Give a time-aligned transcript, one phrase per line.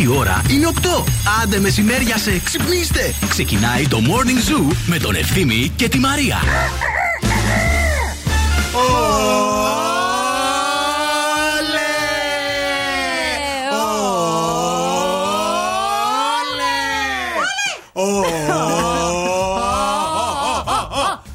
[0.00, 1.04] Η ώρα είναι 8.
[1.42, 3.14] Άντε μεσημέρια σε ξυπνήστε.
[3.28, 6.36] Ξεκινάει το Morning Zoo με τον Ευθύμη και τη Μαρία.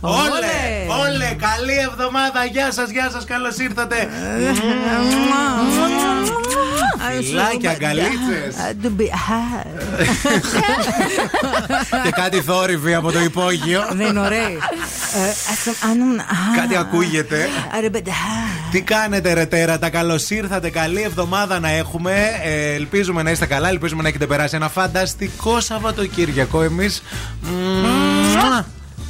[0.01, 0.45] Όλε!
[0.85, 1.35] Όλε!
[1.39, 2.45] Καλή εβδομάδα!
[2.51, 4.09] Γεια σας, γεια σας, καλώς ήρθατε!
[7.23, 8.55] Φιλάκια, αγκαλίτσες!
[12.03, 13.87] Και κάτι θόρυβοι από το υπόγειο.
[13.93, 14.59] Δεν είναι ωραίοι.
[16.55, 17.47] Κάτι ακούγεται.
[18.71, 20.69] Τι κάνετε, ρε τέρατα, καλώς ήρθατε.
[20.69, 22.13] Καλή εβδομάδα να έχουμε.
[22.43, 26.61] Ε, ελπίζουμε να είστε καλά, ελπίζουμε να έχετε περάσει ένα φανταστικό Σαββατοκύριακο.
[26.63, 27.01] Εμείς.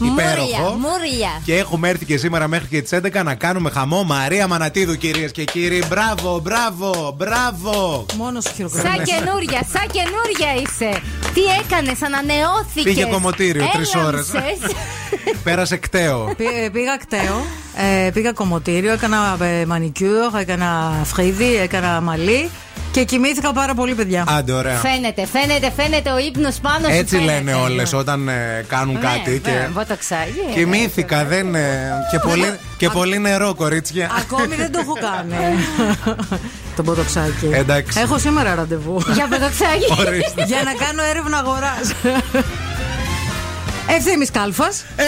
[0.02, 0.70] Υπέροχο.
[0.80, 1.42] Μούρια.
[1.46, 4.04] Και έχουμε έρθει και σήμερα μέχρι και τις 11 να κάνουμε χαμό.
[4.04, 5.84] Μαρία Μανατίδου, κυρίες και κύριοι.
[5.90, 8.06] Μπράβο, μπράβο, μπράβο.
[8.18, 9.04] Μόνος σου Σαν χειροκροτάνε.
[9.04, 11.02] καινούρια, σαν καινούρια είσαι.
[11.34, 12.84] Τι έκανες, ανανεώθηκες.
[12.84, 14.28] Πήγε κομμωτήριο, τρεις ώρες.
[15.44, 16.34] Πέρασε κταίο.
[16.38, 17.46] Πή- Πήγα κταίο,
[18.06, 22.50] ε, πήγα κομμωτήριο, έκανα ε, μανικιούρ, έκανα φρύδι, έκανα μαλλί
[22.92, 24.24] και κοιμήθηκα πάρα πολύ, παιδιά.
[24.28, 24.76] Άντε, ωραία.
[24.76, 26.96] Φαίνεται, φαίνεται, φαίνεται ο ύπνος πάνω σου.
[26.96, 27.34] Έτσι φαίνεται.
[27.34, 29.30] λένε όλες όταν ε, κάνουν Ναι, κάτι.
[29.32, 29.68] ναι, Και...
[29.74, 30.32] βοτοξάκι.
[30.54, 31.56] Κοιμήθηκα, δεν.
[31.56, 34.12] ε, και, πολύ, και πολύ νερό, κορίτσια.
[34.20, 35.36] Ακόμη δεν το έχω κάνει.
[36.76, 37.50] το ποτοξάκι.
[37.52, 38.00] Εντάξει.
[38.00, 39.02] Έχω σήμερα ραντεβού.
[39.14, 40.08] Για βοτοξάκι.
[40.08, 40.44] Ορίστε.
[40.46, 41.92] Για να κάνω έρευνα αγοράς.
[43.98, 44.86] Ευθύμης Κάλφας.
[44.96, 45.04] Ε,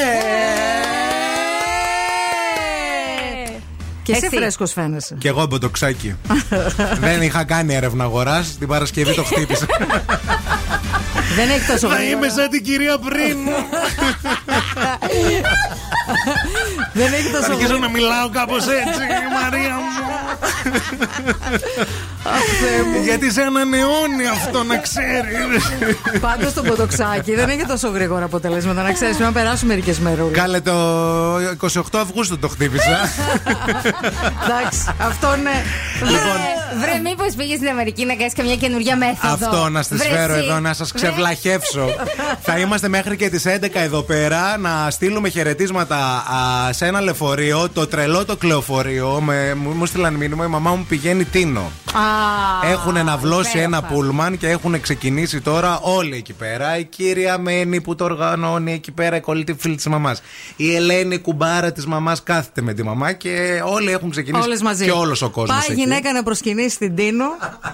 [4.11, 4.35] Και εσύ Εσύ.
[4.35, 5.15] φρέσκος φαίνεσαι.
[5.19, 6.15] Κι εγώ μποτοξάκι.
[7.01, 8.55] δεν είχα κάνει έρευνα αγοράς.
[8.59, 9.65] Την Παρασκευή το χτύπησα.
[11.35, 12.17] Δεν έχει τόσο Θα γρήγορα.
[12.17, 13.37] είμαι σαν την κυρία πριν.
[16.93, 17.79] Δεν έχει τόσο Θα αρχίσω γρήγορα.
[17.79, 19.03] να μιλάω κάπως έτσι,
[19.41, 19.97] Μαρία μου.
[22.23, 23.03] Αχ, Θεέ μου.
[23.03, 25.71] Γιατί σε ανανεώνει αυτό να ξέρεις.
[26.19, 28.81] Πάντως το ποτοξάκι δεν έχει τόσο γρήγορα αποτελέσματα.
[28.81, 30.21] Να ξέρεις, πρέπει να περάσουν μερικές μέρε.
[30.31, 30.73] Κάλε το
[31.37, 32.99] 28 Αυγούστου το χτύπησα.
[34.43, 35.63] Εντάξει, αυτό ναι.
[35.99, 36.37] λοιπόν,
[36.79, 39.33] Βρε, μήπως πήγες στην Αμερική να κάνεις καμιά καινούργια μέθοδο.
[39.33, 40.43] αυτό να στις Βρε, φέρω εσύ.
[40.45, 40.91] εδώ να σας
[41.23, 41.89] ξεβλαχεύσω.
[42.41, 47.69] Θα είμαστε μέχρι και τις 11 εδώ πέρα να στείλουμε χαιρετίσματα α, σε ένα λεωφορείο,
[47.73, 49.21] το τρελό το κλεοφορείο.
[49.21, 51.71] Με, μου, μου στείλαν μήνυμα, η μαμά μου πηγαίνει Τίνο.
[51.93, 53.77] Α, Έχουν αναβλώσει υπέροχα.
[53.77, 56.77] ένα πούλμαν και έχουν ξεκινήσει τώρα όλοι εκεί πέρα.
[56.77, 60.21] Η κύρια Μένη που το οργανώνει εκεί πέρα, η κολλητή φίλη της μαμάς.
[60.55, 64.43] Η Ελένη η κουμπάρα της μαμάς κάθεται με τη μαμά και όλοι έχουν ξεκινήσει.
[64.45, 64.85] Όλες μαζί.
[64.85, 65.57] Και όλος ο κόσμος.
[65.57, 67.25] Πάει η γυναίκα να προσκυνήσει την Τίνο.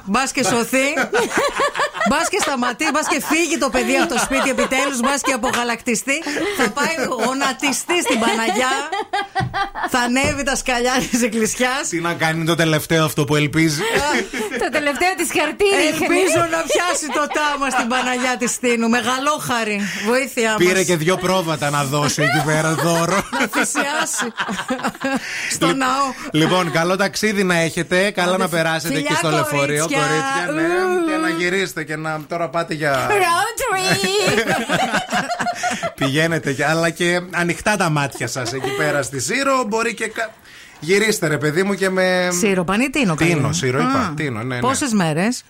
[0.06, 0.78] Μπας και σωθεί.
[2.10, 2.86] Μπας και σταματεί.
[2.94, 5.00] Μπας και φύγει το παιδί από το σπίτι επιτέλους.
[5.06, 6.18] Μπας και απογαλακτιστεί.
[6.60, 6.94] Θα πάει
[7.26, 8.74] γονατιστεί στην Παναγιά.
[9.94, 11.84] Θα ανέβει τα σκαλιά της εκκλησιάς.
[11.90, 13.82] Τι να κάνει το τελευταίο αυτό που ελπίζει.
[14.64, 18.90] Το τελευταίο της χαρτί Ελπίζω να πιάσει το τάμα στην Παναγιά της Τίνου.
[18.90, 19.78] Μεγαλόχαρη.
[20.06, 20.58] Βοήθειά μας.
[20.58, 23.24] Πήρε και δύο πρόβατα να δώσει εκεί πέρα δώρο.
[23.32, 24.28] Να θυσιάσει.
[25.52, 26.06] Στο Λοιπόν, ναό.
[26.32, 28.12] Λοιπόν, καλό ταξίδι να έχετε.
[28.12, 30.00] Καλά Άντε, να περάσετε φιλιά, εκεί στο λεωφορείο, κορίτσια.
[30.08, 30.52] κορίτσια.
[30.54, 31.06] Ναι, Ου.
[31.08, 33.08] και να γυρίσετε και να τώρα πάτε για.
[33.08, 34.56] Road trip.
[35.96, 39.64] Πηγαίνετε, και- αλλά και ανοιχτά τα μάτια σας εκεί πέρα στη Σύρο.
[39.68, 40.08] Μπορεί και.
[40.08, 40.30] κα-
[40.80, 42.28] Γυρίστε, ρε παιδί μου, και με.
[42.40, 43.16] Σύρο, πανί Τίνο.
[43.16, 43.34] καλή.
[43.34, 44.00] Τίνο, Σύρο, είπα.
[44.00, 44.14] Α.
[44.16, 44.60] Τίνο, ναι, ναι.
[44.62, 45.44] Πόσες μέρες;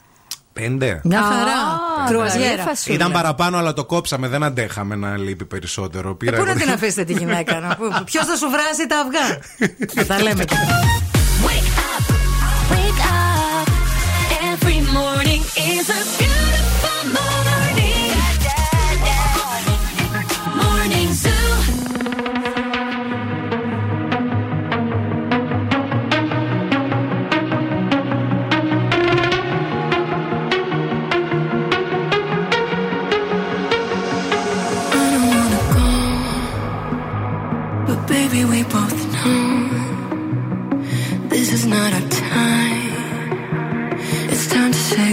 [0.53, 1.01] Πέντε.
[1.03, 1.79] Μια Α, χαρά.
[2.07, 2.63] Κρουαζιέρα.
[2.63, 2.95] φασούλα.
[2.95, 4.27] Ήταν παραπάνω, αλλά το κόψαμε.
[4.27, 6.09] Δεν αντέχαμε να λείπει περισσότερο.
[6.09, 9.39] Ε, Πήρα πού εγώ- να την αφήσετε τη γυναίκα, Ποιος θα σου βράσει τα αυγά;
[9.95, 10.55] Θα τα λέμε και.
[10.55, 12.14] Wake up, wake up.
[14.67, 16.44] Every morning is a beautiful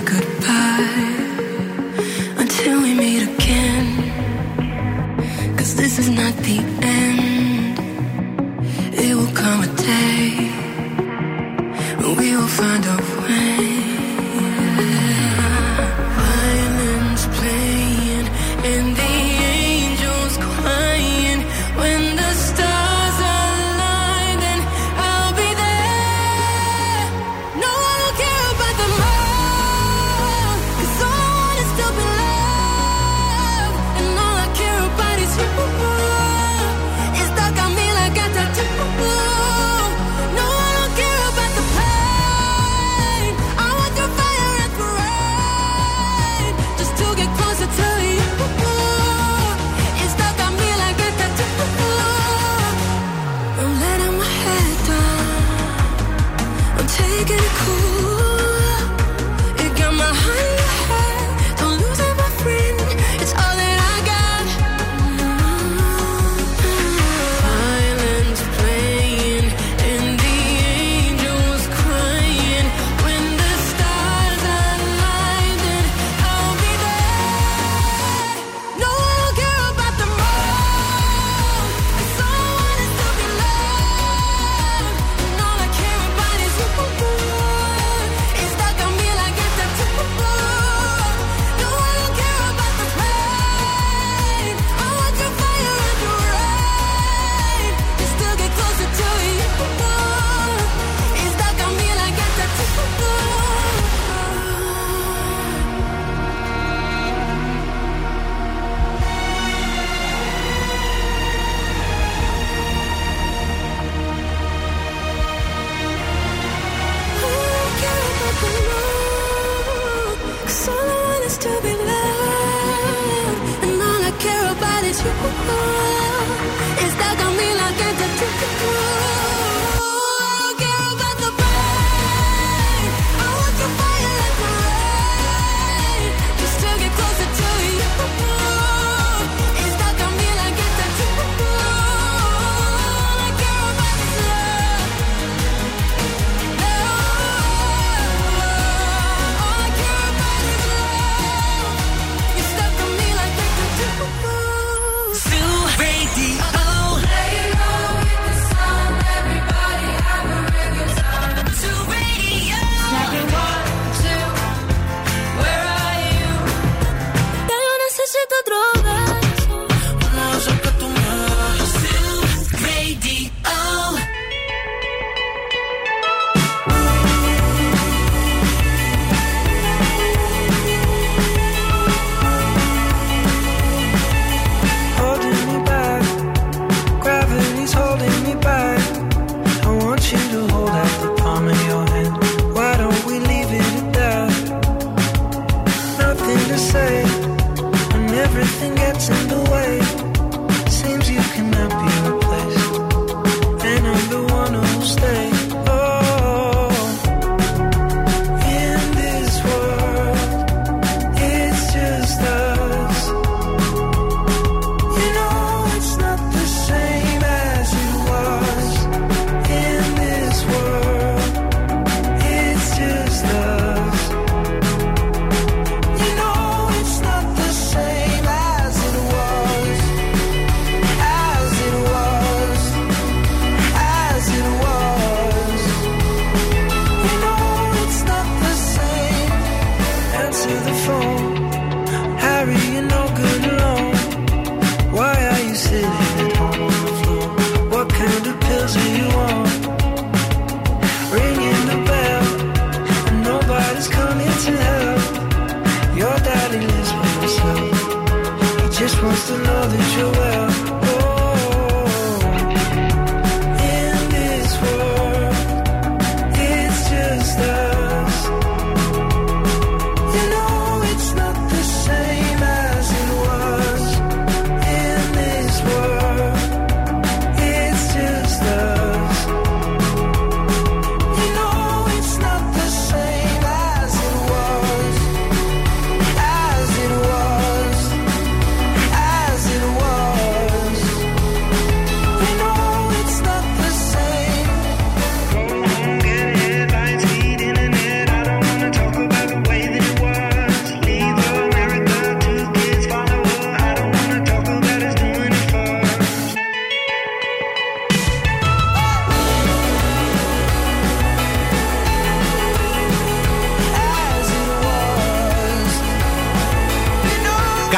[0.05, 1.17] goodbye
[2.39, 3.87] until we meet again.
[5.57, 7.79] Cause this is not the end.
[8.95, 10.51] It will come a day
[12.01, 13.12] when we will find a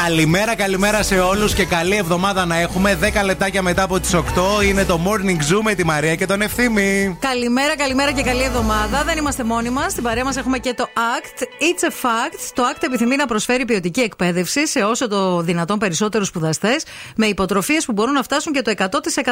[0.07, 2.97] Καλημέρα, καλημέρα σε όλους και καλή εβδομάδα να έχουμε.
[3.01, 4.21] 10 λεπτάκια μετά από τις 8
[4.63, 7.17] είναι το Morning Zoo με τη Μαρία και τον Ευθύμη.
[7.19, 9.03] Καλημέρα, καλημέρα και καλή εβδομάδα.
[9.03, 9.91] Δεν είμαστε μόνοι μας.
[9.91, 11.41] Στην παρέα μας έχουμε και το ACT.
[11.41, 12.51] It's a fact.
[12.53, 16.83] Το ACT επιθυμεί να προσφέρει ποιοτική εκπαίδευση σε όσο το δυνατόν περισσότερους σπουδαστές
[17.15, 18.73] με υποτροφίες που μπορούν να φτάσουν και το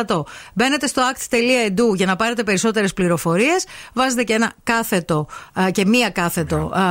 [0.08, 0.24] 100%.
[0.54, 3.66] Μπαίνετε στο act.edu για να πάρετε περισσότερες πληροφορίες.
[3.94, 5.28] Βάζετε και ένα κάθετο
[5.60, 6.82] α, και μία κάθετο α,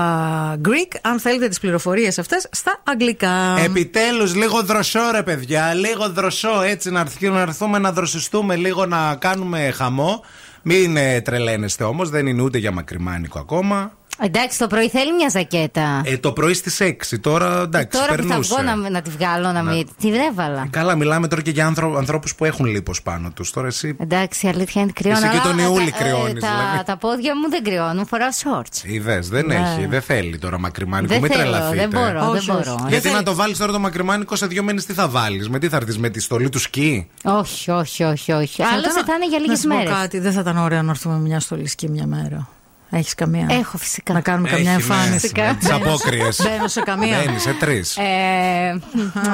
[0.65, 3.71] Greek, αν θέλετε τις πληροφορίες αυτές στα αγγλικά.
[3.77, 5.75] Επιτέλους, λίγο δροσό ρε παιδιά.
[5.75, 10.25] Λίγο δροσό έτσι να, έρθει- να έρθουμε να δροσιστούμε, λίγο να κάνουμε χαμό.
[10.63, 13.93] Μην ε, τρελαίνεστε όμως, δεν είναι ούτε για μακριμάνικο ακόμα.
[14.25, 16.01] Εντάξει, το πρωί θέλει μια ζακέτα.
[16.05, 18.55] Ε, το πρωί στις 6, τώρα εντάξει, Τώρα που θα περνούσε.
[18.55, 19.89] βγω να, να τη βγάλω, να μην.
[20.01, 20.67] Τη δεν έβαλα.
[20.71, 23.51] Καλά, μιλάμε τώρα και για άνθρω, ανθρώπους που έχουν λίπος πάνω τους.
[23.51, 23.97] Τώρα εσύ.
[24.01, 25.17] Εντάξει, η αλήθεια είναι κρυώνω.
[25.19, 26.85] Εσύ και αλλά τον Ιούλη τα- ε, κρυώνεις, Τα, δηλαδή.
[26.85, 28.85] τα πόδια μου δεν κρυώνουν, φοράω shorts.
[28.85, 29.55] Είδες, δεν Ναι.
[29.55, 31.13] έχει, δεν θέλει τώρα μακριμάνικο.
[31.13, 31.77] Δεν Μην θέλω, τρελαθείτε.
[31.77, 32.51] δεν μπορώ, δεν Όχι, όχι.
[32.51, 32.77] μπορώ.
[32.81, 33.15] Δεν Γιατί θέλει.
[33.15, 35.49] να το βάλεις τώρα το μακριμάνικο σε δύο μήνες, τι θα βάλεις.
[35.49, 38.63] Με τι θα έρθεις, με τη στολή του σκι; Όχι, όχι, όχι, όχι.
[38.63, 39.93] Άλλωστε ήταν- θα είναι για να λίγες σου πω μέρες.
[39.93, 42.49] κάτι, δεν θα ήταν ωραίο να έρθουμε με μια στολισκή μια μέρα.
[42.95, 43.47] Έχεις καμία.
[43.51, 44.13] Έχω φυσικά.
[44.13, 44.77] Να κάνουμε καμιά ναι.
[44.77, 45.33] εμφάνιση.
[45.59, 46.41] Τις απόκριες.
[46.43, 47.23] Μπαίνω σε καμία.
[47.25, 47.97] Μπαίνεις σε τρεις.
[47.97, 48.81] Ε,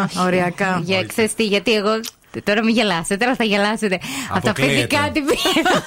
[0.04, 0.18] όχι.
[0.18, 0.80] Οριακά.
[0.84, 2.00] Για ξέρεις τι, γιατί εγώ.
[2.44, 3.98] Τώρα μην γελάσετε, τώρα θα γελάσετε.
[4.30, 4.74] Από τα Αποκλείεται.
[4.74, 5.82] παιδικά την πήρα.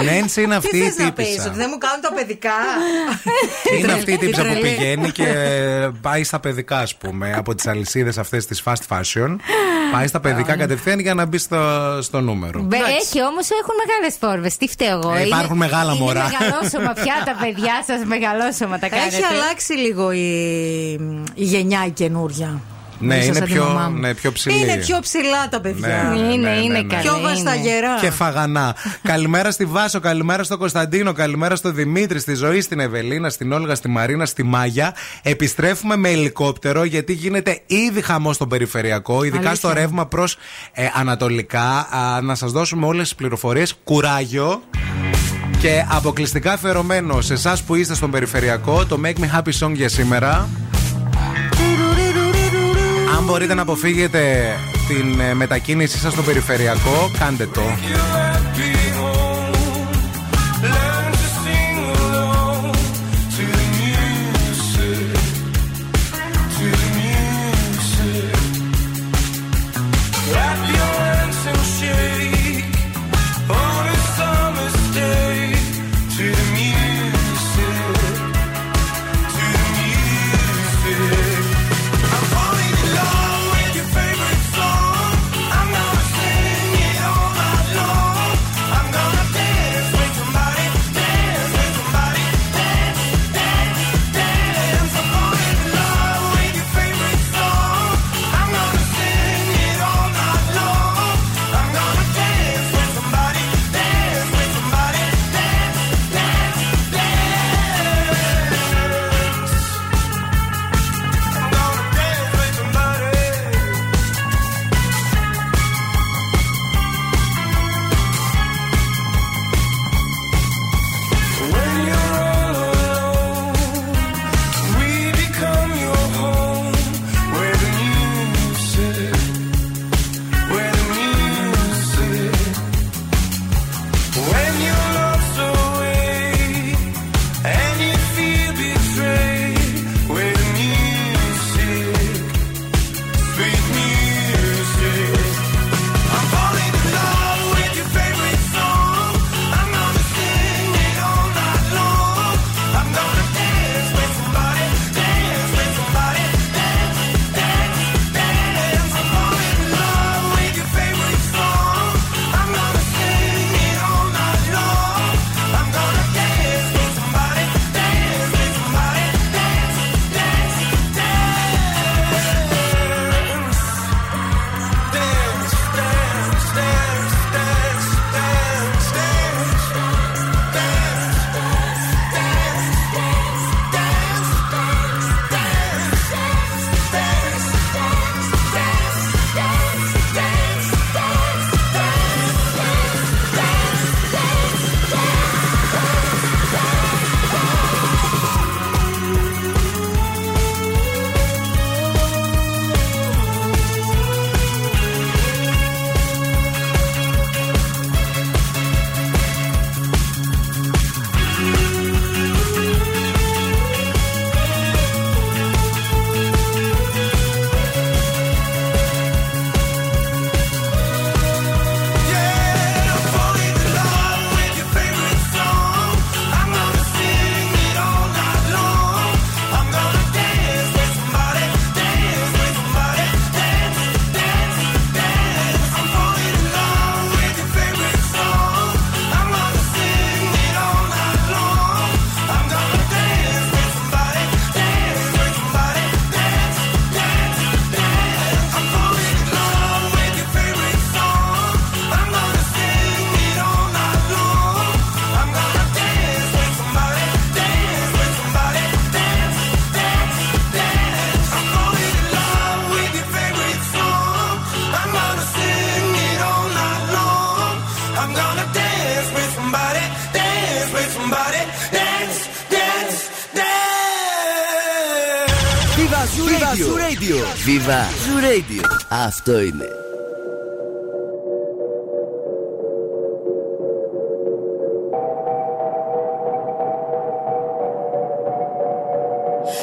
[0.00, 1.48] Η Νένση είναι Τι αυτή η θες να πεις, τύπησα.
[1.48, 2.50] ότι δεν μου κάνουν τα παιδικά;
[3.78, 4.60] Είναι αυτή η τύπησα που τρελή.
[4.62, 5.24] πηγαίνει και
[6.00, 9.36] πάει στα παιδικά, ας πούμε, από τις αλυσίδες αυτές της fast fashion.
[9.92, 11.58] Πάει στα παιδικά κατευθείαν για να μπει στο,
[12.02, 12.60] στο νούμερο.
[12.62, 14.56] Μπε- Έχει όμως έχουν μεγάλες φόρμες.
[14.56, 15.14] Τι φταίω εγώ.
[15.14, 16.30] Ε, υπάρχουν Είναι- μεγάλα είναι μωρά.
[16.38, 19.16] μεγαλόσωμα πια τα παιδιά σας, μεγαλόσωμα τα κάνετε.
[19.16, 20.28] Έχει αλλάξει λίγο η,
[21.34, 22.60] η γενιά η καινούρια.
[23.00, 23.98] Ναι, Μέσα είναι σαν τη πιο- μαμά μου.
[23.98, 24.58] ναι, πιο ψηλή.
[24.60, 26.10] Είναι πιο ψηλά τα παιδιά.
[26.12, 26.82] Ναι, Είναι, ναι, ναι, είναι ναι.
[26.82, 27.02] καλά.
[27.02, 27.28] Πιο είναι.
[27.28, 27.98] βασταγερά.
[28.00, 28.74] Και φαγανά.
[29.12, 33.74] καλημέρα στη Βάσο, καλημέρα στο Κωνσταντίνο, καλημέρα στο Δημήτρη, στη Ζωή, στην Ευελίνα, στην Όλγα,
[33.74, 34.94] στη Μαρίνα, στη Μάγια.
[35.22, 39.54] Επιστρέφουμε με ελικόπτερο γιατί γίνεται ήδη χαμό στο περιφερειακό, ειδικά Αλήθεια.
[39.54, 40.36] στο ρεύμα προς
[40.94, 41.62] Ανατολικά.
[41.90, 43.74] Α, να σας δώσουμε όλες τις πληροφορίες.
[43.84, 44.62] Κουράγιο.
[45.60, 49.88] Και αποκλειστικά αφιερωμένο σε εσάς που είστε στον περιφερειακό, το Make Me Happy Song για
[49.88, 50.48] σήμερα.
[53.18, 54.54] Αν μπορείτε να αποφύγετε
[54.88, 57.62] την ε, μετακίνησή σας στο περιφερειακό, κάντε το.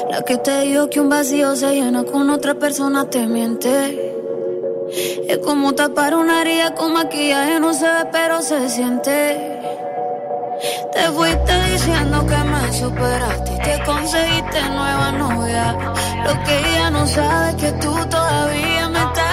[0.10, 4.14] La que te dijo que un vacío se llena con otra persona te miente.
[5.28, 9.60] Es como tapar una herida con maquillaje, no se ve, pero se siente.
[10.94, 15.76] Te fuiste diciendo que me superaste y te conseguiste nueva novia.
[16.24, 19.25] Lo que ella no sabe es que tú todavía me estás.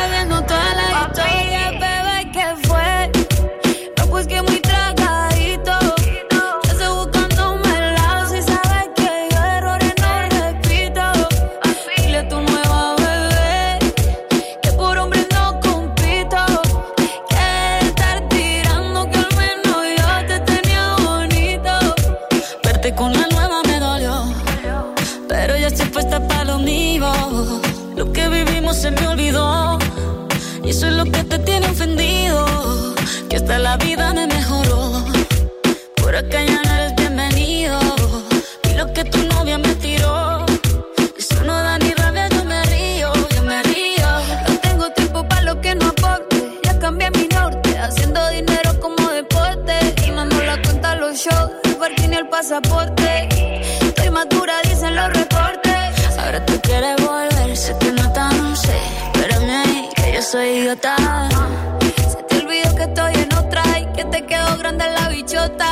[60.73, 65.69] Se te olvidó que estoy en otra y que te quedó grande la bichota.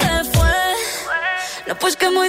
[0.00, 0.50] Te fue.
[1.68, 2.28] No, pues que muy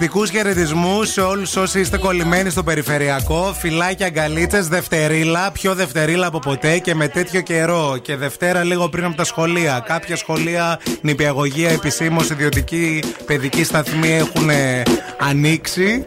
[0.00, 0.08] mano.
[0.10, 3.56] Αγωνιστικού χαιρετισμούς σε όλους όσοι είστε κολλημένοι στο περιφερειακό.
[3.58, 5.52] Φυλάκια, αγκαλίτσες, Δευτερίλα.
[5.52, 7.98] Πιο Δευτερίλα από ποτέ και με τέτοιο καιρό.
[8.02, 9.84] Και Δευτέρα λίγο πριν από τα σχολεία.
[9.86, 14.82] Κάποια σχολεία, νηπιαγωγεία, επισήμως, ιδιωτική παιδική σταθμή έχουν ε,
[15.18, 16.04] ανοίξει.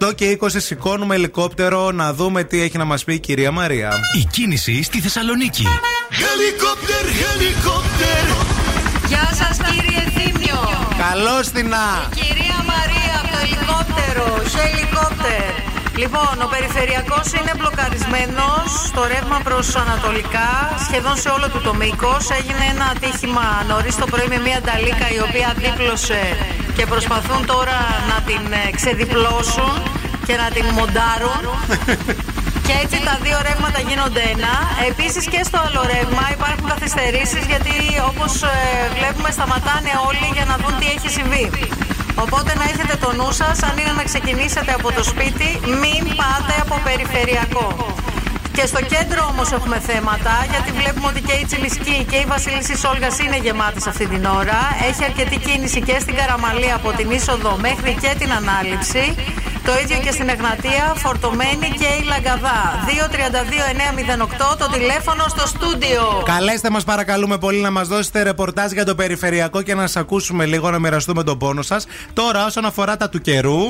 [0.00, 3.92] 8 και 20 σηκώνουμε ελικόπτερο να δούμε τι έχει να μας πει η κυρία Μαρία.
[4.20, 5.66] Η κίνηση στη Θεσσαλονίκη.
[6.10, 8.46] Helicopter, helicopter.
[9.08, 10.60] Γεια σας κύριε Θήμιο.
[11.10, 12.08] Καλώς την να!
[12.14, 13.01] Κυρία Μαρία από το
[13.44, 15.50] ελικόπτερο, χελικόπτερ.
[16.02, 20.50] Λοιπόν, ο περιφερειακός είναι μπλοκαρισμένος στο ρεύμα προς Ανατολικά,
[20.86, 22.22] σχεδόν σε όλο του το μήκος.
[22.38, 26.22] Έγινε ένα ατύχημα νωρίς το πρωί με μια νταλίκα η οποία δίπλωσε
[26.76, 27.78] και προσπαθούν τώρα
[28.10, 29.72] να την ε, ξεδιπλώσουν
[30.26, 31.42] και να την μοντάρουν.
[32.66, 34.52] Και έτσι τα δύο ρεύματα γίνονται ένα.
[34.90, 37.74] Επίσης και στο άλλο ρεύμα υπάρχουν καθυστερήσεις γιατί
[38.10, 38.32] όπως
[38.96, 41.46] βλέπουμε σταματάνε όλοι για να δουν τι έχει συμβεί.
[42.14, 45.48] Οπότε να έχετε το νου σας, αν είναι να ξεκινήσετε από το σπίτι,
[45.82, 47.68] μην πάτε από περιφερειακό.
[48.52, 52.76] Και στο κέντρο όμως έχουμε θέματα, γιατί βλέπουμε ότι και η Τσιμισκή και η Βασίλισσα
[52.76, 54.58] Σόλγα είναι γεμάτες αυτή την ώρα.
[54.88, 59.04] Έχει αρκετή κίνηση και στην Καραμαλία από την είσοδο μέχρι και την ανάληψη.
[59.64, 62.84] Το ίδιο και στην Εγνατία, φορτωμένη και η Λαγκαδά.
[64.52, 66.22] 232-908 το τηλέφωνο στο στούντιο.
[66.24, 70.46] Καλέστε μας, παρακαλούμε πολύ, να μας δώσετε ρεπορτάζ για το περιφερειακό και να σας ακούσουμε
[70.46, 71.86] λίγο, να μοιραστούμε τον πόνο σας.
[72.12, 73.60] Τώρα, όσον αφορά τα του καιρού.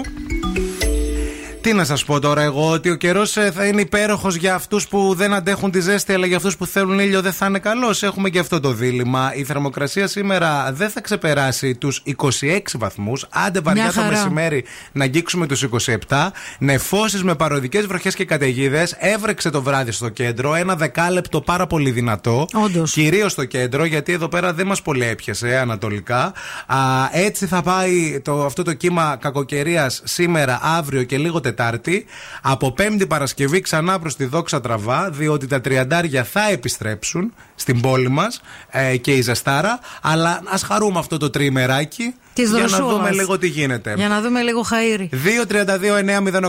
[1.62, 5.14] Τι να σας πω τώρα, εγώ, ότι ο καιρός θα είναι υπέροχος για αυτούς που
[5.14, 8.02] δεν αντέχουν τη ζέστη, αλλά για αυτούς που θέλουν ήλιο δεν θα είναι καλός.
[8.02, 9.32] Έχουμε και αυτό το δίλημα.
[9.34, 12.02] Η θερμοκρασία σήμερα δεν θα ξεπεράσει τους
[12.40, 13.26] 26 βαθμούς.
[13.30, 14.10] Άντε βαριά Μια το χαρά.
[14.16, 15.62] μεσημέρι να αγγίξουμε τους
[16.08, 16.32] 27.
[16.58, 18.96] Νεφώσεις με παροδικές βροχές και καταιγίδες.
[18.98, 20.54] Έβρεξε το βράδυ στο κέντρο.
[20.54, 22.46] Ένα δεκάλεπτο πάρα πολύ δυνατό.
[22.52, 22.92] Όντως.
[22.92, 26.32] Κυρίως στο κέντρο, γιατί εδώ πέρα δεν μας πολύ έπιασε ε, ανατολικά.
[26.66, 26.76] Α,
[27.12, 31.80] έτσι θα πάει το, αυτό το κύμα κακοκαιρίας σήμερα, αύριο και λίγο Τετάρτη.
[31.82, 32.04] Τετάρτη.
[32.42, 38.08] Από Πέμπτη Παρασκευή ξανά προς τη δόξα τραβά, διότι τα τριαντάρια θα επιστρέψουν στην πόλη
[38.08, 39.80] μας ε, και η Ζεστάρα.
[40.02, 42.96] Αλλά ας χαρούμε αυτό το τριμεράκι Της για να δροσούλας.
[42.96, 43.94] δούμε λίγο τι γίνεται.
[43.96, 45.08] Για να δούμε λίγο χαΐρι.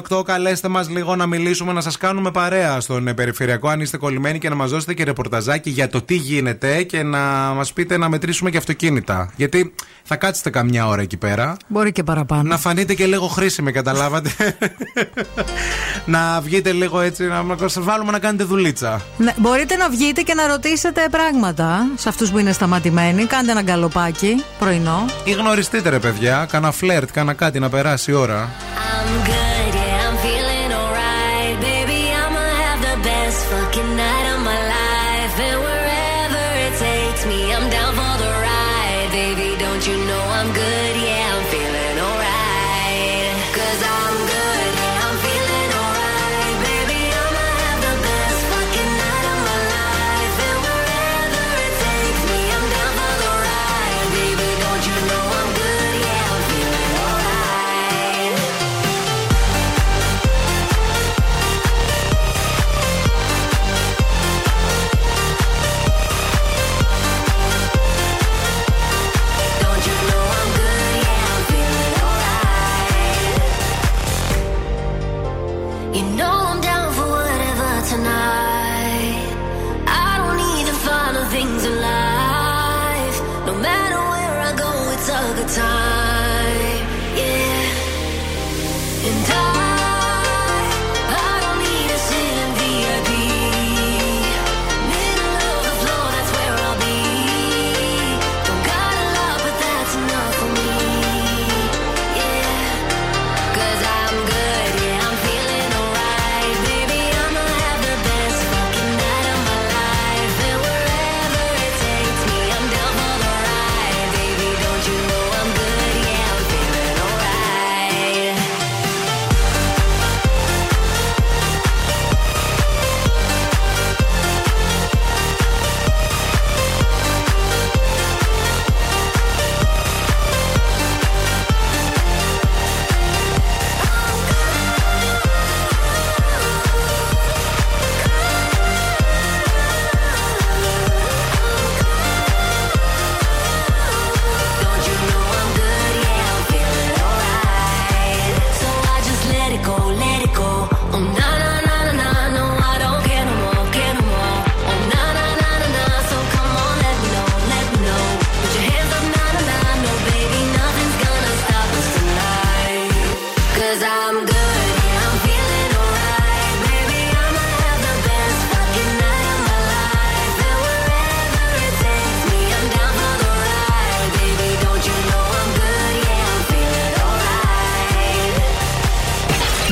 [0.10, 3.67] 2-32-908, καλέστε μας λίγο να μιλήσουμε, να σας κάνουμε παρέα στον ε, περιφερειακό.
[3.69, 7.19] Αν είστε κολλημένοι και να μας δώσετε και ρεπορταζάκι για το τι γίνεται και να
[7.56, 9.32] μας πείτε να μετρήσουμε και αυτοκίνητα.
[9.36, 11.58] Γιατί θα κάτσετε καμιά ώρα εκεί πέρα.
[11.67, 12.43] Μπορεί και παραπάνω.
[12.43, 14.30] Να φανείτε και λίγο χρήσιμοι, καταλάβατε.
[16.06, 19.02] να βγείτε λίγο έτσι, να να σας βάλουμε να κάνετε δουλίτσα.
[19.17, 23.26] Ναι, μπορείτε να βγείτε και να ρωτήσετε πράγματα σε αυτούς που είναι σταματημένοι.
[23.26, 25.06] Κάντε ένα γκαλοπάκι πρωινό.
[25.24, 25.34] Ή
[25.74, 28.50] γνωριστείτε ρε παιδιά, κάνα φλερτ, κάνα κάτι να περάσει η ώρα.
[28.76, 29.83] I'm good,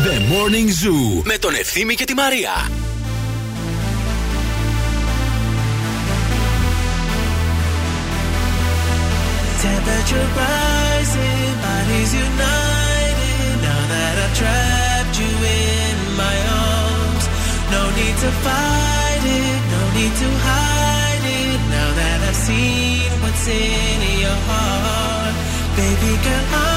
[0.06, 2.50] The Morning Zoo με τον Ευθύμη και τη Μαρία.
[9.62, 13.54] Temperature rising, bodies united.
[13.68, 16.36] Now that I've trapped you in my
[16.70, 17.24] arms,
[17.74, 21.60] no need to fight it, no need to hide it.
[21.76, 25.34] Now that I've seen what's in your heart,
[25.78, 26.69] baby girl,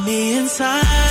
[0.00, 1.07] me inside.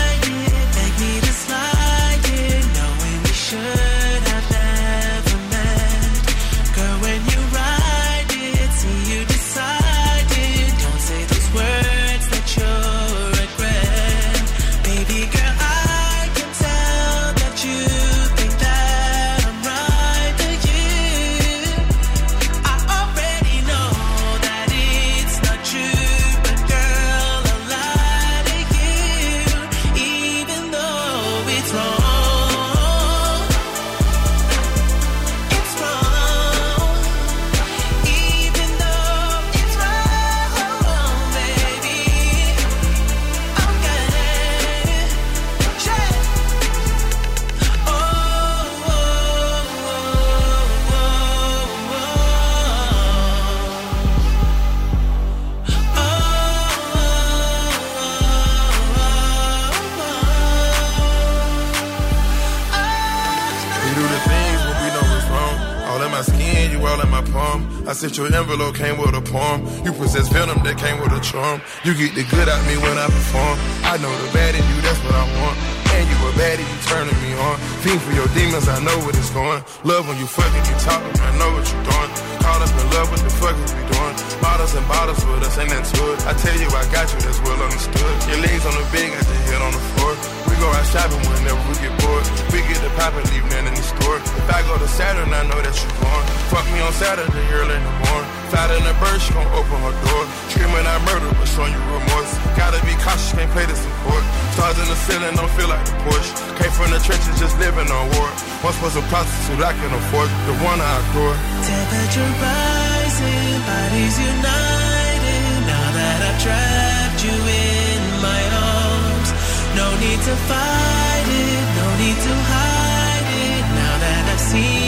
[68.08, 69.67] Sent your envelope, came with a poem.
[69.84, 71.60] You possess venom that came with a charm.
[71.84, 73.60] You get the good out me when I perform.
[73.84, 75.56] I know the bad in you, that's what I want.
[75.91, 77.56] And you a baddie, you turning me on.
[77.84, 79.60] Fiend for your demons, I know what it's going.
[79.84, 82.12] Love when you fucking you talking, I know what you're doing.
[82.39, 84.15] Caught up in love, what the fuck is we doing?
[84.39, 86.20] Bottles and bottles with us, ain't that it?
[86.24, 88.15] I tell you, I got you, that's well understood.
[88.32, 90.15] Your legs on the bed, got your head on the floor.
[90.48, 92.24] We go out shopping whenever we get bored.
[92.56, 94.24] We get the pop and leave nothing in the store.
[94.24, 96.37] If I go to Saturn, I know that you're born.
[96.58, 98.32] Fuck me on Saturday, early in the morning.
[98.50, 100.24] Fat in the bird, she gon' open her door.
[100.50, 102.34] Screaming I murder, but showing you remorse.
[102.58, 104.26] Gotta be cautious, can't play this in court.
[104.58, 106.34] Stars in the ceiling, don't feel like the Porsche.
[106.58, 108.26] Came from the trenches, just living on war.
[108.65, 111.38] Once was a prostitute, I can afford the one I adore.
[111.62, 115.62] Temperature rising, bodies united.
[115.62, 118.41] Now that I've trapped you in my
[118.74, 119.30] arms,
[119.78, 123.63] no need to fight it, no need to hide it.
[123.78, 124.87] Now that I've seen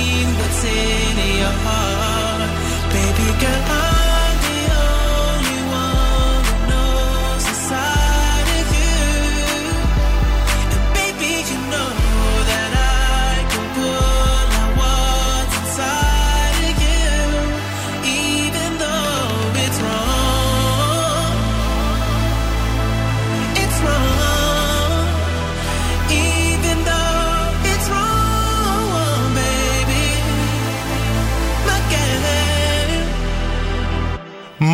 [0.64, 2.50] in your heart,
[2.92, 3.89] baby girl, I'm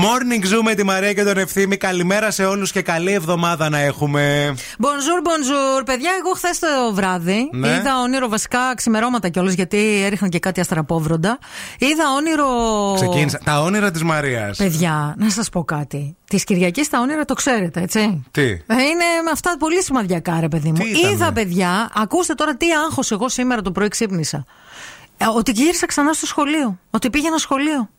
[0.05, 1.77] Morning Zoo με τη Μαρία και τον Ευθύμη.
[1.77, 4.53] Καλημέρα σε όλους και καλή εβδομάδα να έχουμε.
[4.57, 5.85] Bonjour, bonjour.
[5.85, 7.67] Παιδιά, εγώ χθες το βράδυ Ναι.
[7.67, 11.37] είδα όνειρο βασικά ξημερώματα κιόλας γιατί έριχναν και κάτι αστραπόβροντα.
[11.77, 12.47] Είδα όνειρο.
[12.95, 13.39] Ξεκίνησα.
[13.43, 14.57] Τα όνειρα της Μαρίας.
[14.57, 16.15] Παιδιά, να σας πω κάτι.
[16.27, 20.47] Τη Κυριακή τα όνειρα το ξέρετε, έτσι; Τι; Ε, Είναι με αυτά πολύ σημαδιακά, ρε
[20.47, 20.73] παιδί μου.
[20.73, 24.45] Τι ήτανε; Είδα, παιδιά, ακούστε τώρα τι άγχος εγώ σήμερα το πρωί ξύπνησα.
[25.17, 26.79] Ε, ότι γύρισα ξανά στο σχολείο.
[26.89, 27.89] Ότι πήγαινα σχολείο.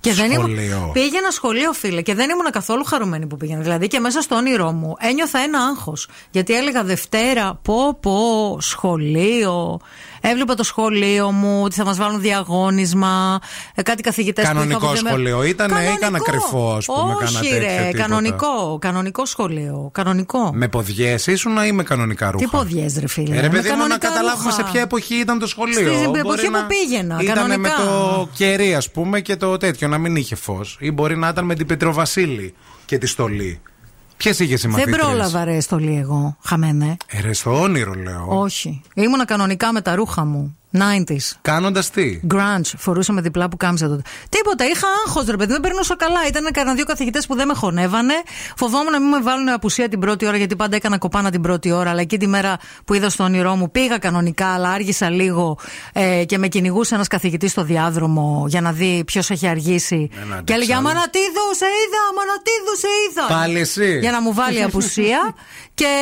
[0.00, 0.90] Και δεν ήμουν, Σχολείο.
[0.92, 3.60] πήγαινα σχολείο, φίλε, και δεν ήμουν καθόλου χαρούμενη που πήγαινα.
[3.60, 6.08] Δηλαδή και μέσα στο όνειρό μου ένιωθα ένα άγχος.
[6.30, 9.80] Γιατί έλεγα Δευτέρα, πω, πω, σχολείο.
[10.20, 13.38] Έβλεπα το σχολείο μου, ότι θα μας βάλουν διαγώνισμα.
[13.74, 15.98] Ε, κάτι καθηγητές που Κανονικό είχα που δεν με- σχολείο ήτανε ή Κανονικό.
[16.00, 18.78] κάνα κρυφό, ας πούμε, Όχι, κάνα τέτοιο ρε, τίποτα; κανονικό.
[18.80, 19.90] Κανονικό σχολείο.
[19.92, 20.50] Κανονικό.
[20.54, 23.36] Με ποδιές ήσουν ή με κανονικά ρούχα; Τι ποδιές, ρε φίλε.
[23.36, 24.64] Ε, ρε με παιδί μου, να κανονικά καταλάβουμε ρούχα.
[24.64, 25.92] σε ποια εποχή ήταν το σχολείο.
[25.94, 27.74] Στην Μπορεί εποχή να που πήγαινα, Ήταν με κανονικά.
[27.76, 30.76] το κερί, ας πούμε, και το τέτοιο, να μην είχε φως.
[30.80, 32.54] Ή μπορεί να ήταν με την Πετροβασίλη
[32.86, 33.60] και τη στολή.
[34.20, 36.96] Ποιες είχε Δεν συμμαθήτριες; πρόλαβα ρε στολή εγώ, χαμένε.
[37.06, 38.26] Ε, ρε, στο όνειρο λέω.
[38.28, 38.82] Όχι.
[38.94, 40.58] Ήμουνα κανονικά με τα ρούχα μου.
[40.78, 41.36] 90s.
[41.42, 44.02] Κάνοντας τι; Grunge, φορούσα με διπλά που κάμισα τότε.
[44.28, 46.26] Τίποτα, είχα άγχος ρε παιδί, δεν περνούσα καλά.
[46.28, 48.14] Ήταν κανένα δύο καθηγητές που δεν με χωνεύανε.
[48.56, 51.70] Φοβόμουν να μην με βάλουν απουσία την πρώτη ώρα, γιατί πάντα έκανα κοπάνα την πρώτη
[51.70, 51.90] ώρα.
[51.90, 55.58] Αλλά εκεί τη μέρα που είδα στο όνειρό μου πήγα κανονικά, αλλά άργησα λίγο
[55.92, 60.10] ε, και με κυνηγούσε ένας καθηγητής στο διάδρομο για να δει ποιος έχει αργήσει.
[60.22, 60.88] Ένα και έλεγε αντεξάλλου.
[60.88, 63.40] Αμανατίδου, σε είδα, Αμανατίδου, σε είδα.
[63.40, 63.98] Πάλι εσύ.
[63.98, 65.34] Για να μου βάλει απουσία.
[65.80, 65.94] και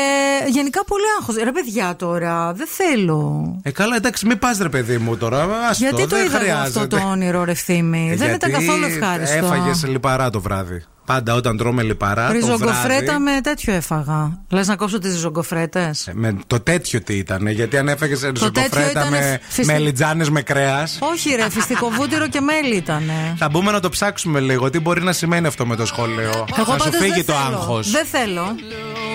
[0.49, 1.37] γενικά πολύ άγχος.
[1.37, 3.55] Ρε παιδιά τώρα, δεν θέλω.
[3.63, 5.47] Ε, καλά, εντάξει, μην πας ρε παιδί μου τώρα.
[5.69, 6.81] Ας Γιατί το δεν είδα εγώ χρειάζεται.
[6.85, 8.11] αυτό το όνειρο, ρε Θήμη.
[8.13, 9.37] Ε, Δεν ήταν γιατί καθόλου ευχάριστο.
[9.37, 10.85] Έφαγες λιπαρά το βράδυ.
[11.09, 12.27] Πάντα όταν τρώμε λιπαρά.
[12.27, 14.39] Το Ριζογκοφρέτα βράδυ, με τέτοιο έφαγα.
[14.49, 18.91] Λες να κόψω τις ριζογκοφρέτες; Ε, Με το τέτοιο τι ήταν, γιατί αν έφαγες ριζοκοφρέτα
[18.91, 20.99] ήταν με, φυσι- με λιτζάνες με κρέας.
[21.01, 23.11] Όχι, ρε, φυστικό βούτυρο και μέλι ήταν.
[23.37, 24.71] Θα μπούμε να το ψάξουμε λίγο.
[24.71, 27.33] Τι μπορεί να σημαίνει αυτό με το σχολείο; Εγώ θα σου πάντως φύγει δεν το
[27.33, 27.57] θέλω.
[27.57, 27.91] άγχος.
[27.91, 28.55] Δεν θέλω.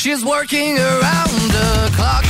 [0.07, 2.26] She's working around the clock.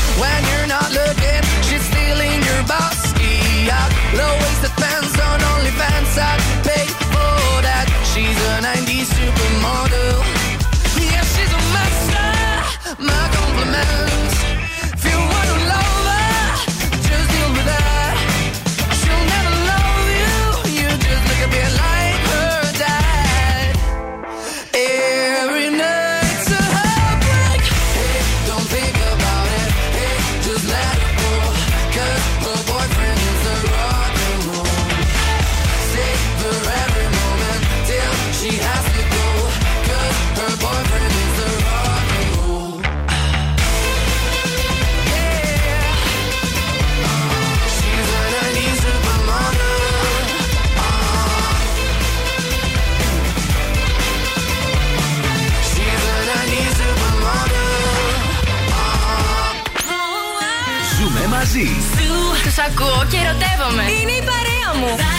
[62.59, 63.83] Ακούω και ερωτεύομαι.
[63.83, 65.16] Είναι η παρέα μου.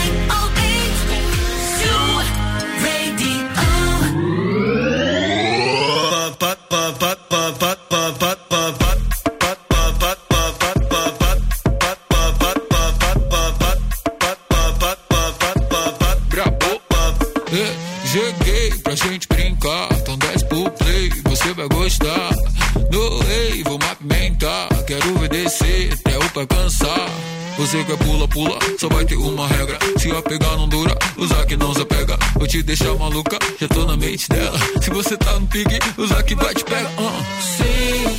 [27.67, 29.77] Você quer pula, pula, só vai ter uma regra.
[29.97, 32.17] Se a pegar não dura, usar que não se pega.
[32.36, 34.58] Vou te deixar maluca, já tô na mente dela.
[34.82, 36.89] Se você tá no pique, usar que vai te pega.
[36.97, 37.41] ah.
[37.41, 38.17] Sim,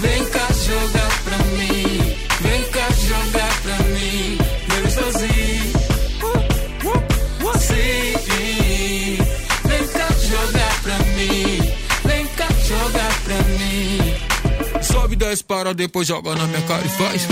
[0.00, 2.16] vem cá jogar pra mim.
[2.40, 4.38] Vem cá jogar pra mim.
[4.66, 5.72] Vem sozinho.
[7.60, 9.18] Sim,
[9.68, 11.72] vem cá jogar pra mim.
[12.02, 14.82] Vem cá jogar pra mim.
[14.82, 17.26] Sobe, desce, para, depois joga na minha cara e faz.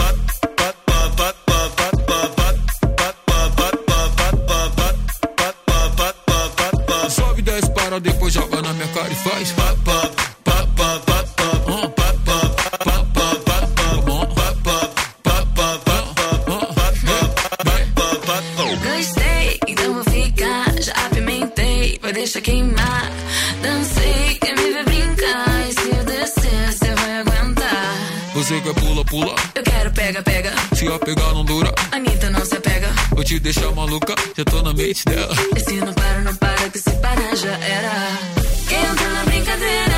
[28.54, 29.34] Você quer pula, pula.
[29.56, 30.52] Eu quero pega, pega.
[30.76, 32.88] Se a pegar não dura, Anitta não se apega.
[33.10, 35.34] vou te deixar maluca, já tô na mente dela.
[35.56, 38.18] E se não para, não para, que se parar já era.
[38.68, 39.96] Quem entra na brincadeira,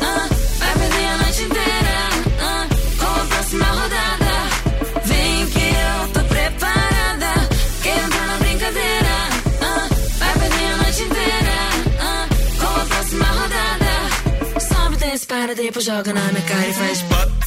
[0.00, 2.08] ah, vai perder a noite inteira.
[2.40, 2.66] ah,
[2.98, 5.04] com a próxima rodada.
[5.04, 7.48] Vem que eu tô preparada.
[7.82, 9.14] Quem entra na brincadeira,
[9.60, 11.58] ah, vai perder a noite inteira.
[12.00, 12.26] ah,
[12.58, 14.60] com a próxima rodada.
[14.60, 16.98] Sobe, desce, para, depois joga na minha cara e faz.
[17.00, 17.37] Sobe,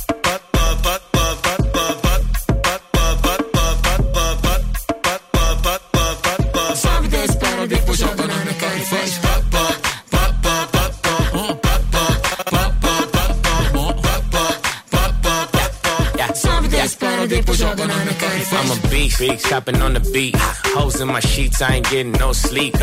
[19.21, 20.35] I'm a beast, big shopping on the beat.
[20.73, 22.75] Hoes in my sheets, I ain't getting no sleep.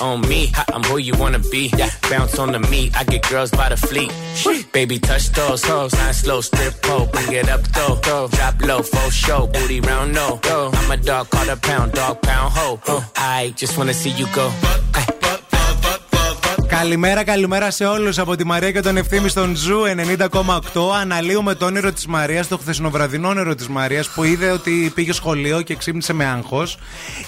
[0.00, 1.70] On me, I'm who you wanna be.
[1.76, 4.12] Yeah, Bounce on the meat, I get girls by the fleet.
[4.72, 7.06] Baby, touch those hoes, nice slow strip pole.
[7.06, 10.38] Bring it up though, drop low, full show, booty round no.
[10.44, 12.80] I'm a dog, call a pound, dog pound ho.
[13.16, 14.52] I just wanna see you go.
[16.70, 19.80] Καλημέρα, καλημέρα σε όλους από τη Μαρία και τον Ευθύμη στον Ζου
[20.18, 20.30] 90,8.
[21.00, 25.62] Αναλύουμε το όνειρο της Μαρίας, το χθεσινοβραδινό όνειρο της Μαρίας που είδε ότι πήγε σχολείο
[25.62, 26.78] και ξύπνησε με άγχος.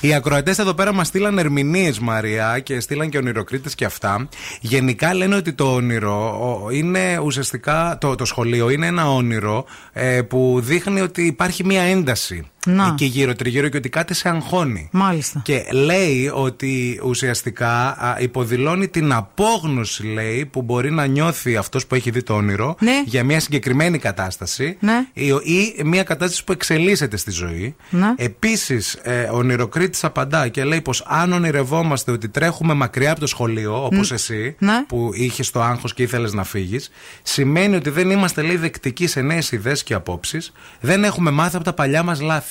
[0.00, 4.28] Οι ακροατές εδώ πέρα μας στείλαν ερμηνείες, Μαρία, και στείλαν και ονειροκρίτες και αυτά.
[4.60, 7.98] Γενικά λένε ότι το όνειρο ο, είναι ουσιαστικά.
[8.00, 12.50] Το, το σχολείο είναι ένα όνειρο ε, που δείχνει ότι υπάρχει μία ένταση.
[12.66, 12.86] Να.
[12.86, 14.88] Εκεί γύρω τριγύρω και ότι κάτι σε αγχώνει.
[14.92, 15.40] Μάλιστα.
[15.44, 21.94] Και λέει ότι ουσιαστικά α, υποδηλώνει την απόγνωση, λέει, που μπορεί να νιώθει αυτός που
[21.94, 23.02] έχει δει το όνειρο Ναι.
[23.04, 25.06] για μια συγκεκριμένη κατάσταση Ναι.
[25.12, 27.74] ή, ή μια κατάσταση που εξελίσσεται στη ζωή.
[27.90, 28.14] Ναι.
[28.16, 33.26] Επίσης, ε, ο ονειροκρίτης απαντά και λέει πως αν ονειρευόμαστε ότι τρέχουμε μακριά από το
[33.26, 34.14] σχολείο, όπως Μ.
[34.14, 34.84] εσύ, Ναι.
[34.88, 36.90] που είχες το άγχος και ήθελες να φύγεις,
[37.22, 40.52] σημαίνει ότι δεν είμαστε, λέει, δεκτικοί σε νέες ιδέες και απόψεις.
[40.80, 42.50] Δεν έχουμε μάθει από τα παλιά μας λάθη.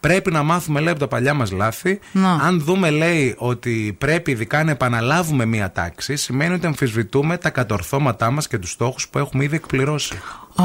[0.00, 1.98] Πρέπει να μάθουμε, λέει, από τα παλιά μας λάθη.
[2.12, 2.32] Να.
[2.32, 8.30] Αν δούμε, λέει, ότι πρέπει ειδικά να επαναλάβουμε μία τάξη, σημαίνει ότι αμφισβητούμε τα κατορθώματά
[8.30, 10.14] μας και τους στόχους που έχουμε ήδη εκπληρώσει.
[10.62, 10.64] Α,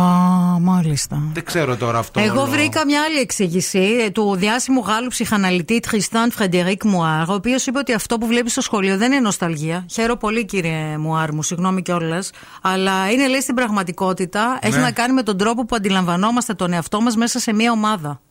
[0.60, 1.22] μάλιστα.
[1.34, 2.20] Δεν ξέρω τώρα αυτό.
[2.20, 2.50] Εγώ όλο.
[2.52, 7.78] βρήκα μια άλλη εξήγηση ε, του διάσημου Γάλλου ψυχαναλυτή Τριστάν Φρεντερίκ Μουάρ, ο οποίος είπε
[7.78, 9.86] ότι αυτό που βλέπεις στο σχολείο δεν είναι νοσταλγία.
[9.92, 12.32] Χαίρομαι πολύ, κύριε Μουάρ μου, συγγνώμη κιόλας.
[12.62, 14.82] Αλλά είναι, λέει, στην πραγματικότητα, έχει Ναι.
[14.82, 18.22] να κάνει με τον τρόπο που αντιλαμβανόμαστε τον εαυτό μας μέσα σε μια ομάδα.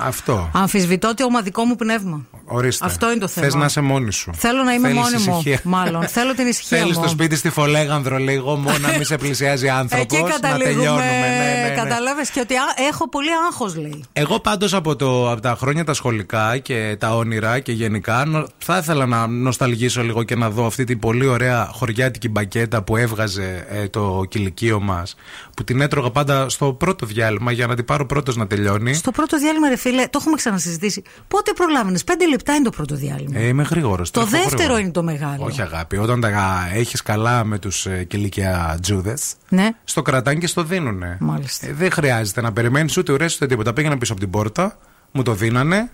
[0.00, 0.50] Αυτό.
[0.52, 2.24] Αμφισβητώ το ομαδικό μου πνεύμα.
[2.44, 2.84] Ορίστε.
[2.86, 3.46] Αυτό είναι το θέμα.
[3.46, 4.30] Θες να είσαι μόνη σου.
[4.34, 5.60] Θέλω να είμαι Θέλεις μόνη μου, ησυχία.
[5.64, 6.08] μάλλον.
[6.16, 7.02] Θέλω την ησυχία Θέλεις μου.
[7.02, 10.18] στο σπίτι στη Φολέγανδρο λίγο μόνο να μην σε πλησιάζει άνθρωπος.
[10.18, 10.74] Εκεί να καταλήγουμε.
[10.74, 11.04] τελειώνουμε.
[11.04, 11.74] Ναι, ναι, ναι.
[11.74, 14.04] Καταλάβες και ότι α, έχω πολύ άγχος, λέει.
[14.12, 18.46] Εγώ πάντως από, το, από τα χρόνια τα σχολικά και τα όνειρα και γενικά νο-
[18.58, 22.96] θα ήθελα να νοσταλγήσω λίγο και να δω αυτή την πολύ ωραία χωριάτικη μπακέτα που
[22.96, 25.14] έβγαζε ε, το κηλικείο μας
[25.56, 28.94] που την έτρωγα πάντα στο πρώτο διάλειμμα για να την πάρω πρώτος να τελειώνει.
[28.94, 31.02] Στο πρώτο διάλειμμα, ρε φίλε, το έχουμε ξανασυζητήσει.
[31.28, 33.38] Πότε προλάβαινες, Πέντε λεπτά είναι το πρώτο διάλειμμα.
[33.38, 34.10] Ε, είμαι γρήγορος.
[34.10, 35.44] το δεύτερο είναι το μεγάλο.
[35.44, 39.68] Όχι αγάπη, όταν τα έχεις καλά με τους ε, κηλικιά τζούδες Ναι.
[39.84, 41.16] στο κρατάνε και στο δίνουνε.
[41.20, 41.66] Μάλιστα.
[41.66, 43.72] Ε, δεν χρειάζεται να περιμένεις ούτε ουρέ ούτε τίποτα.
[43.72, 44.78] Πήγαινα πίσω από την πόρτα,
[45.12, 45.90] μου το δίνανε,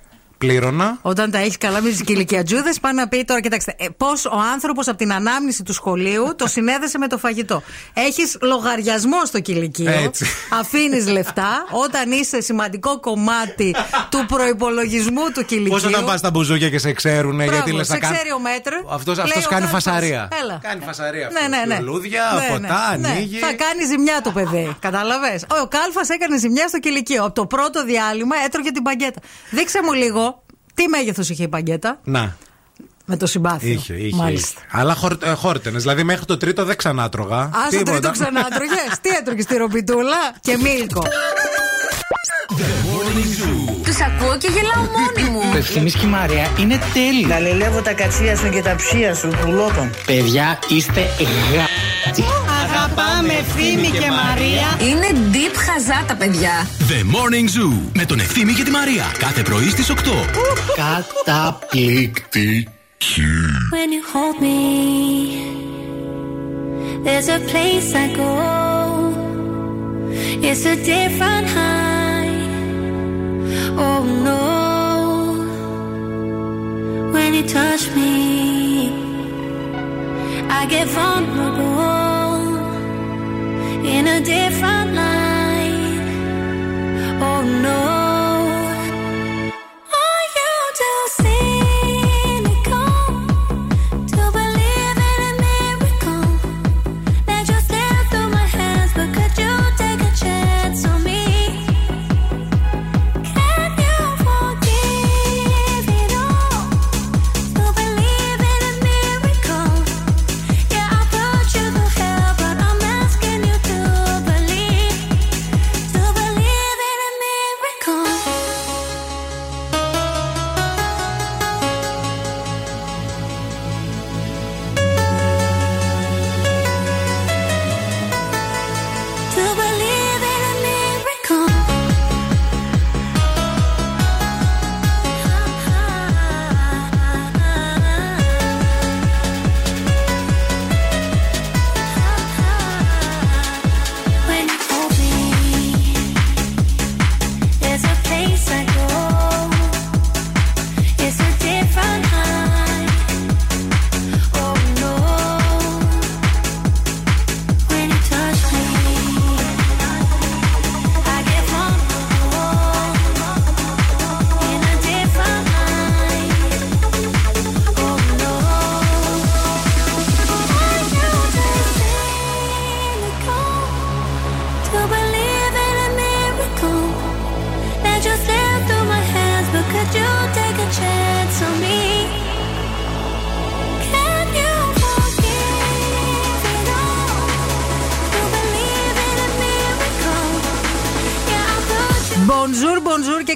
[0.47, 0.99] πλήρωνα.
[1.03, 4.38] Όταν τα έχει καλά με τις κηλικιατζούδε, πάνε να πει τώρα, κοιτάξτε, ε, πώς ο
[4.53, 7.62] άνθρωπος από την ανάμνηση του σχολείου το συνέδεσε με το φαγητό.
[7.93, 9.90] Έχεις λογαριασμό στο κηλικείο.
[9.90, 10.26] Έτσι.
[10.61, 11.66] Αφήνεις λεφτά.
[11.70, 13.74] Όταν είσαι σημαντικό κομμάτι
[14.09, 15.70] του προπολογισμού του κηλικείου.
[15.72, 18.14] Πώς όταν πας στα μπουζούκια και σε ξέρουν, Μπράβο, γιατί λε σε να κάνει.
[18.14, 18.76] ξέρει ο μέτρο.
[18.90, 19.82] Αυτός, λέει αυτός ο κάνει Κάλφας.
[19.82, 20.28] φασαρία.
[20.43, 20.59] Έλα.
[20.62, 21.30] Κάνει φασαρία.
[21.32, 21.80] Ναι, ναι, ναι.
[21.80, 22.68] Λουλούδια, Ναι, ναι.
[22.68, 23.09] ποτά, Ναι.
[23.09, 23.38] ανοίγει.
[23.38, 24.76] Θα κάνει ζημιά το παιδί.
[24.80, 25.40] Κατάλαβε.
[25.62, 27.24] Ο Κάλφας έκανε ζημιά στο κηλικείο.
[27.24, 29.20] Από το πρώτο διάλειμμα έτρωγε την παγκέτα.
[29.51, 30.32] Δείξε μου λίγο
[30.75, 32.01] τι μέγεθος είχε η παγκέτα.
[32.05, 32.37] Να.
[33.05, 33.73] Με το συμπάθειο.
[33.73, 34.16] Είχε, είχε.
[34.16, 34.61] Μάλιστα.
[34.61, 34.81] είχε.
[34.81, 35.83] Αλλά χορ, ε, χόρτενες.
[35.83, 37.39] Δηλαδή μέχρι το τρίτο δεν ξανάτρωγα.
[37.39, 38.70] Α, στο τρίτο ξανά τρώγε.
[39.01, 41.03] τι έτρωγες στη ρομπιτούλα και μίλκο.
[43.93, 45.40] Τους ακούω και γελάω μόνη μου.
[45.53, 47.28] Το Ευθύμης και η Μαρία είναι τέλειο.
[47.28, 49.90] Καλελεύω τα κατσία σου και τα ψία σου, πουλότων.
[50.07, 51.01] Παιδιά, είστε
[51.53, 52.24] γάτσι.
[52.62, 54.66] Αγαπάμε Ευθύμη και Μαρία.
[54.90, 56.66] Είναι deep χαζά τα παιδιά.
[56.78, 59.05] The Morning Zoo με τον Ευθύμη και τη Μαρία.
[59.18, 59.95] Κάθε πρωί στις 8.
[61.24, 62.68] Καταπληκτική.
[63.74, 64.61] When you hold me,
[67.05, 68.32] there's a place I go.
[70.49, 71.91] It's a different high.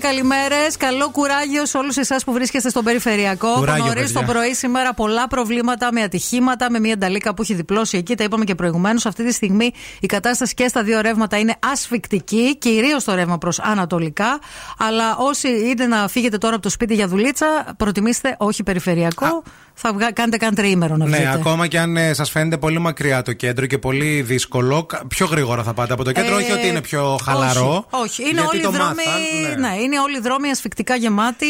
[0.07, 0.77] Καλημέρες.
[0.77, 3.53] Καλό κουράγιο σε όλους εσάς που βρίσκεστε στον περιφερειακό.
[3.55, 4.21] Κουράγιο, Νωρί παιδιά.
[4.21, 8.15] το πρωί σήμερα πολλά προβλήματα με ατυχήματα, με μια νταλίκα που έχει διπλώσει εκεί.
[8.15, 9.07] Τα είπαμε και προηγουμένως.
[9.07, 13.61] Αυτή τη στιγμή η κατάσταση και στα δύο ρεύματα είναι ασφικτική, κυρίως το ρεύμα προς
[13.61, 14.39] ανατολικά.
[14.79, 19.43] Αλλά όσοι είτε να φύγετε τώρα από το σπίτι για δουλίτσα, προτιμήστε όχι περιφερειακό.
[19.79, 20.13] Θα βγα...
[20.13, 21.21] κάνετε καν τριήμερο να βγείτε.
[21.23, 25.27] Ναι, ακόμα και αν σας φαίνεται πολύ μακριά το κέντρο και πολύ δύσκολο, κα- πιο
[25.27, 26.33] γρήγορα θα πάτε από το κέντρο.
[26.39, 27.87] Ε, όχι ότι είναι πιο χαλαρό.
[27.91, 28.23] Όχι, όχι.
[28.23, 28.89] είναι γιατί όλοι οι το δρόμοι.
[28.89, 29.83] μάθαν, ναι.
[29.83, 31.47] είναι όλοι οι δρόμοι ασφικτικά γεμάτοι,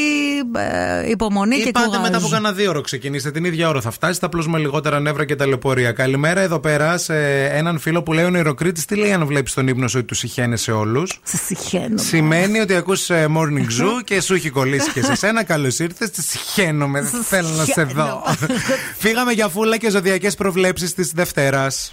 [0.57, 2.03] ε, υπομονή Ή και πάτε κουράζ.
[2.03, 3.31] μετά από κανένα δύο ώρο ξεκινήστε.
[3.31, 5.93] Την ίδια ώρα θα φτάσετε, απλώς με λιγότερα νεύρα και ταλαιπωρία.
[5.93, 8.85] Καλημέρα εδώ πέρα σε έναν φίλο που λέει ο Νηροκρίτη.
[8.85, 12.01] Τι λέει αν βλέπεις τον ύπνο σου ότι του συχαίνεσαι όλους; Σε συχαίνομαι.
[12.01, 15.45] Σημαίνει ότι ακούς ε, morning zoo και σου έχει κολλήσει και σε σένα.
[15.45, 16.11] Καλώς ήρθες.
[16.11, 17.01] Τη συχαίνομαι.
[17.01, 18.16] Δεν θέλω να σε δω.
[19.03, 21.91] Φύγαμε για φούλα και ζωδιακές προβλέψεις της Δευτέρας.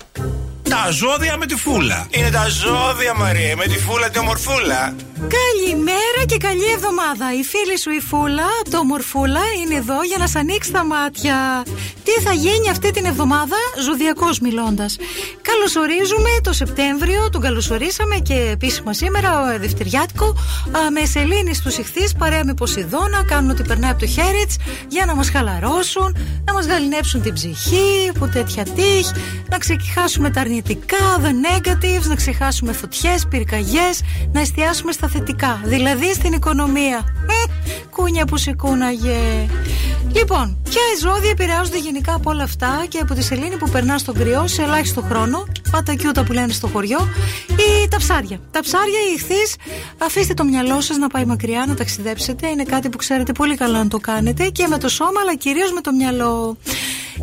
[0.70, 2.08] Τα ζώδια με τη φούλα.
[2.10, 4.96] Είναι τα ζώδια, Μαρία, με τη φούλα τη ομορφούλα.
[5.38, 7.34] Καλημέρα και καλή εβδομάδα.
[7.40, 11.64] Η φίλη σου η Φούλα, το Μορφούλα, είναι εδώ για να σ' ανοίξει τα μάτια.
[12.04, 14.98] Τι θα γίνει αυτή την εβδομάδα, ζωδιακός μιλώντας.
[15.42, 22.14] Καλωσορίζουμε το Σεπτέμβριο, τον καλωσορίσαμε και επίσημα σήμερα, ε, Δευτεριάτικο, α, με Σελήνη στους ηχθείς,
[22.14, 24.58] παρέα με Ποσειδώνα, κάνουν ότι περνάει από το χέρι της
[24.88, 26.13] για να μας χαλαρώσουν,
[26.46, 29.12] να μας γαλινέψουν την ψυχή από τέτοια τύχη,
[29.50, 34.02] να ξεκιχάσουμε τα αρνητικά, the negatives, να ξεχάσουμε φωτιές, πυρκαγιές,
[34.32, 35.62] να εστιάσουμε στα θετικά.
[35.64, 36.98] Δηλαδή στην οικονομία.
[37.28, 37.52] Ε,
[37.90, 39.48] κούνια που σε κούναγε.
[40.14, 44.14] Λοιπόν, ποια ζώδια επηρεάζονται γενικά από όλα αυτά και από τη σελήνη που περνά στον
[44.14, 47.10] κρυό σε ελάχιστο χρόνο, πατακιούτα που λένε στο χωριό,
[47.50, 48.40] ή τα ψάρια.
[48.52, 49.56] Τα ψάρια, οι ηχθείς,
[49.98, 52.48] αφήστε το μυαλό σας να πάει μακριά, να ταξιδέψετε.
[52.48, 55.72] Είναι κάτι που ξέρετε πολύ καλά να το κάνετε και με το σώμα, αλλά κυρίως
[55.72, 56.03] με το μυαλό.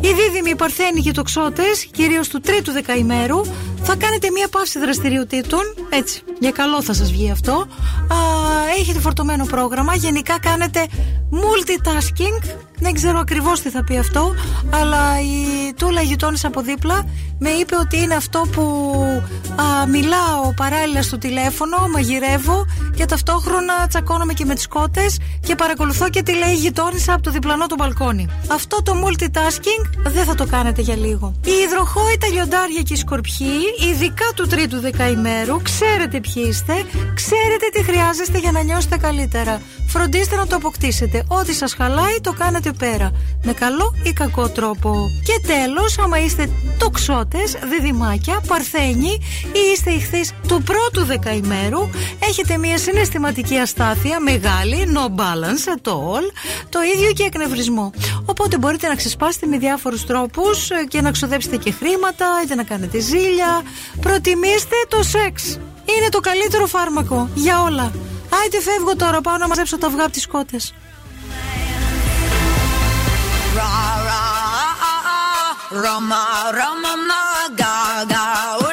[0.01, 3.41] Οι δίδυμοι, οι παρθένοι και οι τοξότε, κυρίως του τρίτου δεκαημέρου,
[3.83, 5.61] θα κάνετε μία παύση δραστηριοτήτων.
[5.89, 7.53] Έτσι, για καλό θα σας βγει αυτό.
[7.53, 8.15] Α,
[8.79, 9.95] έχετε φορτωμένο πρόγραμμα.
[9.95, 10.87] Γενικά κάνετε
[11.31, 12.55] multitasking.
[12.81, 14.35] Δεν ξέρω ακριβώς τι θα πει αυτό,
[14.69, 17.05] αλλά η Τούλα γειτόνι από δίπλα
[17.39, 18.61] με είπε ότι είναι αυτό που
[19.55, 22.65] α, μιλάω παράλληλα στο τηλέφωνο, μαγειρεύω
[22.95, 27.21] και ταυτόχρονα τσακώνομαι και με τις κότες και παρακολουθώ και τι λέει η γειτόνισσα από
[27.21, 28.27] το διπλανό του μπαλκόνι.
[28.47, 31.33] Αυτό το multitasking δεν θα το κάνετε για λίγο.
[31.45, 33.59] Οι υδροχόοι, τα λιοντάρια και οι σκορπιοί,
[33.89, 36.73] ειδικά του τρίτου δεκαημέρου, ξέρετε ποιοι είστε,
[37.13, 39.61] ξέρετε τι χρειάζεστε για να νιώσετε καλύτερα.
[39.87, 41.23] Φροντίστε να το αποκτήσετε.
[41.27, 43.11] Ό,τι σας χαλάει, το κάνετε πέρα.
[43.43, 45.09] Με καλό ή κακό τρόπο.
[45.23, 49.11] Και τέλος, άμα είστε τοξότες, διδυμάκια, παρθένοι
[49.53, 56.23] ή είστε ηχθείς του πρώτου δεκαημέρου, έχετε μια συναισθηματική αστάθεια μεγάλη, no balance at all,
[56.69, 57.91] το ίδιο και εκνευρισμό.
[58.25, 62.99] Οπότε μπορείτε να ξεσπάσετε με διάφορους τρόπους και να ξοδέψετε και χρήματα, είτε να κάνετε
[62.99, 63.61] ζήλια.
[64.01, 65.59] Προτιμήστε το σεξ.
[65.97, 67.91] Είναι το καλύτερο φάρμακο για όλα.
[68.41, 70.73] Άιτε φεύγω τώρα, πάω να μαζέψω τα αυγά από τις κότες.
[73.57, 73.67] Ra
[74.07, 74.19] ra
[74.59, 75.49] ah ah ah,
[75.83, 76.23] Roma
[76.57, 77.23] Roma Ma
[77.59, 78.70] Ga Ga.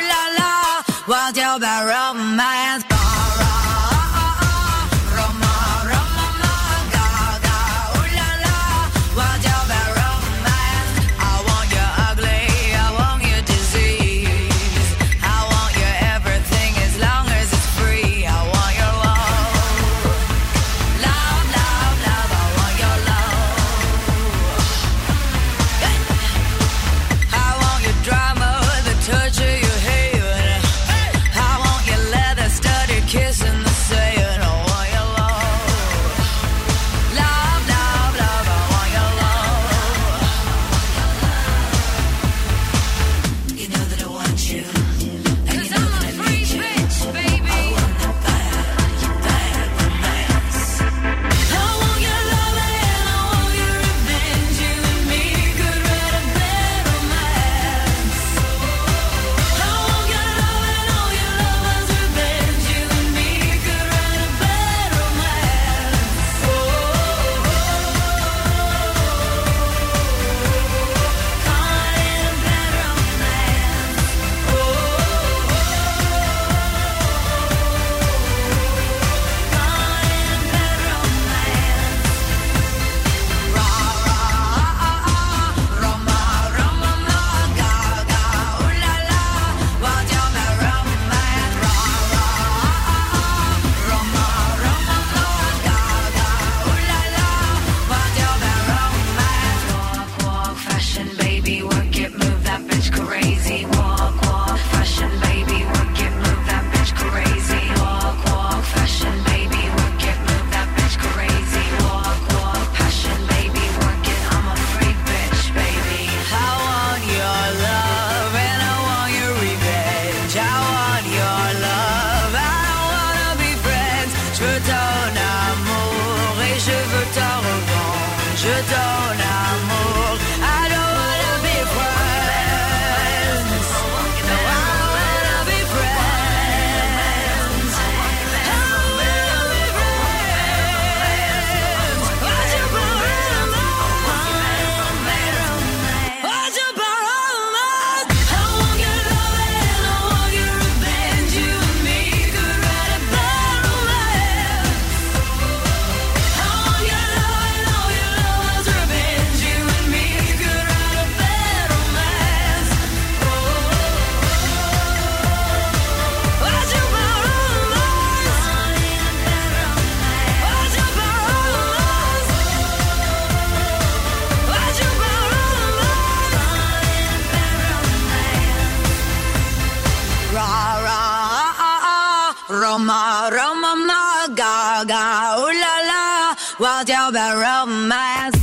[186.79, 188.39] 忘掉吧，romance。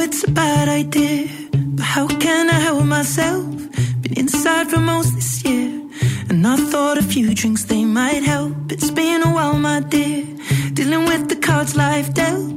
[0.00, 1.28] it's a bad idea,
[1.74, 3.44] but how can I help myself?
[4.00, 5.82] Been inside for most this year,
[6.30, 8.72] and I thought a few drinks they might help.
[8.72, 10.24] It's been a while, my dear,
[10.72, 12.56] dealing with the cards life dealt.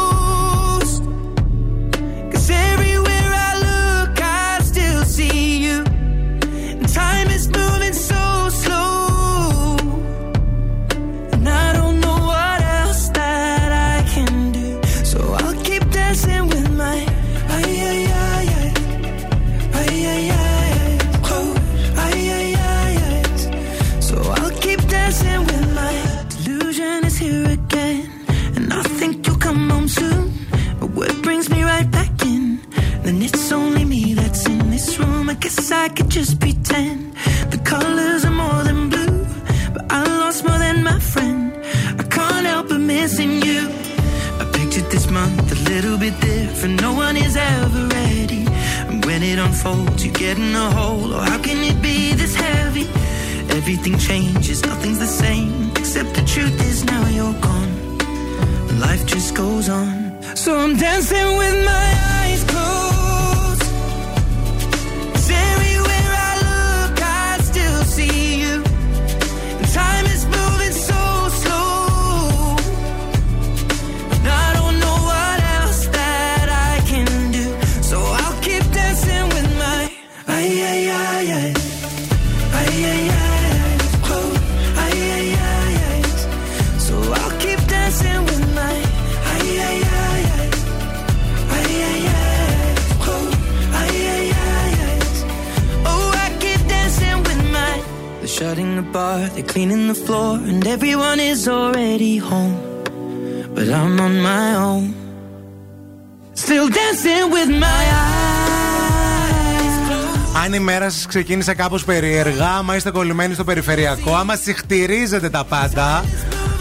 [111.11, 116.03] Ξεκίνησε κάπως περίεργα, άμα είστε κολλημένοι στο περιφερειακό, άμα συχτηρίζετε τα πάντα,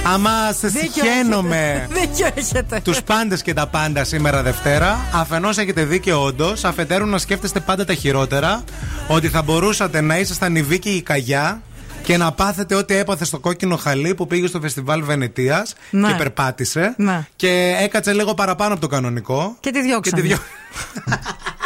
[0.05, 1.89] άμα σε Δίκιο συχαίνομαι έχετε.
[2.01, 2.81] Δίκιο έχετε.
[2.85, 7.85] τους πάντες και τα πάντα σήμερα Δευτέρα, αφενός έχετε δίκιο όντως, αφετέρου να σκέφτεστε πάντα
[7.85, 8.65] τα χειρότερα,
[9.09, 11.63] ότι θα μπορούσατε να ήσασταν η Βίκη ή η Καγιά
[12.03, 16.09] και να πάθετε ό,τι έπαθε στο κόκκινο χαλί που πήγε στο φεστιβάλ Βενετίας Ναι.
[16.09, 17.27] και περπάτησε Ναι.
[17.37, 19.57] και έκατσε λίγο παραπάνω από το κανονικό.
[19.61, 20.23] Και τη διώξανε.
[20.23, 20.41] Και τη διώ-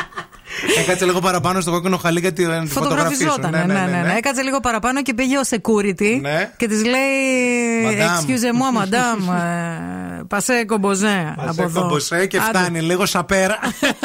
[0.79, 3.29] Έκατσε λίγο παραπάνω στο κόκκινο χαλί γιατί να τη φωτογραφίσουν.
[3.29, 3.67] Φωτογραφιζόταν.
[3.67, 6.51] Ναι, ναι, ναι, Έκατσε λίγο παραπάνω και πήγε ο security Ναι.
[6.57, 7.03] και της λέει
[7.85, 8.21] Madame.
[8.21, 9.35] Excuse moi, madame.
[9.35, 11.35] ε, Passez composé.
[11.47, 13.59] Μας έκομποσέ και φτάνει λίγο σαπέρα.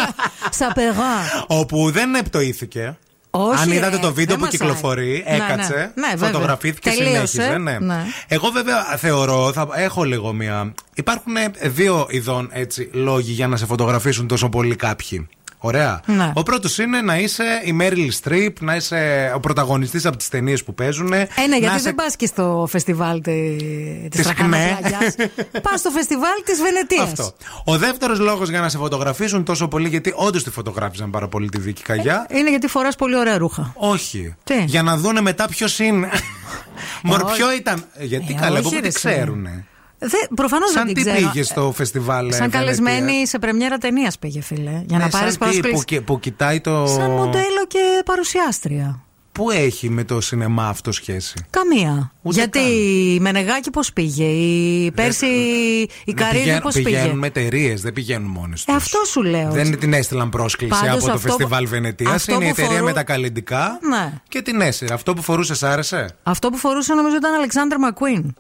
[0.60, 1.46] Σαπερά.
[1.48, 2.98] όπου δεν επτοήθηκε.
[3.32, 4.60] Όχι, Αν είδατε ρε, το βίντεο δεν που μασάει.
[4.60, 5.44] κυκλοφορεί, Ναι, ναι.
[5.44, 6.28] έκατσε, Ναι, βέβαια.
[6.28, 7.26] φωτογραφήθηκε, Τελείωσε.
[7.28, 7.58] συνέχιζε.
[7.58, 7.78] Ναι.
[7.80, 8.04] Ναι.
[8.28, 10.74] Εγώ βέβαια θεωρώ, θα έχω λίγο μία.
[10.96, 15.28] Υπάρχουν δύο ειδών έτσι, λόγοι για να σε φωτογραφίσουν τόσο πολύ κάποιοι.
[15.62, 16.02] Ωραία.
[16.06, 16.32] Ναι.
[16.34, 20.64] Ο πρώτος είναι να είσαι η Μέριλ Streep, να είσαι ο πρωταγωνιστής από τις ταινίες
[20.64, 21.14] που παίζουν.
[21.14, 23.62] Ε, ναι, γιατί δεν πας και στο φεστιβάλ της
[24.10, 24.78] Της Τραχάνα ΚΝΕ.
[24.80, 25.16] Πλαγιάς.
[25.70, 27.04] Πας στο φεστιβάλ της Βενετίας.
[27.04, 27.34] Αυτό.
[27.64, 31.50] Ο δεύτερος λόγος για να σε φωτογραφίσουν τόσο πολύ, γιατί όντως τη φωτογράφησαν πάρα πολύ
[31.50, 32.26] τη Βίκη Καγιά.
[32.30, 33.74] Είναι γιατί φοράς πολύ ωραία ρούχα.
[33.76, 34.36] Όχι.
[34.44, 36.10] Τι; Για να δούνε μετά ποιος είναι.
[37.04, 37.36] Μωρ, όχι.
[37.36, 37.86] ποιο ήταν.
[38.00, 39.66] Γιατί Ε, καλά, όχι, εγώ που ρε,
[40.00, 40.16] τι εσύ.
[40.16, 40.36] ξέρουνε.
[40.36, 41.30] Προφανώς δεν Σαν την τι ξέρω.
[41.32, 42.28] πήγες στο φεστιβάλ.
[42.30, 44.84] ε, Σαν Βενετίας; καλεσμένη σε πρεμιέρα ταινίας πήγε, φίλε.
[44.86, 45.86] Για Ναι, να πάρεις σαν τι, που, πρόσκληση.
[45.86, 46.88] κι- που κοιτάει το.
[46.88, 49.04] Σαν μοντέλο και παρουσιάστρια.
[49.32, 52.12] Πού έχει με το σινεμά αυτό σχέση; Καμία.
[52.22, 52.68] Ούτε Γιατί καν.
[52.72, 57.82] η Μενεγάκη πώς πήγε, η Πέρσι η Δεν Καρύδη πηγαίνουν- πώς πήγε; Πηγαίνουν με εταιρείες,
[57.82, 58.74] δεν πηγαίνουν μόνες τους.
[58.74, 59.52] Ε, αυτό σου λέω.
[59.52, 62.14] Δεν την έστειλαν πρόσκληση Πάντως από το αυτό- φεστιβάλ Βενετίας.
[62.14, 64.14] αυτό Είναι η που εταιρεία φορού- με τα καλλιντικά Ναι.
[64.28, 64.94] και την έσυρε.
[64.94, 68.36] Αυτό που φορούσες, άρεσε; Αυτό που φορούσε νομίζω ήταν Αλεξάνδρ Μακουίν.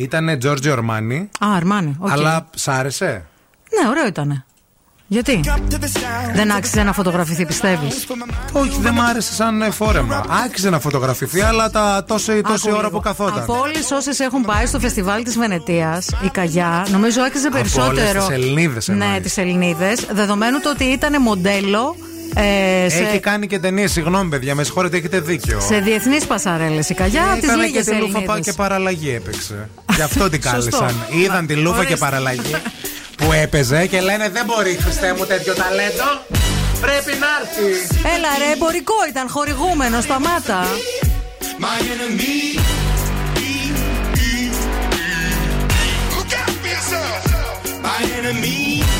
[0.00, 1.26] Ήταν Giorgio Armani.
[1.44, 1.96] Α, Αρμάνι.
[1.98, 2.10] οκ.
[2.10, 3.24] Αλλά σ' άρεσε;
[3.82, 4.44] Ναι, ωραίο ήτανε.
[5.06, 5.40] Γιατί;
[6.34, 8.06] Δεν άξιζε να φωτογραφηθεί, πιστεύεις;
[8.52, 10.24] Όχι, δεν μ' άρεσε σαν ε, φόρεμα.
[10.44, 13.42] Άξιζε να φωτογραφηθεί, αλλά τα τόση, τόση ώρα που καθόταν.
[13.42, 18.00] Από όλες όσες έχουν πάει στο φεστιβάλ της Βενετίας, η Καγιά, νομίζω άξιζε Από περισσότερο.
[18.02, 19.22] όλες τις Ελληνίδες Ναι, εννοείς.
[19.22, 20.06] τις Ελληνίδες.
[20.12, 21.96] Δεδομένου το ότι ήταν μοντέλο
[22.34, 25.60] ε, σε, Έχει κάνει και ταινίες, συγγνώμη παιδιά, με συγχωρείτε, έχετε δίκιο.
[25.60, 26.88] σε διεθνείς πασαρέλες.
[26.88, 28.40] Η Καγιά από τι Έκανε λίγε και τη λούφα πα- Ελληνίδε.
[28.40, 29.68] και παραλλαγή έπαιξε.
[29.96, 30.78] Γι' αυτό την Σωστό.
[30.78, 31.06] κάλεσαν.
[31.10, 31.96] Είδαν τη λούφα και Ορίστε.
[31.96, 32.54] παραλλαγή
[33.16, 36.04] που έπαιζε και λένε δεν μπορεί Χριστέ μου τέτοιο ταλέντο.
[36.80, 37.96] Πρέπει να έρθει.
[38.16, 40.64] Έλα ρε, εμπορικό ήταν, χορηγούμενο, σταμάτα.
[41.62, 42.58] My enemy.
[46.12, 46.72] Who got me
[48.18, 48.99] enemy.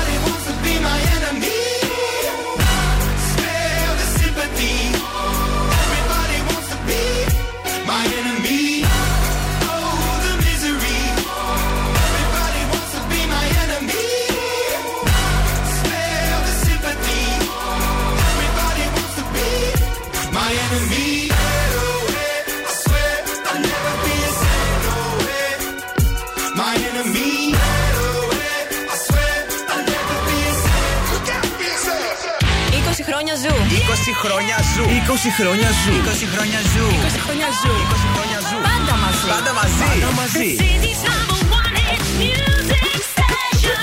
[34.73, 34.83] ζου.
[34.83, 35.93] 20 χρόνια ζου.
[36.07, 36.85] 20 χρόνια ζου.
[36.87, 37.73] 20 χρόνια ζου.
[37.93, 38.57] 20 χρόνια ζου.
[38.69, 39.25] Πάντα μαζί.
[39.33, 39.85] Πάντα μαζί.
[39.91, 40.47] Πάντα μαζί.
[40.63, 43.81] City's number one hit music station.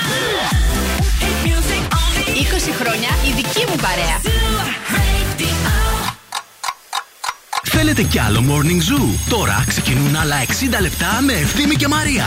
[1.23, 2.27] Hit music only.
[2.71, 4.17] 20 χρόνια η δική μου παρέα.
[7.63, 9.09] Θέλετε κι άλλο Morning Zoo?
[9.29, 12.25] Τώρα ξεκινούν άλλα 60 λεπτά με Ευθύμη και Μαρία.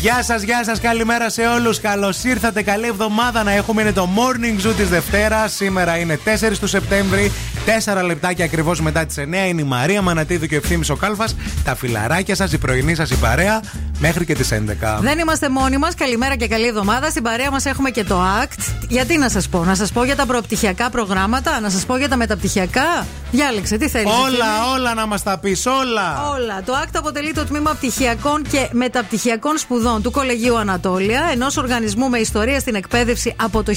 [0.00, 1.80] Γεια σας, γεια σας, καλημέρα σε όλους.
[1.80, 3.82] Καλώς ήρθατε, καλή εβδομάδα να έχουμε.
[3.82, 5.52] Είναι το morning zoo της Δευτέρας.
[5.52, 7.32] Σήμερα είναι 4 του Σεπτέμβρη,
[7.64, 9.46] 4 λεπτάκια ακριβώς μετά τις 9.
[9.46, 11.36] Είναι η Μαρία Μανατίδου και ο ευθύνη ο Κάλφας.
[11.64, 13.60] Τα φιλαράκια σας, η πρωινή σας η παρέα,
[13.98, 14.98] μέχρι και τις 11.
[15.00, 15.94] Δεν είμαστε μόνοι μας.
[15.94, 17.10] Καλημέρα και καλή εβδομάδα.
[17.10, 18.74] Στην παρέα μας έχουμε και το ACT.
[18.88, 22.08] Γιατί να σας πω, να σας πω για τα προπτυχιακά προγράμματα, να σας πω για
[22.08, 23.06] τα μεταπτυχιακά.
[23.30, 24.12] Διάλεξε, τι θέλεις.
[24.12, 26.30] Όλα, όλα να μας τα πεις, όλα.
[26.34, 26.62] Όλα.
[26.64, 32.18] Το ACT αποτελεί το τμήμα πτυχιακών και μεταπτυχιακών σπουδών του Κολεγίου Ανατόλια, ενός οργανισμού με
[32.18, 33.72] ιστορία στην εκπαίδευση από το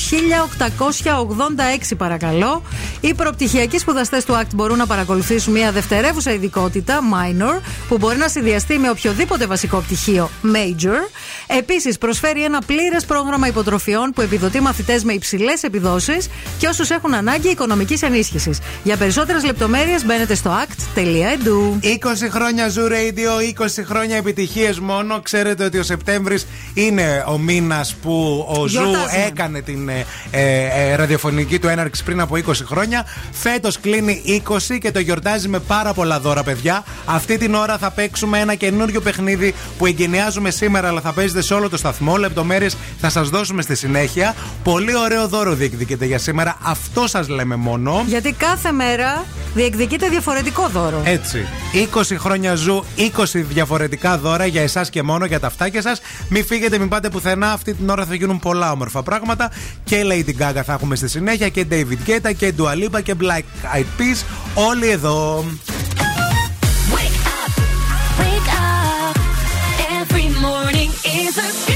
[1.89, 2.61] 1886, παρακαλώ.
[3.01, 8.27] Οι προπτυχιακοί σπουδαστές του ACT μπορούν να παρακολουθήσουν μια δευτερεύουσα ειδικότητα, minor, που μπορεί να
[8.27, 11.09] συνδυαστεί με οποιοδήποτε βασικό πτυχίο, major.
[11.47, 17.13] Επίσης, προσφέρει ένα πλήρες πρόγραμμα υποτροφιών που επιδοτεί μαθητές με υψηλές επιδόσεις και όσους έχουν
[17.13, 18.59] ανάγκη οικονομικής ενίσχυσης.
[18.83, 21.79] Για περισσότερες λεπτομέρειες μπαίνετε στο act.edu.
[21.81, 25.21] 20 χρόνια Zoo Radio, 20 χρόνια επιτυχίες μόνο.
[25.21, 29.25] Ξέρετε ότι ο Σεπτέμβρης είναι ο μήνας που ο Zoo Γιορτάζουμε.
[29.27, 33.05] έκανε την ε, ε, ε, ραδιοφωνική του έναρξη πριν από 20 χρόνια.
[33.31, 36.83] Φέτος κλείνει 20 και το γιορτάζει με πάρα πολλά δώρα, παιδιά.
[37.05, 41.53] Αυτή την ώρα θα παίξουμε ένα καινούριο παιχνίδι που εγκαινιάζουμε σήμερα, αλλά θα παίζετε σε
[41.53, 42.17] όλο το σταθμό.
[42.17, 44.35] Λεπτομέρειες θα σας δώσουμε στη συνέχεια.
[44.63, 46.57] Πολύ ωραίο δώρο διεκδικείται για σήμερα.
[46.63, 48.03] Αυτό σας λέμε μόνο.
[48.07, 51.01] Γιατί κάθε μέρα διεκδικείται διαφορετικό δώρο.
[51.03, 51.45] Έτσι.
[51.95, 55.92] 20 χρόνια ζου, 20 διαφορετικά δώρα για εσάς και μόνο για τα φτάκια σας.
[56.27, 57.51] Μην φύγετε, μην πάτε πουθενά.
[57.51, 59.51] Αυτή την ώρα θα γίνουν πολλά όμορφα πράγματα.
[59.83, 63.75] Και Lady Gaga θα έχουμε στη συνέχεια και David Guetta και Dua Lipa και Black
[63.75, 64.23] Eyed Peas.
[64.53, 65.45] Όλοι εδώ.
[68.19, 69.15] Wake up.
[69.99, 70.91] Every morning
[71.21, 71.72] is a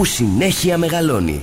[0.00, 1.42] που συνέχεια μεγαλώνει.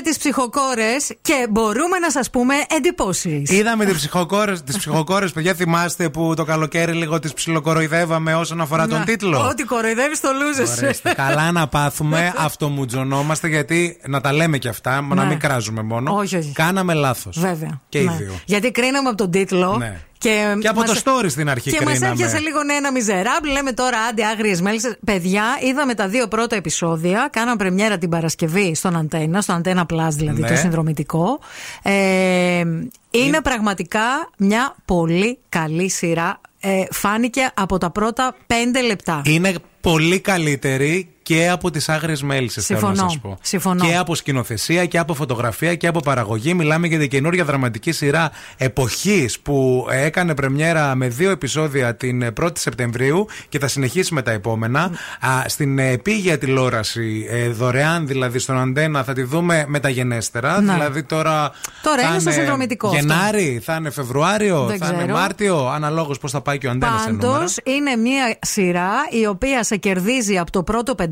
[0.00, 3.50] Είδαμε τις ψυχοκόρες και μπορούμε να σας πούμε εντυπώσεις.
[3.50, 5.54] Είδαμε τις ψυχοκόρες, τις ψυχοκόρες, παιδιά.
[5.54, 10.84] Θυμάστε που το καλοκαίρι λίγο τις ψιλοκοροϊδεύαμε όσον αφορά τον τίτλο; Ότι κοροϊδεύεις το λούζε.
[10.84, 15.24] Ορίστε, Καλά να πάθουμε, αυτομουτζωνόμαστε γιατί να τα λέμε και αυτά, να Ναι.
[15.24, 16.14] μην κράζουμε μόνο.
[16.16, 16.52] Όχι, όχι.
[16.52, 17.38] Κάναμε λάθος.
[17.40, 17.80] Βέβαια.
[17.88, 18.12] Και οι Ναι.
[18.18, 18.32] δύο.
[18.44, 19.82] Γιατί κρίναμε από τον τίτλο.
[20.24, 20.30] Ναι.
[20.54, 22.12] Και, Και από μας- το story στην αρχή Και μας κρίναμε.
[22.12, 23.48] έπιασε λίγο ναι, ένα μιζεράμπλ.
[23.52, 24.96] Λέμε τώρα άντε άγριες μέλισσες.
[25.04, 27.28] Παιδιά, είδαμε τα δύο πρώτα επεισόδια.
[27.32, 30.48] Κάναμε πρεμιέρα την Παρασκευή στον Αντένα, στο Αντένα Plus δηλαδή Ναι.
[30.48, 31.38] το συνδρομητικό.
[31.82, 32.62] Ε,
[33.10, 34.02] είναι πραγματικά
[34.38, 36.40] μια πολύ καλή σειρά.
[36.60, 39.22] Ε, φάνηκε από τα πρώτα πέντε λεπτά.
[39.24, 43.08] Είναι πολύ καλύτερη και από τις άγριες μέλισσες, θέλω να Συμφωνώ.
[43.10, 43.38] σας πω.
[43.42, 43.84] Συμφωνώ.
[43.84, 46.54] Και από σκηνοθεσία και από φωτογραφία και από παραγωγή.
[46.54, 52.58] Μιλάμε για την καινούργια δραματική σειρά εποχής που έκανε πρεμιέρα με δύο επεισόδια την 1η
[52.58, 54.80] Σεπτεμβρίου και θα συνεχίσει με τα επόμενα.
[55.20, 60.60] Α, στην επίγεια τηλεόραση, ε, δωρεάν δηλαδή στον Αντένα, θα τη δούμε μεταγενέστερα.
[60.60, 60.72] Ναι.
[60.72, 61.50] Δηλαδή τώρα.
[61.82, 62.98] Τώρα θα είναι στο συνδρομητικό αυτό.
[62.98, 65.12] Γενάρη, θα είναι Φεβρουάριο, Δεν θα είναι ξέρω.
[65.12, 67.32] Μάρτιο, αναλόγως πώς θα πάει και ο Αντένας σε νούμερα.
[67.32, 68.90] Πάντως είναι μια σειρά
[69.20, 71.09] η οποία σε κερδίζει από το πρώτο πεντάλεπτο.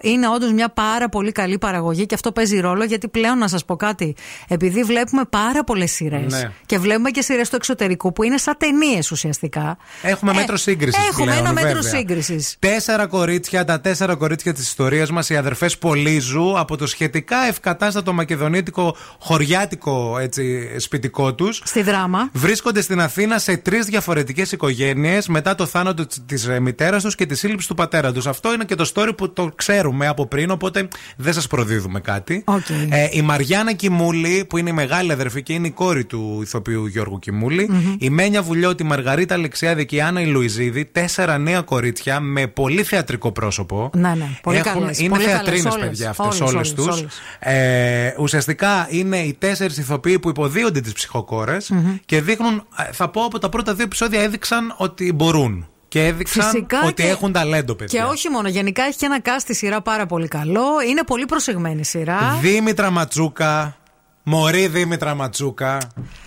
[0.00, 3.64] Είναι όντως μια πάρα πολύ καλή παραγωγή και αυτό παίζει ρόλο γιατί πλέον να σας
[3.64, 4.16] πω κάτι.
[4.48, 6.50] Επειδή βλέπουμε πάρα πολλές σειρές Ναι.
[6.66, 9.76] και βλέπουμε και σειρές του εξωτερικού που είναι σαν ταινίες ουσιαστικά.
[10.02, 11.06] Έχουμε Ε, μέτρο σύγκρισης.
[11.08, 12.56] Έχουμε ένα μέτρο σύγκρισης.
[12.58, 18.12] Τέσσερα κορίτσια, τα τέσσερα κορίτσια της ιστορίας μας, οι αδερφές Πολύζου, από το σχετικά ευκατάστατο
[18.12, 21.62] μακεδονίτικο χωριάτικο έτσι, σπιτικό τους.
[21.64, 22.28] Στη δράμα.
[22.32, 27.38] Βρίσκονται στην Αθήνα σε τρεις διαφορετικές οικογένειες μετά το θάνατο της μητέρας τους και της
[27.38, 28.26] σύλληψης του πατέρα τους.
[28.26, 32.42] Αυτό είναι και το story που το ξέρουμε από πριν, οπότε δεν σας προδίδουμε κάτι.
[32.46, 32.68] Οκ.
[32.90, 36.86] Ε, η Μαριάννα Κιμούλη, που είναι η μεγάλη αδερφή και είναι η κόρη του ηθοποιού
[36.86, 37.96] Γιώργου Κιμούλη, Μμμ.
[37.98, 42.46] η Μένια Βουλιώτη, η Μαργαρίτα Αλεξιάδη και η Άννα η Λουιζίδη, τέσσερα νέα κορίτσια με
[42.46, 43.90] πολύ θεατρικό πρόσωπο.
[43.94, 44.28] Ναι, ναι.
[44.42, 45.88] Πολύ Έχουν- καλές, Είναι πολύ θεατρίνες, καλές, όλες.
[45.88, 46.98] παιδιά, αυτές Όλες, όλες όλες, τους.
[47.00, 47.20] όλες.
[47.38, 51.96] Ε, ουσιαστικά είναι οι τέσσερις ηθοποιοί που υποδύονται τις ψυχοκόρες Μμμ.
[52.04, 55.64] και δείχνουν, ε, θα πω από τα πρώτα δύο επεισόδια έδειξαν ότι μπορούν.
[55.90, 58.00] Και έδειξαν Φυσικά ότι και- έχουν ταλέντο, παιδιά.
[58.02, 60.62] Και όχι μόνο, γενικά έχει και ένα cast στη σειρά πάρα πολύ καλό.
[60.88, 62.38] Είναι πολύ προσεγμένη σειρά.
[62.40, 63.76] Δήμητρα Ματσούκα.
[64.22, 65.78] Μωρή Δήμητρα Ματσούκα.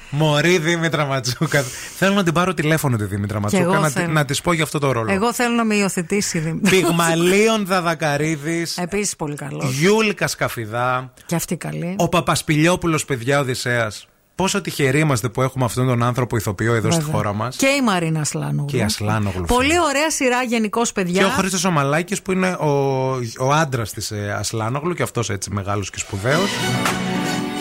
[0.09, 1.61] Μωρή Δήμητρα Ματσούκα.
[1.97, 4.05] Θέλω να την πάρω τηλέφωνο τη Δήμητρα Ματσούκα εγώ να, θέλω.
[4.05, 5.11] τη- να της πω για αυτό το ρόλο.
[5.11, 6.37] Εγώ θέλω να με υιοθετήσει.
[6.37, 6.69] η Δήμητρα.
[6.71, 8.77] Πυγμαλίων Δαδακαρίδης.
[8.77, 9.73] Επίσης πολύ καλός.
[9.73, 11.13] Γιούλ Κασκαφιδά.
[11.25, 11.95] Και αυτή καλή.
[11.97, 14.07] Ο Παπασπιλιόπουλο, παιδιά Οδυσσέας.
[14.35, 17.15] Πόσο τυχεροί είμαστε που έχουμε αυτόν τον άνθρωπο ηθοποιό εδώ στη Βέβαια.
[17.15, 17.55] χώρα μας.
[17.55, 18.65] Και η Μαρίνα Ασλάνογλου.
[18.65, 19.45] Και η Ασλάνογλου.
[19.45, 21.19] Πολύ ωραία σειρά γενικώ, παιδιά.
[21.19, 22.67] Και ο Χρήστος Ομαλάκης που είναι ο,
[23.39, 26.49] ο άντρας της Ασλάνογλου και αυτός έτσι μεγάλος και σπουδαίος.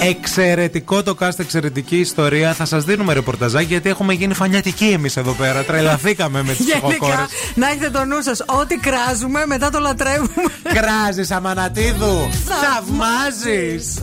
[0.01, 2.53] Εξαιρετικό το cast, εξαιρετική ιστορία.
[2.53, 5.63] Θα σας δίνουμε ρεπορταζάκι γιατί έχουμε γίνει φανιατικοί εμείς εδώ πέρα.
[5.65, 6.99] Τρελαθήκαμε με τις ψυχοκόρες.
[7.01, 8.41] Γενικά, να έχετε το νου σας.
[8.47, 10.43] Ό,τι κράζουμε, μετά το λατρεύουμε.
[10.63, 12.29] Κράζεις, Αμανατίδου!
[12.63, 14.01] Θαυμάζεις!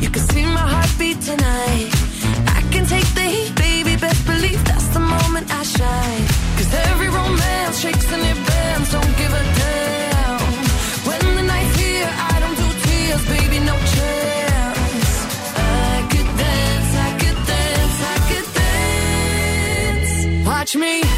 [0.00, 1.88] You can see my heartbeat tonight.
[2.56, 3.96] I can take the heat, baby.
[3.96, 6.24] Best believe that's the moment I shine.
[6.56, 8.92] Cause every romance shakes and it bends.
[8.92, 10.40] Don't give a damn.
[11.08, 13.58] When the night's here, I don't do tears, baby.
[13.70, 15.10] No chance.
[15.56, 20.46] I could dance, I could dance, I could dance.
[20.46, 21.17] Watch me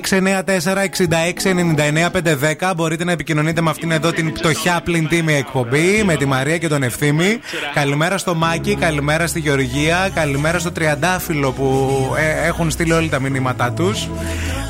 [0.00, 6.58] 694-6699-510 μπορείτε να επικοινωνείτε με αυτήν εδώ την πτωχιά πλην τίμη εκπομπή με τη Μαρία
[6.58, 7.38] και τον Ευθύμη.
[7.74, 13.20] Καλημέρα στο Μάκη, καλημέρα στη Γεωργία, καλημέρα στο Τριαντάφυλλο που ε, έχουν στείλει όλοι τα
[13.20, 13.92] μηνύματά του.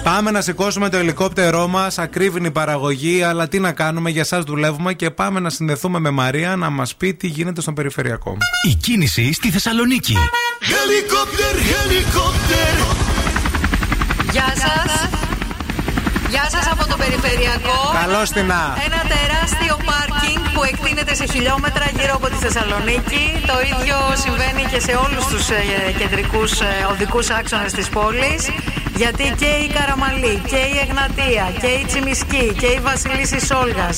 [0.03, 1.91] Πάμε να σηκώσουμε το ελικόπτερό μα.
[1.97, 6.11] Ακρίβει η παραγωγή, αλλά τι να κάνουμε, για εσά δουλεύουμε και πάμε να συνδεθούμε με
[6.11, 8.37] Μαρία να μα πει τι γίνεται στον περιφερειακό.
[8.71, 10.17] Η κίνηση στη Θεσσαλονίκη.
[10.63, 13.02] Helicopter, helicopter.
[14.33, 15.09] Γεια σας.
[16.29, 17.79] Γεια σας από το περιφερειακό.
[18.03, 18.63] Καλώς την να.
[18.87, 23.23] Ένα τεράστιο πάρκινγκ που εκτείνεται σε χιλιόμετρα γύρω από τη Θεσσαλονίκη.
[23.47, 25.61] Το ίδιο συμβαίνει και σε όλους τους ε,
[25.99, 28.43] κεντρικούς ε, οδικούς άξονες της πόλης.
[28.97, 33.97] Γιατί και η Καραμαλή και η Εγνατία και η Τσιμισκή και η Βασιλίση Σόλγας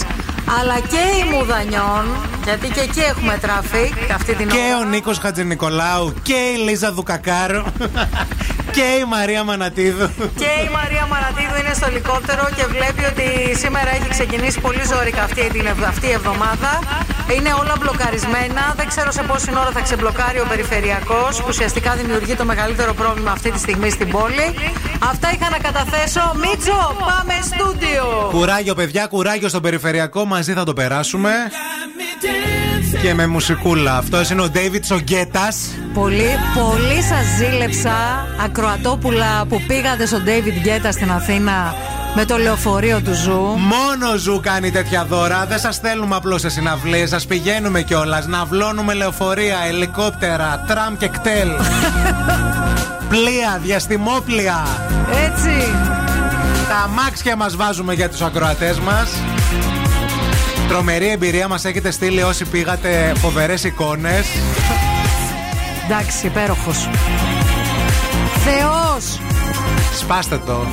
[0.61, 2.05] αλλά και η Μουδανιών,
[2.45, 4.79] γιατί και εκεί έχουμε traffic αυτή την Και ώρα.
[4.79, 7.63] ο Νίκος Χατζηνικολάου και η Λίζα Δουκακάρου
[8.77, 10.09] και η Μαρία Μανατίδου.
[10.41, 15.23] Και η Μαρία Μανατίδου είναι στο ελικόπτερο και βλέπει ότι σήμερα έχει ξεκινήσει πολύ ζόρικα
[15.23, 16.54] αυτή, την, ευ- αυτή η εβδομάδα.
[17.37, 18.63] Είναι όλα μπλοκαρισμένα.
[18.77, 23.31] Δεν ξέρω σε πόση ώρα θα ξεμπλοκάρει ο περιφερειακός, που ουσιαστικά δημιουργεί το μεγαλύτερο πρόβλημα
[23.31, 24.47] αυτή τη στιγμή στην πόλη.
[25.11, 26.33] Αυτά είχα να καταθέσω.
[26.35, 28.29] Μίτσο, πάμε στούντιο.
[28.31, 30.25] Κουράγιο, παιδιά, κουράγιο στο περιφερειακό.
[30.25, 31.31] Μαζί θα το περάσουμε.
[33.03, 33.97] Και με μουσικούλα.
[33.97, 35.57] Αυτός είναι ο David ο Γκέτας.
[35.95, 41.75] Πολύ, πολύ σας ζήλεψα, ακροατόπουλα που πήγατε στον David Guetta στην Αθήνα
[42.15, 43.41] με το λεωφορείο του Zoo.
[43.57, 45.47] Μόνο Zoo κάνει τέτοια δώρα.
[45.47, 47.09] Δεν σας θέλουμε απλώς σε συναυλίες.
[47.09, 48.27] Σας πηγαίνουμε κιόλας.
[48.27, 51.49] Ναυλώνουμε λεωφορεία, ελικόπτερα, τραμ και κτέλ.
[53.09, 54.67] Πλοία, διαστημόπλοια.
[55.25, 55.73] Έτσι.
[56.69, 59.11] Τα αμάξια μας βάζουμε για τους ακροατές μας.
[60.69, 64.27] Τρομερή εμπειρία μας έχετε στείλει όσοι πήγατε φοβερές εικόνες.
[65.85, 66.89] Εντάξει, υπέροχος.
[68.45, 69.21] Θεός.
[69.95, 70.67] Σπάστε το.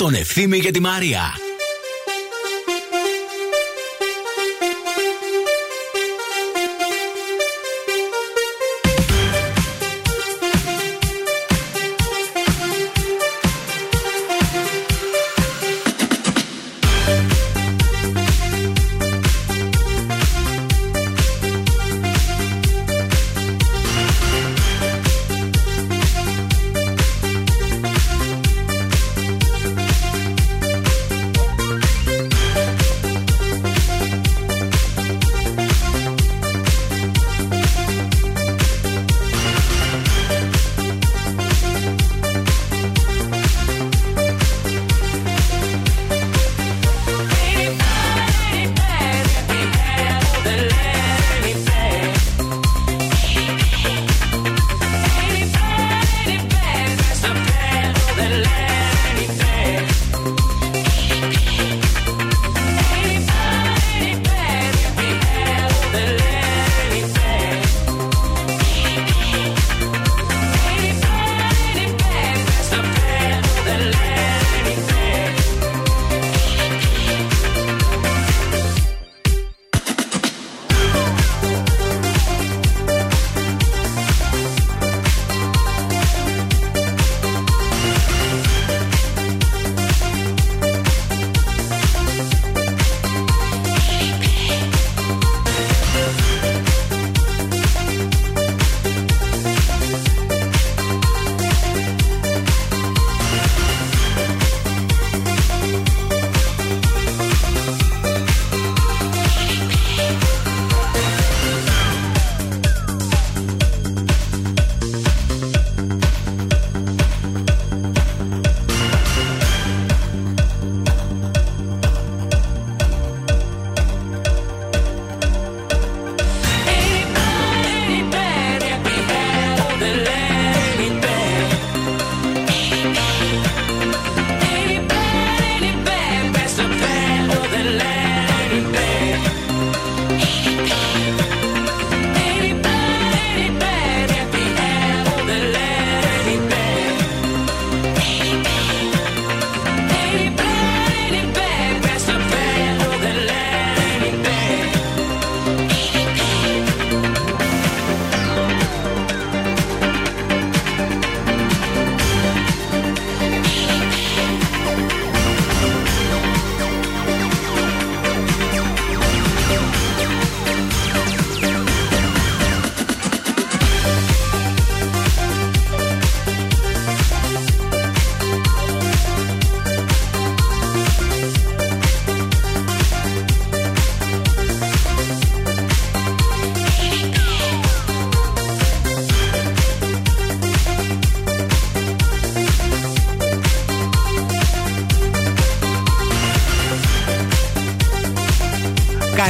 [0.00, 1.39] Τον Ευθύμη και τη Μαρία.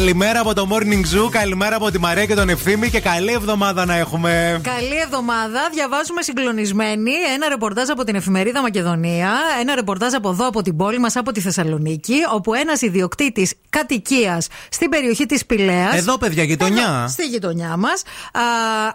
[0.01, 3.85] Καλημέρα από το Morning Zoo, καλημέρα από τη Μαρία και τον Ευθύμη και καλή εβδομάδα
[3.85, 4.61] να έχουμε.
[4.63, 5.69] Καλή εβδομάδα.
[5.73, 9.33] Διαβάζουμε συγκλονισμένοι ένα ρεπορτάζ από την εφημερίδα Μακεδονία.
[9.61, 12.15] Ένα ρεπορτάζ από εδώ, από την πόλη μας, από τη Θεσσαλονίκη.
[12.35, 15.97] Όπου ένας ιδιοκτήτης κατοικίας στην περιοχή της Πηλαία.
[15.97, 17.07] Εδώ, παιδιά, γειτονιά.
[17.09, 18.03] Στη γειτονιά μας.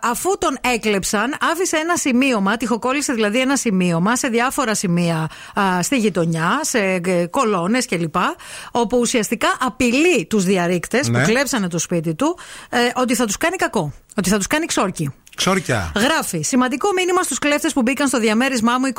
[0.02, 5.30] Αφού τον έκλεψαν, άφησε ένα σημείωμα, τυχοκόλλησε δηλαδή ένα σημείωμα σε διάφορα σημεία
[5.60, 7.00] α, στη γειτονιά, σε
[7.30, 8.16] κολόνες κλπ.
[8.72, 10.95] Όπου ουσιαστικά απειλεί τους διαρρήκτες Ναι.
[11.00, 12.38] Που κλέψανε το σπίτι του
[12.70, 13.94] ε, ότι θα τους κάνει κακό.
[14.18, 15.14] Ότι θα τους κάνει ξόρκι.
[15.36, 15.92] Ξόρκια.
[15.96, 16.42] Γράφει.
[16.42, 18.92] Σημαντικό μήνυμα στους κλέφτες που μπήκαν στο διαμέρισμά μου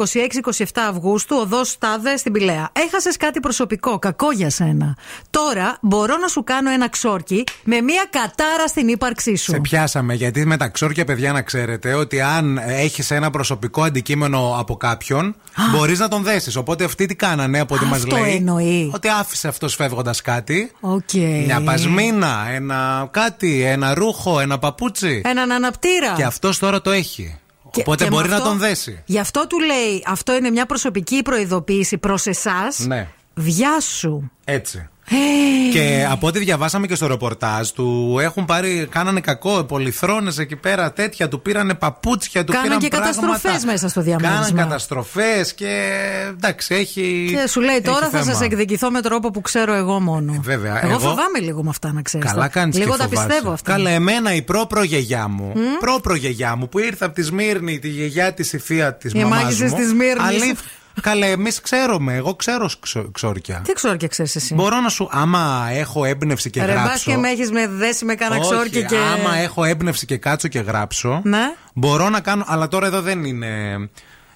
[0.62, 2.70] 26-27 Αυγούστου, οδό Στάδε στην Πηλαία.
[2.72, 3.98] Έχασες κάτι προσωπικό.
[3.98, 4.96] Κακό για σένα.
[5.30, 9.50] Τώρα μπορώ να σου κάνω ένα ξόρκι με μία κατάρα στην ύπαρξή σου.
[9.50, 14.56] Σε πιάσαμε, γιατί με τα ξόρκια, παιδιά, να ξέρετε ότι αν έχεις ένα προσωπικό αντικείμενο
[14.58, 15.36] από κάποιον,
[15.72, 16.56] μπορείς να τον δέσεις.
[16.56, 18.34] Οπότε αυτοί τι κάνανε από ό,τι μας Αυτό λέει.
[18.34, 18.90] εννοεί.
[18.94, 20.70] Ότι άφησε αυτός φεύγοντας κάτι.
[20.80, 21.12] Οκ.
[21.46, 25.05] Μια πασμίνα, ένα κάτι, ένα ρούχο, ένα παπούτσι.
[25.24, 26.12] Έναν αναπτήρα.
[26.16, 27.38] Και αυτός τώρα το έχει.
[27.70, 29.02] Και- Οπότε και με μπορεί να αυτό- τον δέσει.
[29.06, 32.78] Γι' αυτό του λέει, αυτό είναι μια προσωπική προειδοποίηση προς εσάς.
[32.78, 34.22] Ναι, Βιάσου.
[34.44, 34.88] έτσι.
[35.10, 40.56] Ε, Και από ό,τι διαβάσαμε και στο ρεπορτάζ του, έχουν πάρει, κάνανε κακό, πολυθρόνες εκεί
[40.56, 43.20] πέρα, τέτοια, του πήρανε παπούτσια, του Κάναν πήραν και πράγματα.
[43.20, 44.40] καταστροφές μέσα στο διαμέρισμα.
[44.44, 45.92] Κάναν καταστροφές και
[46.30, 47.36] εντάξει, έχει.
[47.42, 48.32] Και σου λέει τώρα έχει θα θέμα.
[48.32, 50.36] σας εκδικηθώ με τρόπο που ξέρω εγώ μόνο.
[50.42, 52.30] βέβαια, Εγώ, εγώ- φοβάμαι λίγο με αυτά να ξέρεις.
[52.30, 53.26] Καλά κάνεις Λίγο και τα φοβάσαι.
[53.26, 53.72] πιστεύω αυτά.
[53.72, 55.60] Καλά, εμένα η προ-προγιαγιά μου, Μμ.
[55.80, 59.42] προ-προγιαγιά μου που ήρθε από τη Σμύρνη, τη γιαγιά της, η θεία της Οι μαμάς
[59.42, 59.76] μάγισσες μου.
[59.76, 60.52] της Σμύρνης.
[60.96, 62.14] Αλήθ- Καλά, εμείς ξέρουμε.
[62.14, 63.60] Εγώ ξέρω ξο- ξόρκια.
[63.64, 67.10] Τι ξόρκια ξέρεις εσύ; Μπορώ να σου, άμα έχω έμπνευση και Ρε μπας γράψω.
[67.10, 68.96] και με έχεις με δέσει με κάνα Όχι, ξόρκι και.
[68.96, 71.20] Άμα έχω έμπνευση και κάτσω και γράψω.
[71.24, 71.52] Ναι.
[71.74, 72.44] Μπορώ να κάνω.
[72.46, 73.48] Αλλά τώρα εδώ δεν είναι.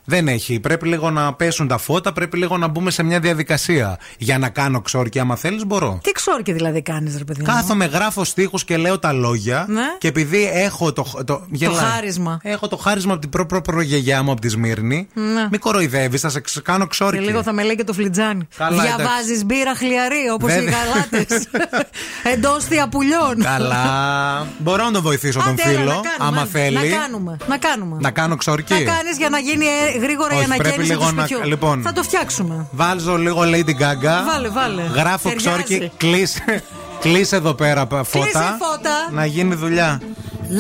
[0.05, 0.61] Δεν έχει.
[0.61, 3.99] Πρέπει λίγο να πέσουν τα φώτα, πρέπει λίγο να μπούμε σε μια διαδικασία.
[4.19, 5.99] Για να κάνω ξόρκι, άμα θέλεις, μπορώ.
[6.03, 9.65] Τι ξόρκι δηλαδή κάνεις, ρε παιδί μου; Κάθομαι, γράφω στίχους και λέω τα λόγια.
[9.69, 9.83] Ναι.
[9.99, 11.77] Και επειδή έχω το, το, γελάει.
[11.85, 12.39] χάρισμα.
[12.43, 15.09] Έχω το χάρισμα από την προ, προ, προγιαγιά μου από τη Σμύρνη.
[15.15, 15.47] Ναι.
[15.51, 17.19] Μην κοροϊδεύεις, θα σε ξ- κάνω Και ξόρκι.
[17.25, 18.49] λίγο θα με λέει και το φλιτζάνι.
[18.57, 20.75] Καλά, Διαβάζεις μπύρα χλιαρή όπως οι Βέβαια.
[20.85, 21.49] γαλάτες.
[22.35, 23.43] Εντόστια πουλιών.
[23.43, 24.47] Καλά.
[24.59, 26.51] Μπορώ να τον βοηθήσω τον Άντε, έλα, φίλο, να κάνουμε, άμα άντε.
[26.59, 26.75] θέλει.
[26.91, 27.37] Να κάνουμε.
[27.49, 27.97] Να κάνουμε.
[28.01, 28.73] Να κάνω ξόρκι.
[28.73, 31.47] Να κάνεις για να γίνει ε, γρήγορα Όχι, η πρέπει ανακαίνιση λίγο του να- σπιτιού.
[31.49, 31.83] λοιπόν.
[31.83, 32.67] Θα το φτιάξουμε.
[32.71, 34.25] Βάζω λίγο Lady Gaga.
[34.27, 34.83] Βάλε, βάλε.
[34.83, 35.37] Γράφω Ταιριάζει.
[35.37, 35.91] ξόρκι.
[35.97, 36.63] Κλείσε,
[37.01, 38.57] κλείσε εδώ πέρα πα- φώτα.
[38.61, 39.09] φώτα.
[39.13, 40.01] Να γίνει δουλειά.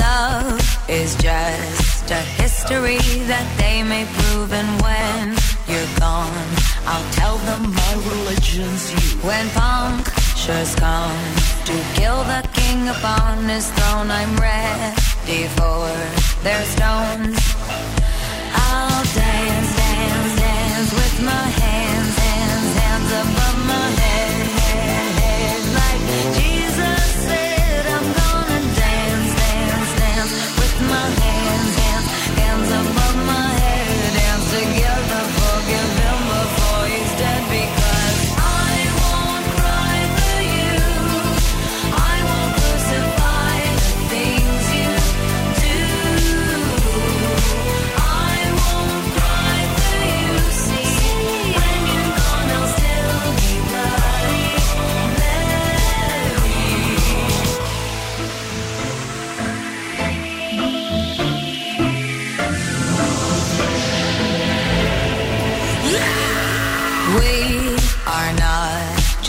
[0.06, 0.60] Love
[1.00, 3.00] is just a history
[3.32, 5.24] that they may prove, and when
[5.70, 6.46] you're gone,
[6.90, 9.08] I'll tell them my religion's you.
[9.28, 11.18] When punctures come
[11.68, 15.80] to kill the king upon his throne, I'm ready for
[16.46, 17.36] their stones.
[18.54, 24.19] I'll dance, dance, dance with my hands, hands, hands above my head,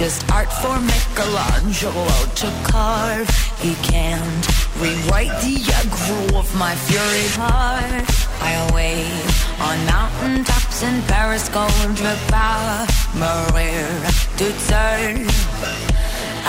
[0.01, 2.09] just art for Michelangelo
[2.41, 3.29] to carve.
[3.59, 4.45] He can't
[4.81, 8.09] rewrite the aggro of my fury heart.
[8.41, 9.13] I'll wait
[9.61, 11.97] on mountain tops in Paris, gold
[12.33, 13.85] power, Maria
[14.39, 15.29] to turn.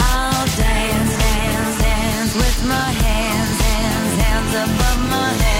[0.00, 5.51] I'll dance, dance, dance with my hands, hands, hands above my head, head,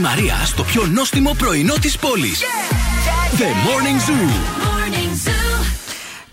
[0.00, 2.42] Μαρία στο πιο νόστιμο πρωινό της πόλης.
[3.38, 4.59] The Morning Zoo.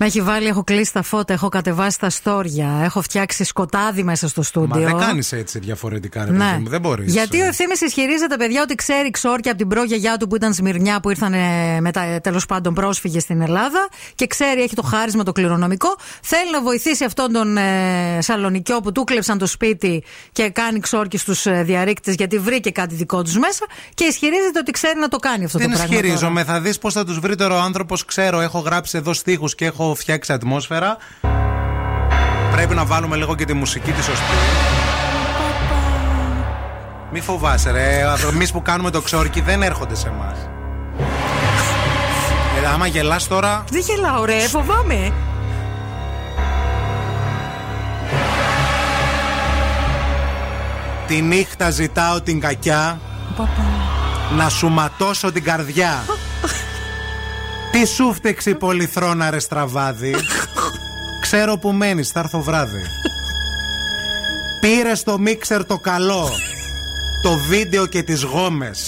[0.08, 0.22] Morning Zoo.
[0.22, 4.28] Με έχει βάλει, έχω κλείσει τα φώτα, έχω κατεβάσει τα στόρια, έχω φτιάξει σκοτάδι μέσα
[4.28, 4.82] στο Μα στούντιο.
[4.86, 6.38] δεν κάνεις έτσι διαφορετικά, ρε Ναι.
[6.50, 6.70] παιδί μου.
[6.70, 7.14] Δεν μπορείς.
[7.14, 11.00] Γιατί ο ευθύνη ισχυρίζεται, παιδιά, ότι ξέρει ξόρκια από την προγιαγιά του που ήταν Σμυρνιά,
[11.00, 11.34] που ήρθαν
[11.82, 15.96] μετά τέλος πάντων πρόσφυγες στην Ελλάδα και ξέρει, έχει το χάρισμα το κληρονομικό.
[16.22, 21.18] Θέλει να βοηθήσει αυτόν τον ε, Σαλονικιό που του κλέψαν το σπίτι και κάνει ξόρκι
[21.18, 25.18] στους ε, διαρρήκτες γιατί βρήκε κάτι δικό τους μέσα και ισχυρίζεται ότι ξέρει να το
[25.18, 25.94] κάνει αυτό Δεν το πράγμα.
[25.96, 26.06] τώρα.
[26.06, 26.44] ισχυρίζομαι.
[26.44, 28.06] Θα δεις πώς θα τους βρει τώρα ο άνθρωπος.
[28.06, 30.98] Ξέρω, έχω γράψει εδώ στίχους και έχω φτιάξει ατμόσφαιρα.
[32.52, 34.24] Πρέπει να βάλουμε λίγο και τη μουσική της σωστή.
[37.12, 38.04] Μη φοβάσαι, ρε.
[38.32, 40.50] Εμείς που κάνουμε το ξόρκι δεν έρχονται σε εμάς.
[42.64, 43.64] Ε, άμα γελάς τώρα.
[43.70, 45.14] Δεν γελάω, ρε, φοβάμαι.
[51.08, 53.00] Τη νύχτα ζητάω την κακιά
[54.38, 56.04] να σου ματώσω την καρδιά.
[57.80, 60.16] Τι σου φταίξει η πολυθρόνα ρε στραβάδι.
[61.22, 62.82] Ξέρω που μένεις, θα έρθω βράδυ.
[64.62, 66.30] Πήρες στο μίξερ το καλό,
[67.24, 68.88] το βίντεο και τις γόμες.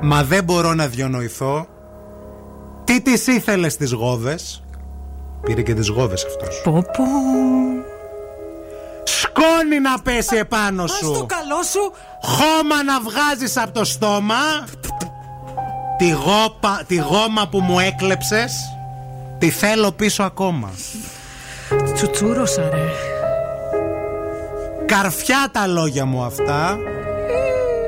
[0.00, 1.66] Μα δεν μπορώ να διανοηθώ.
[2.84, 4.62] Τι τις ήθελες τις γόβες.
[5.42, 6.60] Πήρε και τις γόβες αυτός.
[6.64, 7.04] Πω πω.
[9.04, 11.14] Σκόνη να πέσει επάνω Πας σου.
[11.14, 11.92] στο καλό σου.
[12.22, 14.34] Χώμα να βγάζεις από το στόμα
[15.98, 18.52] τη, γόπα, τη γόμα που μου έκλεψες
[19.38, 20.70] Τη θέλω πίσω ακόμα
[21.94, 22.84] Τσουτσούρωσα, ρε.
[24.86, 26.76] Καρφιά τα λόγια μου αυτά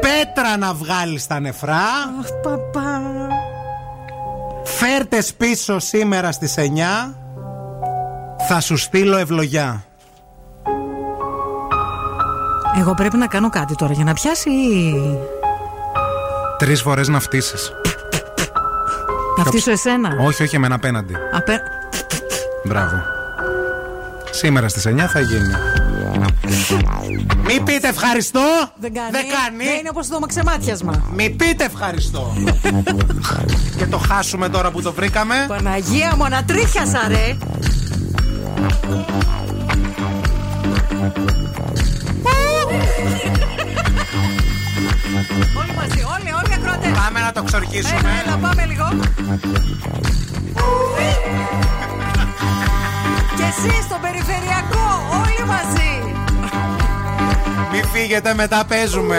[0.00, 1.74] Πέτρα να βγάλεις τα νεφρά
[2.20, 3.00] Αχ, παπά.
[4.64, 6.60] Φέρτες πίσω σήμερα στις 9
[8.48, 9.84] Θα σου στείλω ευλογιά
[12.80, 14.50] Εγώ πρέπει να κάνω κάτι τώρα για να πιάσει.
[14.50, 15.18] ή-
[16.58, 17.72] Τρεις φορές να φτύσεις
[19.38, 21.62] Να φτύσω εσένα; Όχι, όχι εμένα απέναντι Απέ...
[22.64, 23.02] Μπράβο
[24.30, 25.54] Σήμερα στις 9 θα γίνει
[27.44, 28.40] Μη πείτε ευχαριστώ
[28.76, 29.10] Δεν κάνει.
[29.10, 29.64] Δεν κάνει.
[29.64, 31.02] Δεν είναι όπως το μαξεμάτιασμα.
[31.14, 32.32] Μη πείτε ευχαριστώ
[33.76, 37.36] Και το χάσουμε τώρα που το βρήκαμε Παναγία μου, ανατρίχιασα, ρε.
[45.60, 46.92] Όλοι μαζί, όλοι, όλοι ακροατές.
[47.02, 48.86] Πάμε να το ξορκίσουμε Έλα, έλα, πάμε λίγο.
[53.36, 54.86] Και εσύ στο περιφερειακό,
[55.22, 55.92] όλοι μαζί.
[57.72, 59.18] Μη φύγετε μετά παίζουμε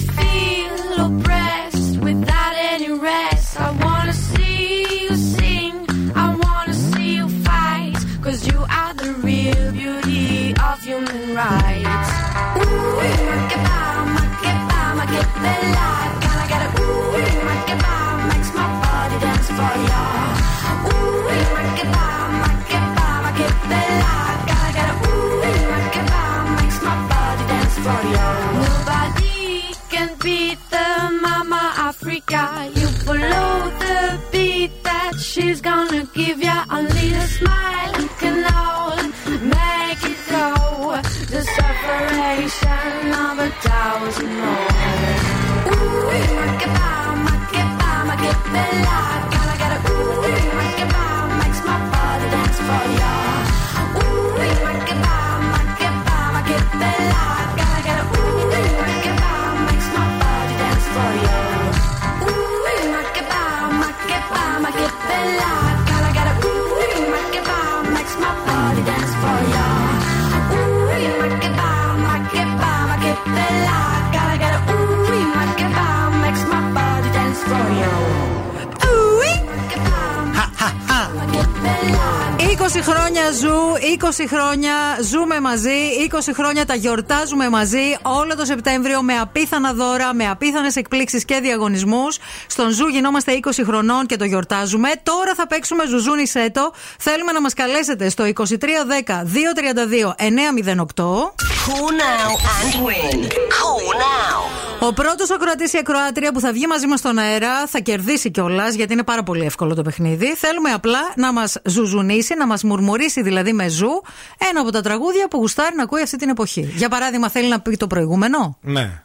[84.11, 85.69] 20 χρόνια ζούμε μαζί,
[86.11, 91.39] 20 χρόνια τα γιορτάζουμε μαζί όλο το Σεπτέμβριο με απίθανα δώρα, με απίθανες εκπλήξεις και
[91.41, 92.17] διαγωνισμούς.
[92.47, 94.89] Στον ζου γινόμαστε 20 χρονών και το γιορτάζουμε.
[95.03, 96.73] Τώρα θα παίξουμε ζουζούνι σέτο.
[96.99, 101.33] Θέλουμε να μας καλέσετε στο 2310 232 908.
[101.65, 103.29] Call now and win.
[103.57, 104.60] Call now.
[104.83, 108.73] Ο πρώτος ακροατή ή ακροάτρια που θα βγει μαζί μας στον αέρα θα κερδίσει κιόλας,
[108.73, 110.35] γιατί είναι πάρα πολύ εύκολο το παιχνίδι.
[110.35, 114.01] Θέλουμε απλά να μας ζουζουνίσει, να μας μουρμουρίσει δηλαδή με ζου
[114.49, 116.61] ένα από τα τραγούδια που γουστάρει να ακούει αυτή την εποχή.
[116.75, 119.01] Για παράδειγμα, θέλει να πει το προηγούμενο; Ναι.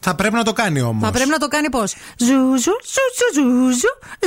[0.00, 1.04] Θα πρέπει να το κάνει όμως.
[1.04, 2.72] Θα πρέπει να το κάνει πώς; Ζούζου,
[3.32, 3.70] ζούζου,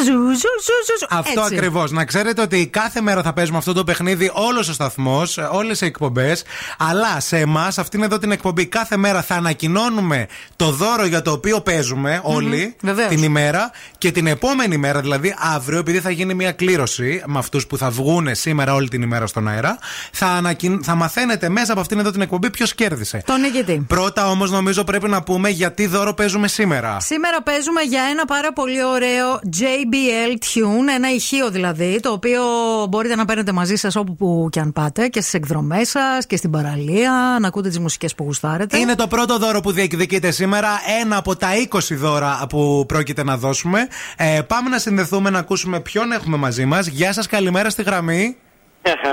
[0.03, 1.91] ζούζου, Αυτό ακριβώς.
[1.91, 5.85] Να ξέρετε ότι κάθε μέρα θα παίζουμε αυτό το παιχνίδι όλος ο σταθμός, όλες οι
[5.85, 6.43] εκπομπές.
[6.77, 11.31] Αλλά σε εμάς, αυτήν εδώ την εκπομπή, κάθε μέρα θα ανακοινώνουμε το δώρο για το
[11.31, 12.95] οποίο παίζουμε όλοι mm-hmm.
[13.09, 13.71] την ημέρα.
[13.97, 17.89] Και την επόμενη μέρα, δηλαδή αύριο, επειδή θα γίνει μια κλήρωση με αυτούς που θα
[17.89, 19.77] βγουν σήμερα όλη την ημέρα στον αέρα,
[20.11, 20.79] θα, ανακοι...
[20.83, 23.23] θα μαθαίνετε μέσα από αυτήν εδώ την εκπομπή ποιος κέρδισε.
[23.25, 23.83] Τον νικητή.
[23.87, 28.53] Πρώτα όμως, νομίζω πρέπει να πούμε γιατί δώρο παίζουμε σήμερα; Σήμερα παίζουμε για ένα πάρα
[28.53, 32.41] πολύ ωραίο JBL Tune, ένα ηχείο δηλαδή, το οποίο
[32.89, 36.35] μπορείτε να παίρνετε μαζί σας όπου που και αν πάτε και στις εκδρομές σας και
[36.37, 38.77] στην παραλία, να ακούτε τις μουσικές που γουστάρετε.
[38.77, 40.69] Είναι το πρώτο δώρο που διεκδικείται σήμερα.
[41.01, 43.87] Ένα από τα 20 δώρα που πρόκειται να δώσουμε.
[44.17, 46.87] Ε, πάμε να συνδεθούμε να ακούσουμε ποιον έχουμε μαζί μας.
[46.87, 48.37] Γεια σας, καλημέρα στη γραμμή.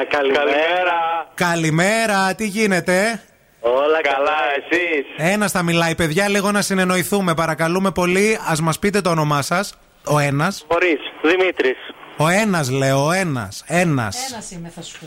[0.08, 0.98] Καλημέρα.
[1.34, 3.20] Καλημέρα, τι γίνεται;
[3.60, 5.32] Όλα καλά, εσείς.
[5.32, 7.34] Ένας θα μιλάει, παιδιά, λίγο να συνεννοηθούμε.
[7.34, 9.74] Παρακαλούμε πολύ, ας μας πείτε το όνομά σας.
[10.04, 10.64] Ο ένας.
[10.68, 11.76] Μπορείς, Δημήτρης.
[12.16, 13.64] Ο ένας, λέω, ο ένας.
[13.66, 14.16] Ένας.
[14.32, 15.06] Ένας είμαι, θα σου πω.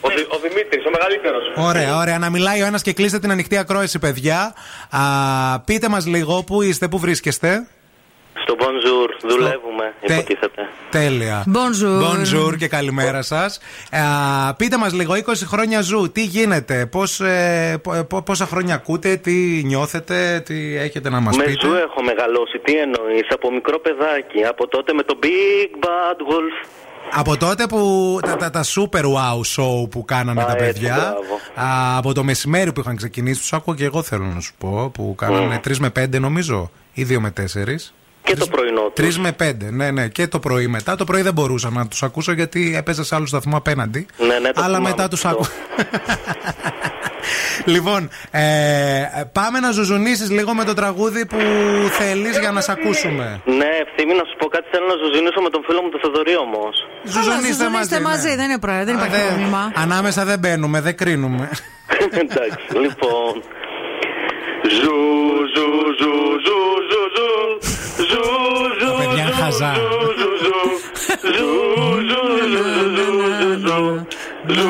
[0.00, 1.42] Ο, Δη- ο Δημήτρης, ο μεγαλύτερος.
[1.56, 2.18] Ωραία, ωραία.
[2.18, 4.54] Να μιλάει ο ένας και κλείστε την ανοιχτή ακρόαση, παιδιά.
[4.90, 5.00] Α,
[5.60, 7.66] πείτε μας λίγο, πού είστε, πού βρίσκεστε.
[8.42, 10.68] Στο Bonjour, δουλεύουμε, Τε- υποτίθεται.
[10.90, 11.44] Τέλεια.
[11.46, 12.02] Bonjour.
[12.02, 13.58] Bonjour και καλημέρα σας.
[14.56, 19.16] πείτε μας λίγο, 20 χρόνια ζου, τι γίνεται, πώς, ε, πο- πο- πόσα χρόνια ακούτε,
[19.16, 23.78] τι νιώθετε, τι έχετε να μας Με πείτε; ζου έχω μεγαλώσει, τι εννοείς, από μικρό
[23.80, 26.68] παιδάκι, από τότε με το Big Bad Wolf.
[27.14, 30.94] Από τότε που τα, τα, τα super wow show που κάνανε Α, τα έτσι, παιδιά,
[30.96, 31.68] μπράβο.
[31.70, 34.90] α, από το μεσημέρι που είχαν ξεκινήσει, τους άκουγα και εγώ θέλω να σου πω,
[34.94, 37.92] που κάνανε 3 με 5 νομίζω, ή 2 με 4.
[38.24, 39.16] Και το πρωινό τους.
[39.16, 40.96] 3 με 5, ναι, ναι, και το πρωί μετά.
[40.96, 44.06] Το πρωί δεν μπορούσα να τους ακούσω γιατί έπαιζα σε άλλο σταθμό απέναντι.
[44.18, 45.38] Ναι, ναι, το αλλά θυμάμαι μετά τους αυτό.
[45.38, 45.50] άκουγα.
[47.74, 48.42] λοιπόν, ε,
[49.32, 51.36] πάμε να ζουζουνίσεις λίγο με το τραγούδι που
[51.90, 53.40] θέλεις για να σε ακούσουμε.
[53.44, 56.36] Ναι, ευθύμη να σου πω κάτι, θέλω να ζουζινήσω με τον φίλο μου τον Θοδωρή
[56.36, 56.74] όμως.
[57.04, 58.00] Ζουζουνίστε μαζί.
[58.00, 58.36] μαζί, ναι.
[58.36, 59.72] δεν είναι πρόεδρε, δεν Α, υπάρχει δεν- πρόβλημα.
[59.74, 61.50] Ανάμεσα δεν μπαίνουμε, δεν κρίνουμε.
[62.22, 63.32] Εντάξει, λοιπόν.
[64.78, 64.98] Ζου,
[65.54, 65.68] ζου,
[65.98, 66.12] ζου,
[66.44, 66.58] ζου,
[66.90, 67.80] ζου, ζου.
[68.12, 68.22] Ζου,
[68.80, 69.72] ζου, Τα παιδιά είναι χαζά.
[69.74, 69.82] ζου,
[70.42, 70.56] ζου.
[71.34, 71.48] Ζου,
[72.08, 72.22] ζου,
[72.52, 72.64] ζου,
[72.94, 73.06] ζου,
[73.40, 74.06] ζου, ζου.
[74.46, 74.62] Ζου,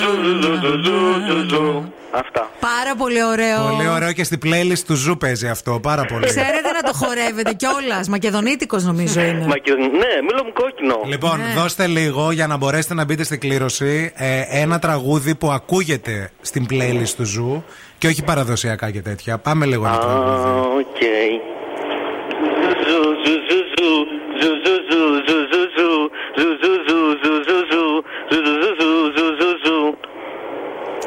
[0.00, 0.98] ζου, ζου, ζου, ζου,
[1.28, 1.92] ζου, ζου.
[2.10, 2.50] Αυτά.
[2.60, 3.68] Πάρα πολύ ωραίο.
[3.76, 6.26] Πολύ ωραίο και στη playlist του Ζου παίζει αυτό, πάρα πολύ.
[6.26, 8.08] Ξέρετε να το χορεύετε κιόλας.
[8.08, 9.46] Μακεδονίτικος νομίζω είναι.
[9.46, 11.00] Μα και, ναι, μήλο μου κόκκινο.
[11.06, 11.60] Λοιπόν, Ναι.
[11.60, 16.66] δώστε λίγο για να μπορέσετε να μπείτε στην κλήρωση ε, ένα τραγούδι που ακούγεται στην
[16.70, 17.64] playlist του Ζου
[17.98, 19.38] και όχι παραδοσιακά και τέτοια.
[19.38, 20.84] Πάμε λίγο ένα Α, τραγούδι.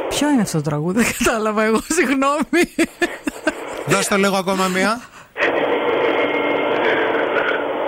[0.09, 2.63] Ποιο είναι αυτό το τραγούδι, δεν κατάλαβα εγώ, συγγνώμη.
[3.87, 5.01] Δώστε λίγο ακόμα μία.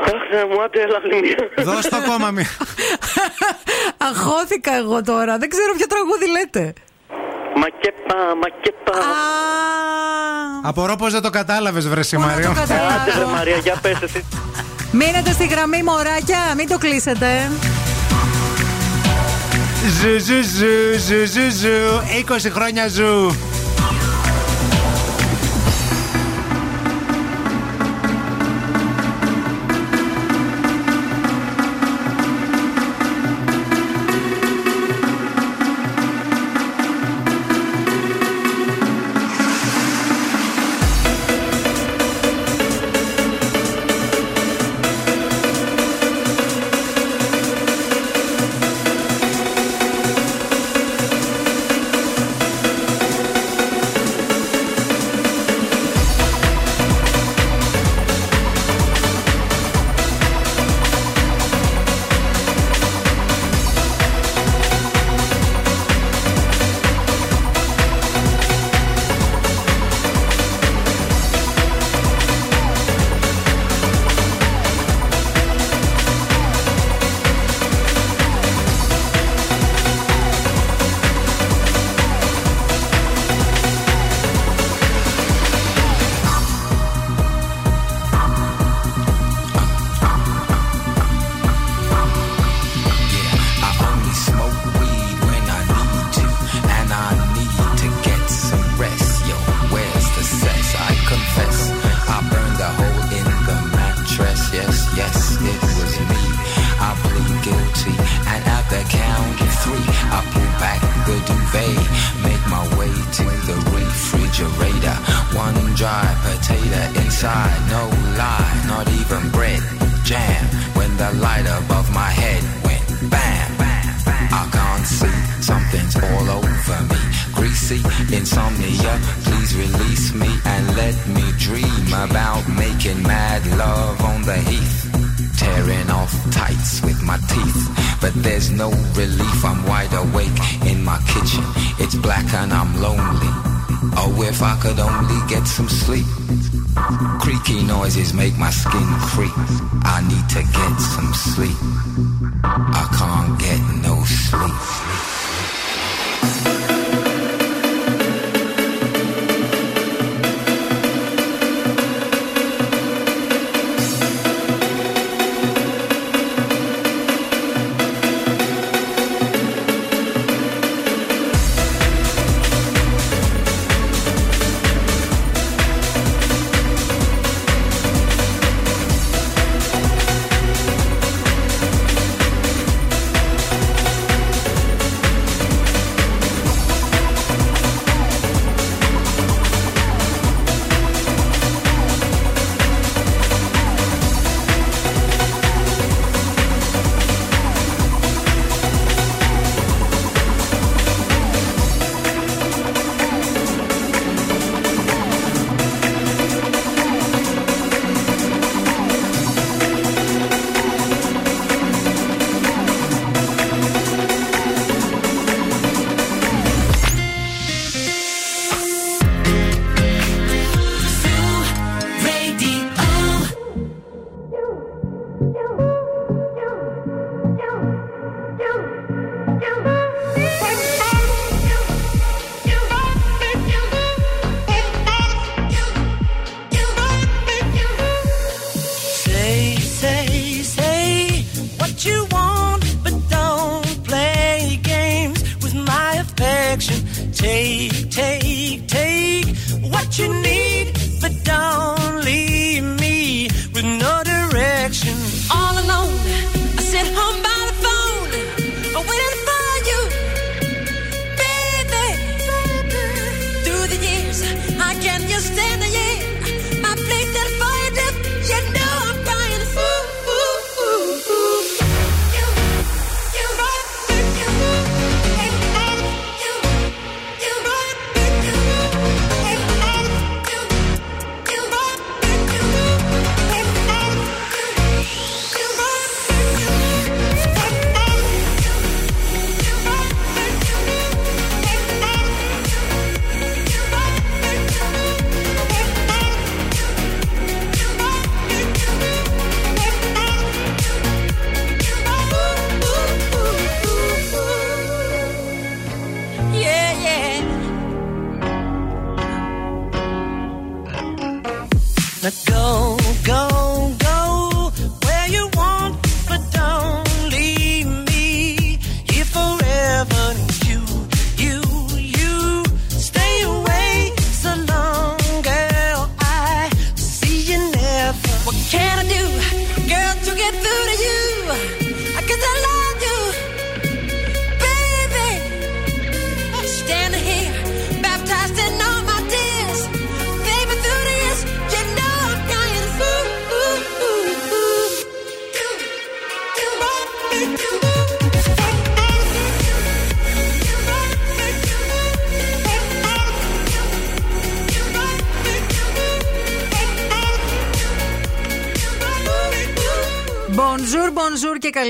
[0.05, 1.63] Αχ, Θεέ μου, άντε, έλα άλλη μία.
[1.73, 2.49] Δώστε ακόμα μία.
[3.97, 6.73] Αγχώθηκα εγώ τώρα, δεν ξέρω ποιο τραγούδι λέτε.
[7.55, 8.91] Μακέπα, μακέπα.
[10.61, 12.49] Απορώ πως δεν το κατάλαβες βρε Μαρίο.
[12.49, 14.25] Άντε, βρε Μαρία, για πες εσύ.
[14.91, 17.51] Μείνετε στη γραμμή, μωράκια, μην το κλείσετε.
[20.01, 22.01] Ζου, ζου, ζου, ζου, ζου, ζου.
[22.47, 23.29] 20 χρόνια ζου.
[23.29, 23.35] Ζου,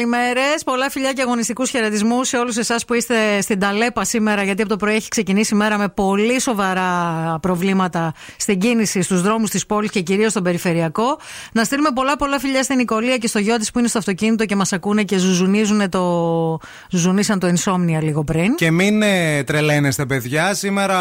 [0.02, 0.41] Καλημέρα
[1.14, 4.96] και αγωνιστικούς χαιρετισμούς σε όλους εσάς που είστε στην ταλέπα σήμερα, γιατί από το πρωί
[4.96, 10.02] έχει ξεκινήσει η μέρα με πολύ σοβαρά προβλήματα στην κίνηση, στους δρόμους της πόλης και
[10.02, 11.20] κυρίως στον περιφερειακό.
[11.52, 14.46] Να στείλουμε πολλά πολλά φιλιά στην Νικολία και στο γιο της που είναι στο αυτοκίνητο
[14.46, 16.60] και μας ακούνε και ζουζουνίζουν το.
[16.90, 18.56] ζουζουνίσαν το ενσόμνια λίγο πριν.
[18.56, 20.54] Και μην ε, τρελαίνεστε, παιδιά.
[20.54, 20.98] Σήμερα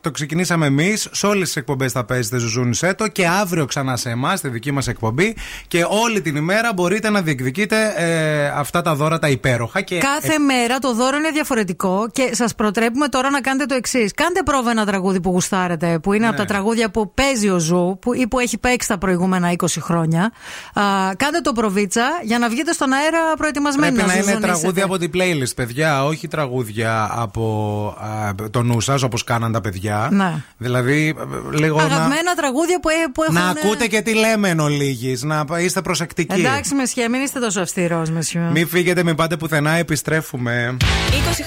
[0.00, 1.08] το ξεκινήσαμε εμείς.
[1.12, 4.70] Σε όλες τις εκπομπές θα παίζετε ζουζούνισέ το και αύριο ξανά σε εμάς, στη δική
[4.70, 5.36] μας εκπομπή.
[5.68, 9.80] Και όλη την ημέρα μπορείτε να διεκδικείτε ε, αυτά τα δώρα τα υπέροχα.
[9.80, 14.12] Και Κάθε μέρα το δώρο είναι διαφορετικό και σας προτρέπουμε τώρα να κάνετε το εξής.
[14.14, 16.28] Κάντε πρόβα ένα τραγούδι που γουστάρετε, που είναι Ναι.
[16.28, 19.80] από τα τραγούδια που παίζει ο Ζου που, ή που έχει παίξει τα προηγούμενα 20
[19.80, 20.32] χρόνια.
[20.74, 20.82] Α,
[21.16, 24.52] κάντε το προβίτσα για να βγείτε στον αέρα προετοιμασμένοι Πρέπει να είναι να ζουζουνίσετε.
[24.58, 29.60] τραγούδια από την playlist, παιδιά, όχι τραγούδια από α, το νου σας, όπως κάναν τα
[29.60, 30.08] παιδιά.
[30.12, 30.34] Ναι.
[30.58, 31.14] Δηλαδή,
[31.52, 33.34] ε, λίγο να, Αγαπημένα τραγούδια που, ε- που έχουν.
[33.34, 36.40] να ακούτε και τι λέμε εν ολίγης, να είστε προσεκτικοί.
[36.40, 38.48] Εντάξει, Μεσχέ, μην είστε τόσο αυστηρός, Μεσχέ.
[38.52, 40.76] Μην φύγετε, μην πάτε πουθενά, επιστρέφουμε.
[40.80, 40.82] 20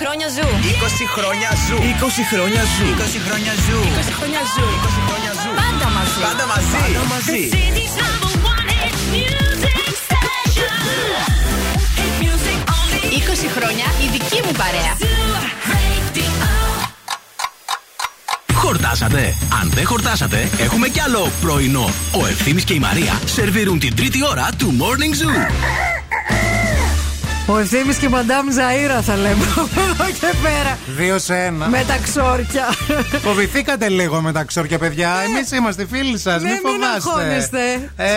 [0.02, 0.48] χρόνια ζου.
[0.48, 1.78] 20 χρόνια ζου.
[1.78, 2.88] 20 χρόνια ζου.
[2.96, 3.80] 20 χρόνια ζου.
[3.82, 4.68] 20 χρόνια ζου.
[4.88, 5.52] 20 χρόνια ζου.
[5.64, 6.20] Πάντα μαζί.
[6.28, 6.78] Πάντα μαζί.
[6.84, 7.42] Πάντα μαζί.
[7.42, 10.76] The city's number one hit music station.
[12.00, 13.02] Hit music only.
[13.32, 14.94] 20 χρόνια η δική μου παρέα.
[18.54, 19.36] Χορτάσατε.
[19.62, 21.90] Αν δεν χορτάσατε, έχουμε κι άλλο πρωινό.
[22.22, 25.34] Ο Ευθύμης και η Μαρία σερβίρουν την τρίτη ώρα του Morning Zoo.
[27.47, 30.77] Ο Ευθύμης και η Μαντάμ Ζαΐρα θα λέμε από εδώ και πέρα.
[30.97, 31.67] Δύο σε ένα.
[31.67, 32.65] Με τα ξόρκια.
[33.22, 35.09] Φοβηθήκατε λίγο με τα ξόρκια, παιδιά.
[35.26, 37.09] Εμείς είμαστε φίλοι σας, Ναι, μην μην φοβάστε.
[37.09, 37.89] αγχώνεστε.
[37.95, 38.11] Ε,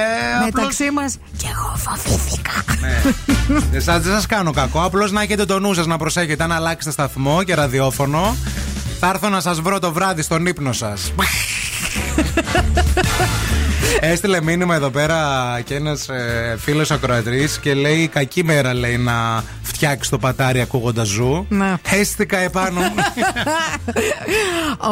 [0.44, 2.52] Μεταξύ μας κι εγώ φοβήθηκα.
[2.80, 3.80] Ναι.
[3.80, 4.82] Σας- δεν σας κάνω κακό.
[4.82, 6.42] Απλώς να έχετε το νου σας να προσέχετε.
[6.42, 8.36] Αν αλλάξετε σταθμό και ραδιόφωνο,
[9.00, 11.12] θα έρθω να σας βρω το βράδυ στον ύπνο σας.
[14.00, 19.44] Έστειλε μήνυμα εδώ πέρα και ένας ε, φίλος ακροατρή και λέει: Κακή μέρα λέει να
[19.62, 21.46] φτιάξεις το πατάρι ακούγοντας ζου.
[21.48, 21.74] Ναι.
[21.90, 22.94] Έστηκα επάνω μου.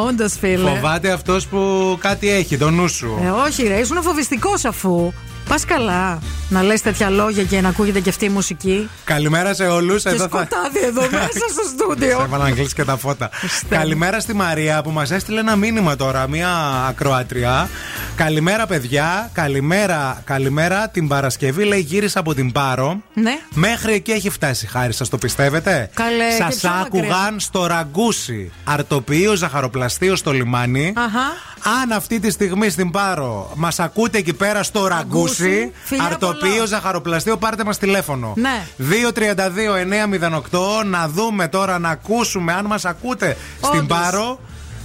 [0.07, 0.69] Όντως, φίλε.
[0.69, 3.19] Φοβάται αυτός που κάτι έχει, το νου σου.
[3.23, 5.11] Ε, όχι, ρε, ήσουν φοβιστικός αφού.
[5.47, 6.19] Πας καλά
[6.49, 8.89] να λες τέτοια λόγια και να ακούγεται και αυτή η μουσική.
[9.03, 10.03] Καλημέρα σε όλους.
[10.03, 12.21] Και σκοτάδι εδώ μέσα στο Σε στούντιο.
[12.21, 13.29] έβαλα να κλείσει και τα φώτα.
[13.69, 16.49] Καλημέρα στη Μαρία που μας έστειλε ένα μήνυμα τώρα, μια
[16.87, 17.69] ακροάτρια.
[18.15, 19.29] Καλημέρα, παιδιά.
[19.33, 20.89] Καλημέρα, καλημέρα.
[20.89, 23.01] Την Παρασκευή λέει γύρισα από την Πάρο.
[23.13, 23.39] Ναι.
[23.53, 27.01] Μέχρι εκεί έχει φτάσει, χάρη σας το πιστεύετε; Καλέ, και Σας πιο μακριά.
[27.01, 28.51] άκουγαν στο ραγκούσι.
[28.63, 30.93] Αρτοπείο, ζαχαροπλαστείο στο λιμάνι.
[30.95, 31.55] Αχα.
[31.63, 36.65] Αν αυτή τη στιγμή στην Πάρο μας ακούτε εκεί πέρα στο ραγκούσι, φιλιά αρτοπείο, πολλά.
[36.65, 38.33] ζαχαροπλαστείο, πάρτε μας τηλέφωνο.
[38.35, 38.65] Ναι.
[38.77, 43.97] 232-908 να δούμε τώρα, να ακούσουμε αν μας ακούτε στην Όντως.
[43.97, 44.39] Πάρο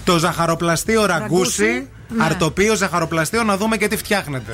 [0.05, 2.25] το ζαχαροπλαστείο Ραγκούσι, Ραγκούσι, ναι.
[2.25, 4.53] αρτοπείο ζαχαροπλαστείο να δούμε και τι φτιάχνετε.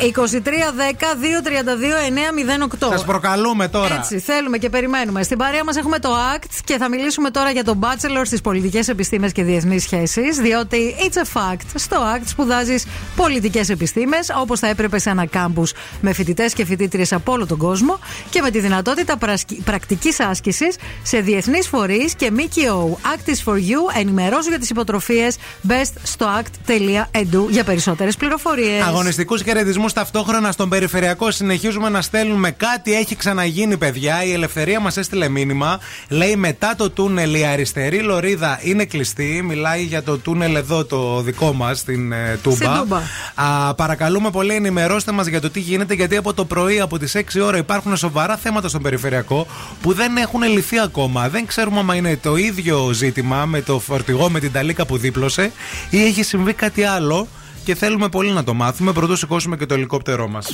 [2.78, 2.88] 2310-232-908.
[2.90, 3.94] Σας προκαλούμε τώρα.
[3.94, 5.22] Έτσι, θέλουμε και περιμένουμε.
[5.22, 8.88] Στην παρέα μας έχουμε το ACT και θα μιλήσουμε τώρα για το Bachelor στις πολιτικές
[8.88, 10.36] επιστήμες και διεθνείς σχέσεις.
[10.36, 11.66] Διότι it's a fact.
[11.74, 12.86] Στο ACT σπουδάζεις
[13.16, 17.58] πολιτικές επιστήμες όπως θα έπρεπε σε ένα κάμπους με φοιτητές και φοιτήτριες από όλο τον
[17.58, 17.98] κόσμο
[18.30, 19.18] και με τη δυνατότητα
[19.64, 22.98] πρακτικής άσκησης σε διεθνείς φορείς και ΜΚΟ.
[23.02, 23.98] Act is for you.
[23.98, 25.36] Ενημερώσου για τις υποτροφίες
[25.68, 28.82] best στο act.edu για περισσότερες πληροφορίες.
[28.82, 31.30] Αγωνιστικούς χαιρετισμούς ταυτόχρονα στον περιφερειακό.
[31.30, 32.94] Συνεχίζουμε να στέλνουμε κάτι.
[32.94, 34.24] Έχει ξαναγίνει, παιδιά.
[34.24, 35.80] Η ελευθερία μας έστειλε μήνυμα.
[36.08, 39.42] Λέει μετά το τούνελ η αριστερή λωρίδα είναι κλειστή.
[39.44, 42.56] Μιλάει για το τούνελ εδώ το δικό μας στην ε, Τούμπα.
[42.56, 43.00] Στην Τούμπα.
[43.34, 45.94] Α, παρακαλούμε πολύ, ενημερώστε μας για το τι γίνεται.
[45.94, 49.46] Γιατί από το πρωί, από τις 6 ώρα, υπάρχουν σοβαρά θέματα στον περιφερειακό
[49.82, 51.28] που δεν έχουν λυθεί ακόμα.
[51.28, 55.52] Δεν ξέρουμε αν είναι το ίδιο ζήτημα με το φορτηγό με την ταλίκα που δίπλωσε
[55.90, 57.28] ή έχει συμβεί κάτι άλλο.
[57.68, 60.46] Και θέλουμε πολύ να το μάθουμε πρωτού σηκώσουμε και το ελικόπτερό μας.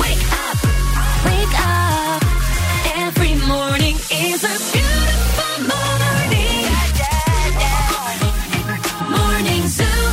[0.00, 2.22] Wake up.
[3.06, 6.70] Every morning is a beautiful morning.
[9.16, 10.04] Morning Zoo.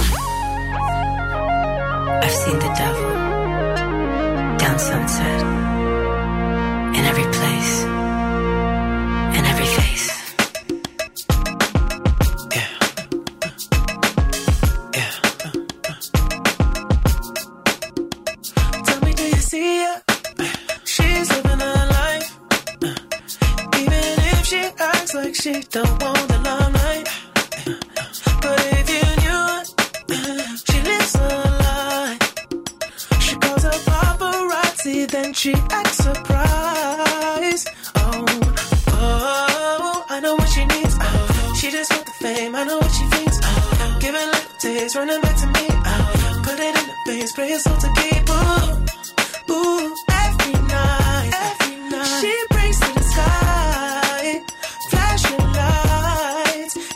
[2.26, 2.72] I've seen the
[25.04, 27.08] acts like she don't want the limelight.
[28.44, 29.46] But if you knew
[30.70, 31.28] she lives a
[31.64, 32.18] lie.
[33.20, 37.68] She calls her paparazzi, then she acts surprised.
[37.96, 38.26] Oh,
[38.88, 40.96] oh, I know what she needs.
[41.02, 42.56] Oh, she just want the fame.
[42.56, 43.40] I know what she thinks.
[43.44, 45.66] Oh, give it little taste, running back to me.
[45.92, 48.13] Oh, put it in the veins, pray it's all to keep.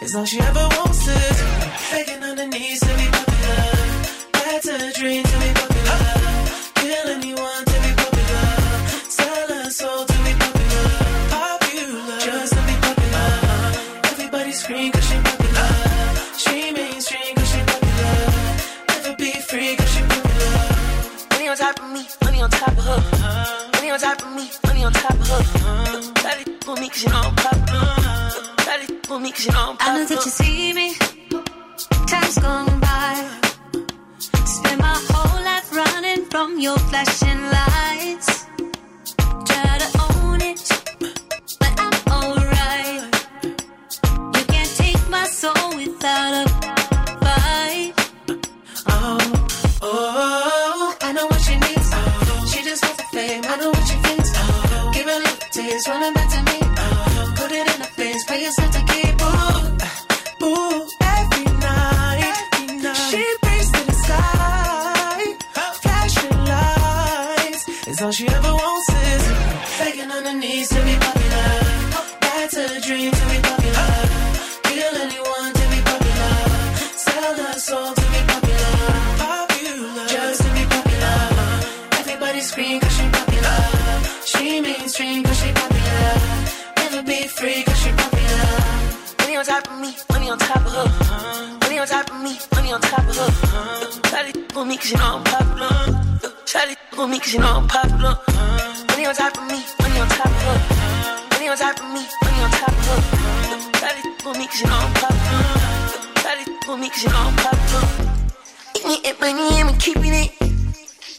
[0.08, 1.20] It's all she ever wants to.
[1.92, 3.60] Begging on her knees to be popular.
[4.32, 6.00] That's a dream to be popular.
[6.80, 8.48] Kill anyone to be popular.
[9.12, 10.88] Sell her soul to be popular.
[11.28, 13.32] Popular, just to be popular.
[14.16, 15.72] Everybody scream cause she popular.
[16.40, 18.16] She mainstream cause she popular.
[18.88, 20.56] Never be free cause she popular.
[21.36, 23.72] Money on top of me, money on top of her.
[23.76, 26.14] Money on top of me, money on top of her.
[26.24, 28.07] Try to for me cause you know I'm popular.
[29.08, 30.94] Try for me cause you know I'm I know that you see me.
[32.08, 33.14] Time's gone by.
[34.46, 38.46] Spend my whole life running from your flashing lights.
[39.50, 40.60] Try to own it,
[41.62, 43.04] but I'm alright.
[44.36, 46.50] You can't take my soul without a
[47.24, 47.94] fight.
[48.90, 49.18] Oh,
[49.84, 51.90] oh, I know what she needs.
[51.94, 53.44] Oh, she just wants the fame.
[53.46, 54.32] I know what she thinks.
[54.36, 56.60] Oh, give her little taste, run it back to me.
[56.62, 58.77] Oh, put it in her face, pay yourself
[68.08, 69.24] all she ever wants is
[69.80, 71.50] begging on her knees to be popular.
[72.22, 73.57] That's a dream to be popular.
[89.48, 91.58] Top of me, money on top of her.
[91.62, 94.02] Money on top of me, money on top of her.
[94.10, 95.72] Try to for me cause you know I'm popular.
[96.46, 98.20] Try to for me cause you know I'm popular.
[98.90, 100.60] Money on top of me, money on top of her.
[101.32, 103.00] Money on top of me, money on top of her.
[103.80, 105.44] Try to for me cause you know I'm popular.
[106.20, 107.88] Try to for me cause you know I'm popular.
[108.76, 110.32] Eating it, money, I'm keeping it.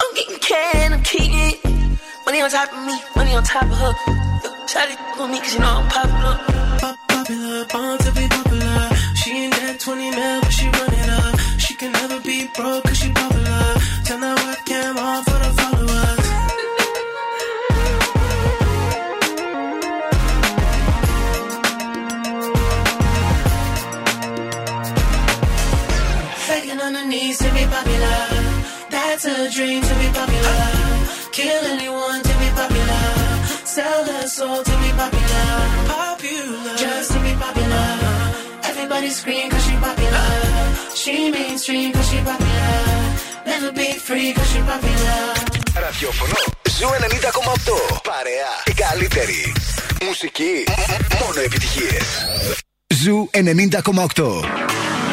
[0.02, 1.64] I'm getting can, I'm keeping it.
[2.26, 3.92] Money on top of me, money on top of her.
[4.66, 7.07] Try to for me cause you know I'm popular.
[7.66, 8.90] Popular, born to be popular.
[9.16, 11.39] She ain't that 20 mil, but she run it up.
[11.59, 13.74] She can never be broke cause she popular.
[14.05, 16.24] Turn that webcam on for the followers.
[26.47, 28.20] Begging on her knees to be popular.
[28.90, 30.60] That's a dream to be popular.
[31.32, 33.06] Kill anyone to be popular.
[33.64, 34.89] Sell her soul to be.
[34.98, 35.88] Popular.
[38.98, 40.28] Everybody scream cause she popular.
[41.02, 42.78] She mainstream cause she popular.
[43.46, 45.20] Never be free cause she popular.
[45.84, 46.34] Ραδιόφωνο
[46.78, 49.52] Ζου 90,8 Παρέα Η καλύτερη
[50.06, 50.64] Μουσική
[51.20, 52.06] Μόνο επιτυχίες
[52.94, 55.07] Ζου 90,8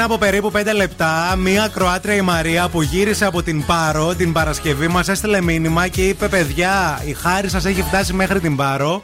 [0.00, 4.32] Πριν από περίπου 5 λεπτά, μία Κροάτρια η Μαρία που γύρισε από την Πάρο την
[4.32, 9.02] Παρασκευή μας έστειλε μήνυμα και είπε: Παιδιά, η χάρη σας έχει φτάσει μέχρι την Πάρο.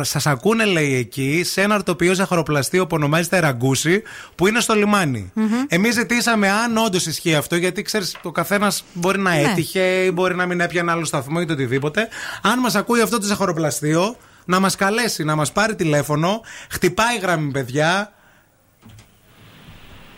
[0.00, 4.02] Σας ακούνε, λέει εκεί, σε ένα αρτοπείο ζαχαροπλαστείο που ονομάζεται Ραγκούση,
[4.34, 5.32] που είναι στο λιμάνι.
[5.68, 9.40] Εμείς ζητήσαμε αν όντως ισχύει αυτό, γιατί ξέρεις, το καθένας μπορεί να Ναι.
[9.40, 12.08] έτυχε ή μπορεί να μην έπιανε άλλο σταθμό ή το οτιδήποτε.
[12.42, 16.40] Αν μας ακούει αυτό το ζαχαροπλαστείο, να μας καλέσει, να μας πάρει τηλέφωνο.
[16.70, 18.12] Χτυπάει η γραμμή, παιδιά.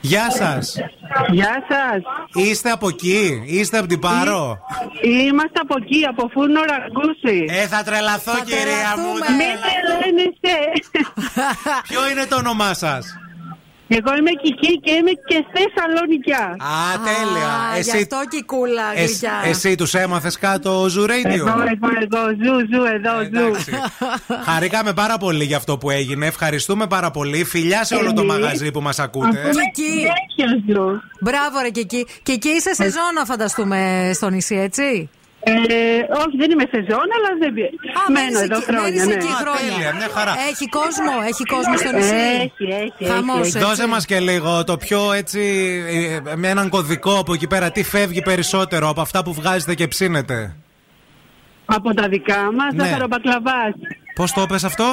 [0.04, 0.76] Γεια σας.
[1.30, 2.02] Γεια σας.
[2.44, 4.58] Είστε από εκεί, είστε από την Πάρο;
[5.02, 7.44] Είμαστε από εκεί, από φούρνο Ραγκούση.
[7.48, 9.12] Ε, θα τρελαθώ, κυρία μου.
[9.12, 10.54] Μην τρελαίνεστε.
[11.88, 13.18] Ποιο είναι το όνομά σας;
[13.98, 16.44] Εγώ είμαι Κική και είμαι και Θεσσαλονικιά.
[16.72, 17.48] Α, τέλεια.
[17.48, 19.32] Α, Εσύ- Γι' αυτό και η κούλα Εσ- γλυκιά.
[19.44, 23.74] εσύ τους έμαθες κάτω Zoo Radio; Εγώ, εγώ, εγώ, ζου, ζου, εδώ, ζου.
[24.50, 26.26] Χαρήκαμε πάρα πολύ για αυτό που έγινε.
[26.26, 27.44] Ευχαριστούμε πάρα πολύ.
[27.44, 28.32] Φιλιά σε όλο το Εμείς.
[28.34, 29.50] μαγαζί που μας ακούτε.
[29.52, 30.06] Και εκεί.
[31.20, 32.06] Μπράβο, ρε και εκεί.
[32.22, 35.10] Και εκεί είσαι σε ζώνα, φανταστούμε, στο νησί, έτσι;
[35.46, 35.52] Ε,
[36.24, 38.82] όχι, δεν είμαι σεζόν, αλλά δεν Α, μένω μένεις εδώ εκεί- χρόνια.
[38.90, 39.12] μένεις ναι.
[39.14, 39.72] εκεί χρόνια.
[39.74, 40.32] τέλεια, μια χαρά.
[40.50, 42.14] Έχει κόσμο, έχει κόσμο στο νησί.
[42.44, 43.46] Έχει, έχει, Χαμός, έχει.
[43.46, 43.58] έτσι.
[43.58, 45.40] Δώσε μας και λίγο το πιο έτσι.
[46.26, 47.70] ε, με έναν κωδικό από εκεί πέρα.
[47.70, 50.56] Τι φεύγει περισσότερο από αυτά που βγάζετε και ψήνετε;
[51.64, 52.84] Από τα δικά μας, Ναι.
[52.84, 53.72] ζάχαρο-μπακλαβάς.
[54.14, 54.84] Πώς το πες αυτό,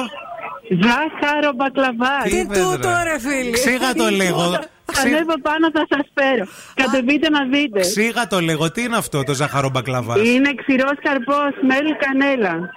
[0.82, 2.22] Ζάχαρο-μπακλαβάς.
[2.22, 3.50] Τι είπες, τούτο, ρε; ρε φίλοι.
[3.50, 4.58] Ξήγα το λίγο.
[4.92, 6.44] Ξύ- Ανέβω πάνω, θα σας φέρω.
[6.74, 7.80] Κατεβείτε να δείτε.
[7.80, 8.70] Ξήγα το λίγο.
[8.70, 10.14] Τι είναι αυτό το ζάχαρο μπακλαβά.
[10.18, 12.72] Είναι ξηρός καρπός, μέλι κανέλα.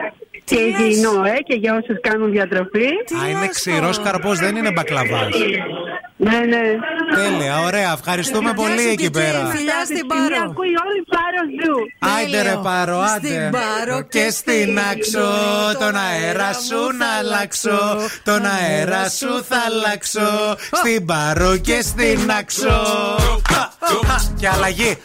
[0.46, 2.86] Και υγιεινό, ε, και για όσους κάνουν διατροφή.
[3.24, 5.36] Α, είναι ξηρός καρπός, δεν είναι μπακλαβάς.
[6.18, 6.62] Ναι, ναι.
[7.16, 7.92] Τέλεια, ωραία.
[7.92, 9.46] Ευχαριστούμε πολύ εκεί πέρα.
[9.46, 10.50] Φιλιά στην Μια Πάρο.
[10.50, 11.76] ακούει όλη πάρο ζου.
[12.18, 13.28] Άιντε ρε πάρω, άντε.
[13.28, 15.28] Στην Πάρο και στην άξο
[15.80, 17.98] τον αέρα σου να αλλάξω.
[18.24, 20.56] Τον αέρα σου θα αλλάξω.
[20.72, 22.82] Στην Πάρο και στην άξο.
[24.40, 24.98] Και αλλαγή.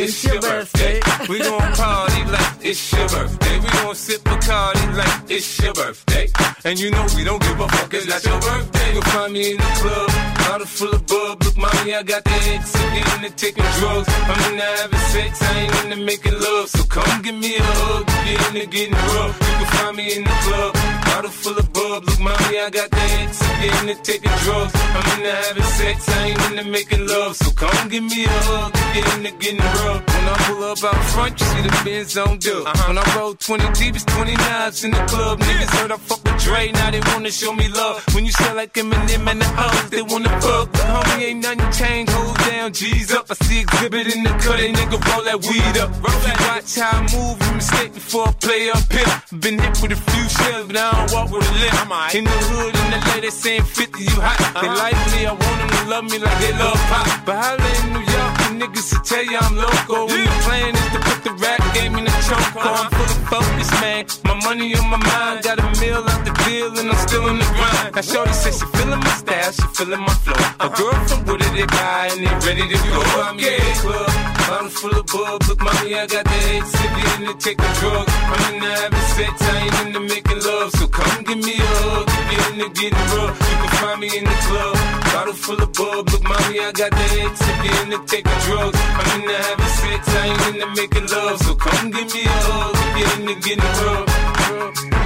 [0.00, 1.00] It's your birthday.
[1.28, 3.58] We gon' party like it's your birthday.
[3.58, 6.28] We gon' sip Bacardi like it's your birthday.
[6.64, 8.92] And you know we don't give a fuck, it's not your birthday.
[8.92, 11.42] You'll find me in the club, bottle full of bub.
[11.44, 14.08] Look, mommy, I got the ex, I'm getting taking drugs.
[14.08, 16.68] I'm into having sex, I ain't into making love.
[16.68, 19.38] So come give me a hug, get into getting rough.
[19.38, 20.74] You can find me in the club,
[21.06, 22.04] bottle full of bub.
[22.04, 24.72] Look, mommy, I got the ex, I'm getting taking drugs.
[24.74, 27.36] I'm into having sex, I ain't into making love.
[27.36, 30.17] So come give me a hug, get into getting rough.
[30.28, 32.66] When I pull up out front, you see the Benz on dub.
[32.66, 32.88] Uh-huh.
[32.88, 35.40] When I roll 20 deep, it's 20 knives in the club.
[35.40, 38.04] Niggas heard I fuck with Dre, now they wanna show me love.
[38.14, 40.70] When you sell like Eminem and the hoes, they wanna fuck.
[40.72, 43.24] But homie, ain't nothing changed, hold down, G's up.
[43.30, 45.88] I see exhibit in the cut, they nigga roll that weed up.
[45.96, 46.38] Roll that.
[46.44, 49.40] Watch how I move, you mistake before I play up here.
[49.40, 51.78] Been hit with a few shells, but I don't walk with a limp.
[52.14, 54.36] In the hood, in the lady saying 50, you hot.
[54.60, 54.76] They uh-huh.
[54.76, 57.06] like me, I want them to love me like they love pop.
[57.24, 58.17] But holla in New York,
[58.58, 60.06] niggas to tell you I'm loco.
[60.10, 62.58] When the plan is to put the rap game in the choke.
[62.58, 64.06] I'm full of focus, man.
[64.24, 67.38] My money on my mind, got a meal out the deal, and I'm still in
[67.38, 67.94] the grind.
[67.94, 70.42] Now, Shorty says she feeling my style, she feeling my flow.
[70.60, 73.00] A girl from Wooded, they buy, and they ready to go.
[73.22, 74.10] I'm in the club,
[74.48, 75.42] bottle full of bub.
[75.48, 78.06] Look, mommy, I got the head ex, if you into taking drug.
[78.08, 80.70] I'm into having sex, I ain't into making love.
[80.72, 83.38] So come give me a hug, if you into getting rough.
[83.38, 84.77] You can find me in the club,
[85.12, 86.08] bottle full of bub.
[86.10, 88.78] Look, mommy, I got the ex, if you're into taking drugs.
[88.98, 91.38] I'm into having sex, I ain't into making love.
[91.40, 94.97] So come give me a hug, if you're into getting rough.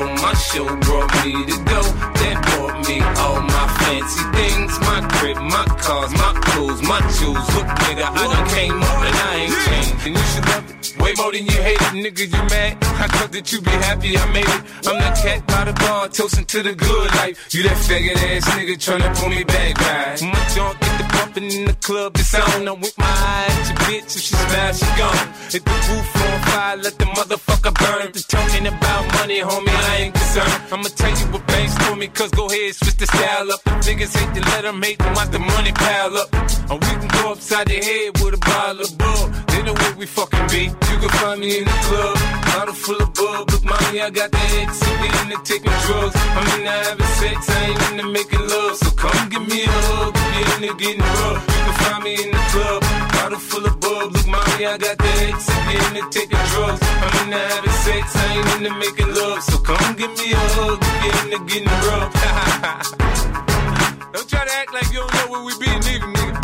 [0.00, 1.80] My my show brought me to go.
[2.20, 4.78] That brought me all my fancy things.
[4.80, 7.40] My crib, my cars, my clothes, my shoes.
[7.56, 10.06] Look, nigga, I done came up and I ain't changed.
[10.06, 10.76] And you should love it.
[11.00, 12.76] Way more than you hate it, nigga, you mad.
[12.82, 14.62] I thought that you be happy I made it.
[14.86, 17.54] I'm that cat by the bar, toasting to the good life.
[17.54, 20.22] You that faggot ass nigga tryna pull me back, right?
[20.22, 22.68] My junk get the bumping in the club, the sound.
[22.68, 24.16] I'm with my eye at your bitch.
[24.16, 25.26] If she smash, she gone.
[25.52, 28.06] Hit the roof on fire, let the motherfucker burn.
[28.06, 30.54] If they talking about money, homie, I ain't concerned.
[30.72, 33.62] I'ma tell you what banks told me, cause go ahead, switch the style up.
[33.64, 36.28] The niggas hate to let them hate them, watch the money pile up.
[36.70, 39.24] Or we can go upside the head with a bottle of bull.
[39.50, 40.62] They know where we fucking be.
[40.90, 42.16] You can find me in the club,
[42.52, 43.50] bottle full of bub.
[43.50, 46.16] Look, mommy, I got the ex, so we into taking drugs.
[46.36, 48.76] I'm into having sex, I ain't into making love.
[48.76, 51.42] So come give me a hug, if you into getting rough.
[51.46, 52.80] You can find me in the club,
[53.12, 54.12] bottle full of bub.
[54.12, 55.04] Look, mommy, I got the
[55.40, 56.80] so we into taking drugs.
[56.82, 59.42] I'm into having sex, I ain't into making love.
[59.42, 62.12] So come give me a hug, you into getting rough.
[64.12, 66.34] don't try to act like you don't know where we be, nigga, nigga.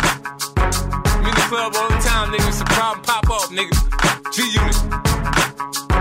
[1.13, 2.47] I'm in the club all the time, nigga.
[2.49, 3.75] It's a problem, pop up, nigga.
[4.33, 5.92] G Unit.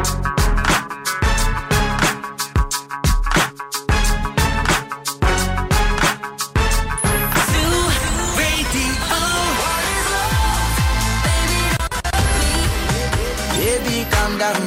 [14.42, 14.58] Down,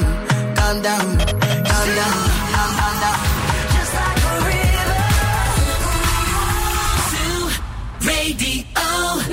[0.64, 1.90] I'm down, I'm,
[2.86, 3.20] I'm down.
[3.76, 5.02] Just like a river.
[8.08, 8.56] Radio.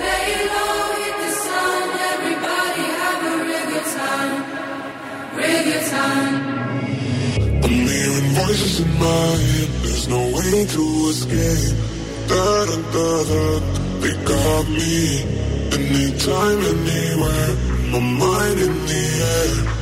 [0.03, 0.35] Lay
[1.23, 1.85] the sun.
[2.11, 3.23] Everybody have
[3.71, 4.37] a time.
[5.37, 6.35] Good time.
[8.35, 9.71] Voices in my head.
[9.85, 11.77] There's no way to escape.
[12.27, 13.45] Da da da da.
[14.03, 14.95] They got me.
[15.71, 17.53] Anytime, anywhere.
[17.93, 19.03] My mind in the
[19.37, 19.82] air.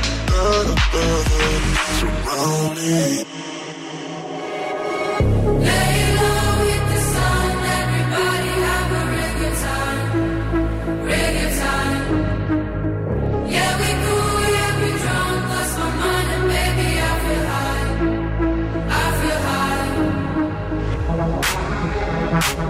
[1.99, 3.25] Surround me.
[5.65, 5.90] Hey.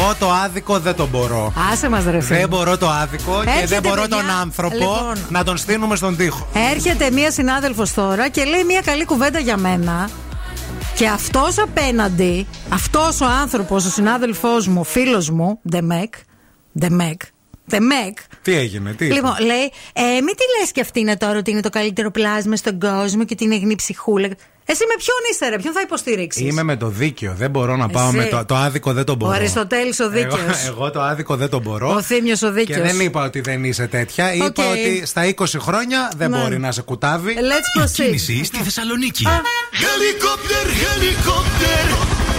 [0.00, 1.52] Εγώ το άδικο δεν το μπορώ.
[1.72, 2.38] Άσε μας, ρε φίλε.
[2.38, 4.16] Δεν μπορώ το άδικο και Έρχεται, δεν μπορώ παιδιά.
[4.16, 5.14] τον άνθρωπο Λοιπόν.
[5.28, 6.48] να τον στείλουμε στον τοίχο.
[6.72, 10.08] Έρχεται μία συνάδελφος τώρα και λέει μία καλή κουβέντα για μένα.
[10.94, 16.14] Και αυτός απέναντι, αυτός ο άνθρωπος, ο συνάδελφός μου, φίλος μου, Ντεμεκ.
[16.78, 17.20] Ντεμεκ.
[17.70, 18.18] Ντεμεκ.
[18.42, 19.04] Τι έγινε, τι.
[19.04, 22.56] Λοιπόν, λέει, ε, μην τη λες και αυτή είναι τώρα ότι είναι το καλύτερο πλάσμα
[22.56, 24.28] στον κόσμο και ότι είναι αγνή ψυχούλα.
[24.64, 27.34] Εσύ με ποιον είσαι, ρε, ποιον θα υποστηρίξεις; Είμαι με το δίκαιο.
[27.36, 28.16] Δεν μπορώ να πάω Εσύ.
[28.16, 29.32] με το, το άδικο, δεν το Ο μπορώ.
[29.32, 30.64] Αριστοτέλης ο Εγώ, δίκαιος.
[30.70, 31.94] εγώ το άδικο δεν το μπορώ.
[31.94, 32.78] Ο Θύμιος ο δίκαιος.
[32.78, 34.34] Και δεν είπα ότι δεν είσαι τέτοια.
[34.34, 34.58] Είπα Οκ.
[34.58, 36.38] ότι στα 20 χρόνια δεν Ναι.
[36.38, 37.34] μπορεί να σε κουτάβει.
[37.38, 37.90] Let's proceed.
[38.04, 39.24] Κίνηση στη Θεσσαλονίκη.
[39.72, 42.29] Helicopter, helicopter.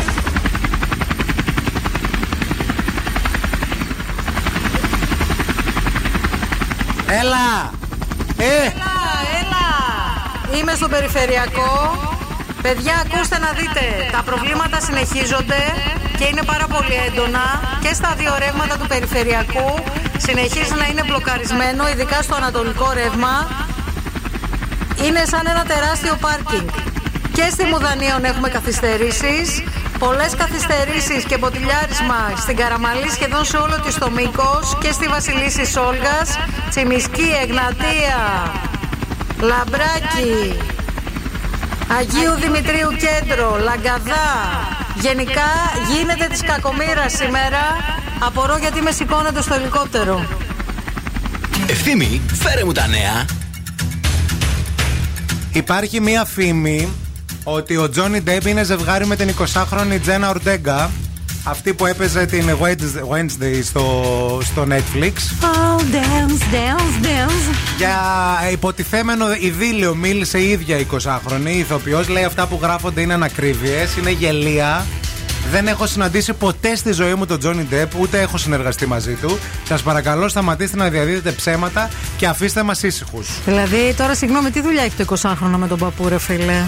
[7.20, 7.48] Έλα!
[8.38, 8.56] Ε!
[8.68, 8.96] Έλα,
[9.40, 9.68] έλα!
[10.58, 11.72] Είμαι στο περιφερειακό.
[12.62, 13.84] Παιδιά, ακούστε να δείτε.
[14.12, 15.62] Τα προβλήματα συνεχίζονται
[16.18, 17.46] και είναι πάρα πολύ έντονα
[17.82, 19.70] και στα δύο ρεύματα του περιφερειακού.
[20.18, 23.34] Συνεχίζει να είναι μπλοκαρισμένο, ειδικά στο ανατολικό ρεύμα.
[25.06, 26.70] Είναι σαν ένα τεράστιο πάρκινγκ.
[27.34, 29.64] Και στη Μουδανίων έχουμε καθυστερήσεις.
[30.00, 35.66] Πολλές καθυστερήσεις και μποτιλιάρισμα στην Καραμαλή σχεδόν σε όλο της το μήκος και στη Βασιλίση
[35.66, 36.30] Σόλγας,
[36.70, 38.20] Τσιμισκή, Εγνατία,
[39.40, 40.58] Λαμπράκι,
[41.98, 44.30] Αγίου Δημητρίου Κέντρο, Λαγκαδά.
[45.02, 45.50] Γενικά
[45.92, 47.64] γίνεται της κακομήρας σήμερα.
[48.20, 50.26] Απορώ γιατί μας σηκώνεται στο ελικόπτερο.
[51.68, 53.26] Ευθύμη, φέρε μου τα νέα.
[55.52, 56.90] Υπάρχει μία φήμη
[57.44, 60.92] ότι ο Τζόνι Ντεπ είναι ζευγάρι με την 20χρονη Τζένα Ορτέγκα.
[61.44, 63.84] Αυτή που έπαιζε την Wednesday- Wednesday στο,
[64.44, 65.14] στο Netflix.
[65.44, 67.56] Oh, dance, dance, dance.
[67.78, 68.00] Για
[68.52, 74.12] υποτιθέμενο ειδήλιο μίλησε η ίδια η 20χρονη ηθοποιός Λέει αυτά που γράφονται είναι ανακρίβειες, είναι
[74.12, 74.86] γελία.
[75.52, 79.40] Δεν έχω συναντήσει ποτέ στη ζωή μου τον Τζόνι Ντεπ, ούτε έχω συνεργαστεί μαζί του.
[79.68, 83.28] Σας παρακαλώ, σταματήστε να διαδίδετε ψέματα και αφήστε μας ήσυχους.
[83.46, 86.62] Δηλαδή, τώρα συγγνώμη, τι δουλειά έχει το 20χρονο με τον παππού, ρε φίλε;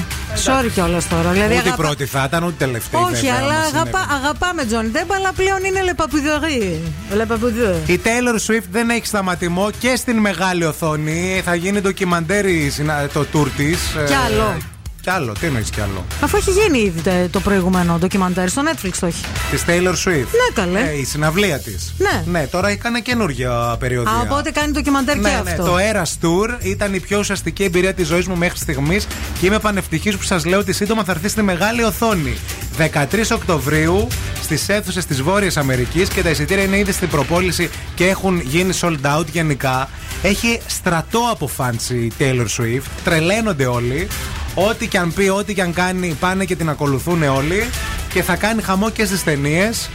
[0.46, 1.30] Sorry κιόλας τώρα.
[1.32, 3.02] Δηλαδή, Ούτε η αγαπά- πρώτη θα ήταν, ούτε η τελευταία.
[3.02, 3.90] Όχι, βέβαια, αλλά άμα συνέβη.
[3.90, 6.82] αγαπά, αγαπάμε Τζόνι Ντεπ, αλλά πλέον είναι λεπαπουδερή.
[7.16, 7.82] Λεπαπουδε.
[7.86, 11.42] Η Taylor Swift δεν έχει σταματημό και στην μεγάλη οθόνη.
[11.46, 13.80] Θα γίνει ντοκιμαντέρ η συνα- το tour της.
[14.08, 14.58] Κι άλλο.
[15.04, 18.92] Κι άλλο, τι εννοείς κι άλλο; Αφού έχει γίνει ήδη το προηγούμενο ντοκιμαντέρ, στο Netflix
[19.00, 19.24] το έχει.
[19.52, 20.80] Της Taylor Swift; Ναι, καλέ.
[20.80, 22.24] Ε, η συναυλία της; Ναι.
[22.26, 22.48] ναι.
[22.48, 24.12] Τώρα έκανε καινούργια περιοδεία.
[24.12, 25.50] Α, οπότε κάνει ντοκιμαντέρ ναι, και ναι.
[25.50, 25.64] αυτό.
[25.64, 29.08] Το Eras Tour ήταν η πιο ουσιαστική εμπειρία της ζωής μου μέχρι στιγμής
[29.40, 32.38] και είμαι πανευτυχής που σας λέω ότι σύντομα θα έρθει στη μεγάλη οθόνη.
[32.78, 34.08] 13 Οκτωβρίου
[34.42, 38.74] στις αίθουσες της Βόρειας Αμερικής και τα εισιτήρια είναι ήδη στην προπόληση και έχουν γίνει
[38.82, 39.90] sold out γενικά.
[40.22, 42.88] Έχει στρατό από φάνση η Taylor Swift.
[43.04, 44.08] Τρελαίνονται όλοι.
[44.56, 47.70] Ό,τι και αν πει, ό,τι και αν κάνει, πάνε και την ακολουθούν όλοι.
[48.14, 49.90] Και θα κάνει χαμό και στις ταινίες.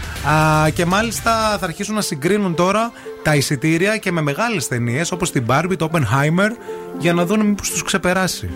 [0.75, 5.45] Και μάλιστα θα αρχίσουν να συγκρίνουν τώρα τα εισιτήρια και με μεγάλες ταινίες όπως την
[5.49, 6.51] Barbie, το Oppenheimer,
[6.99, 8.51] για να δουν μήπως τους ξεπεράσει.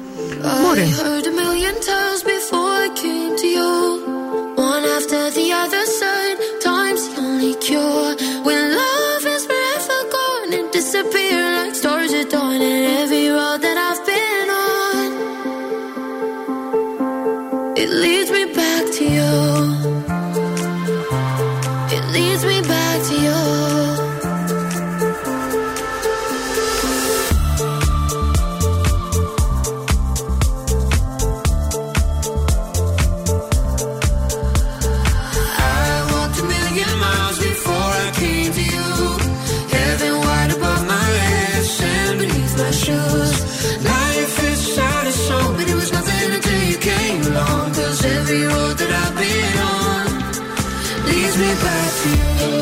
[0.62, 0.94] Μπορεί.
[48.32, 50.06] every road that I've been on
[51.06, 52.61] leads me back to you.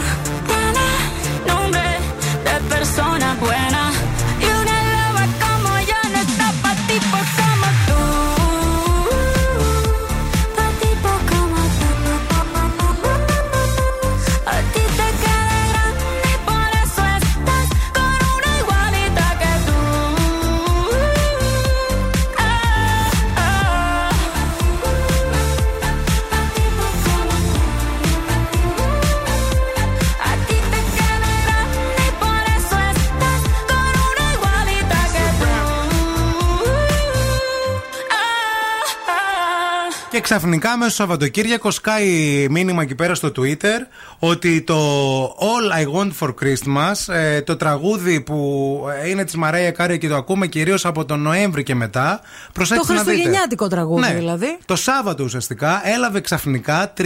[40.35, 43.79] Ξαφνικά μέσα στο Σαββατοκύριακο σκάει μήνυμα εκεί πέρα στο Twitter
[44.19, 44.77] ότι το
[45.25, 50.07] All I Want for Christmas, ε, το τραγούδι που ε, είναι της Μαρέια Κάρια και
[50.07, 52.19] το ακούμε κυρίως από τον Νοέμβρη και μετά.
[52.23, 53.03] Το Προσέξτε να δείτε.
[53.09, 54.13] χριστουγεννιάτικο τραγούδι Ναι.
[54.13, 54.57] δηλαδή.
[54.65, 57.03] Το Σάββατο ουσιαστικά έλαβε ξαφνικά 316.000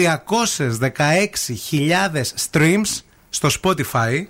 [2.51, 2.99] streams
[3.29, 4.25] στο Spotify.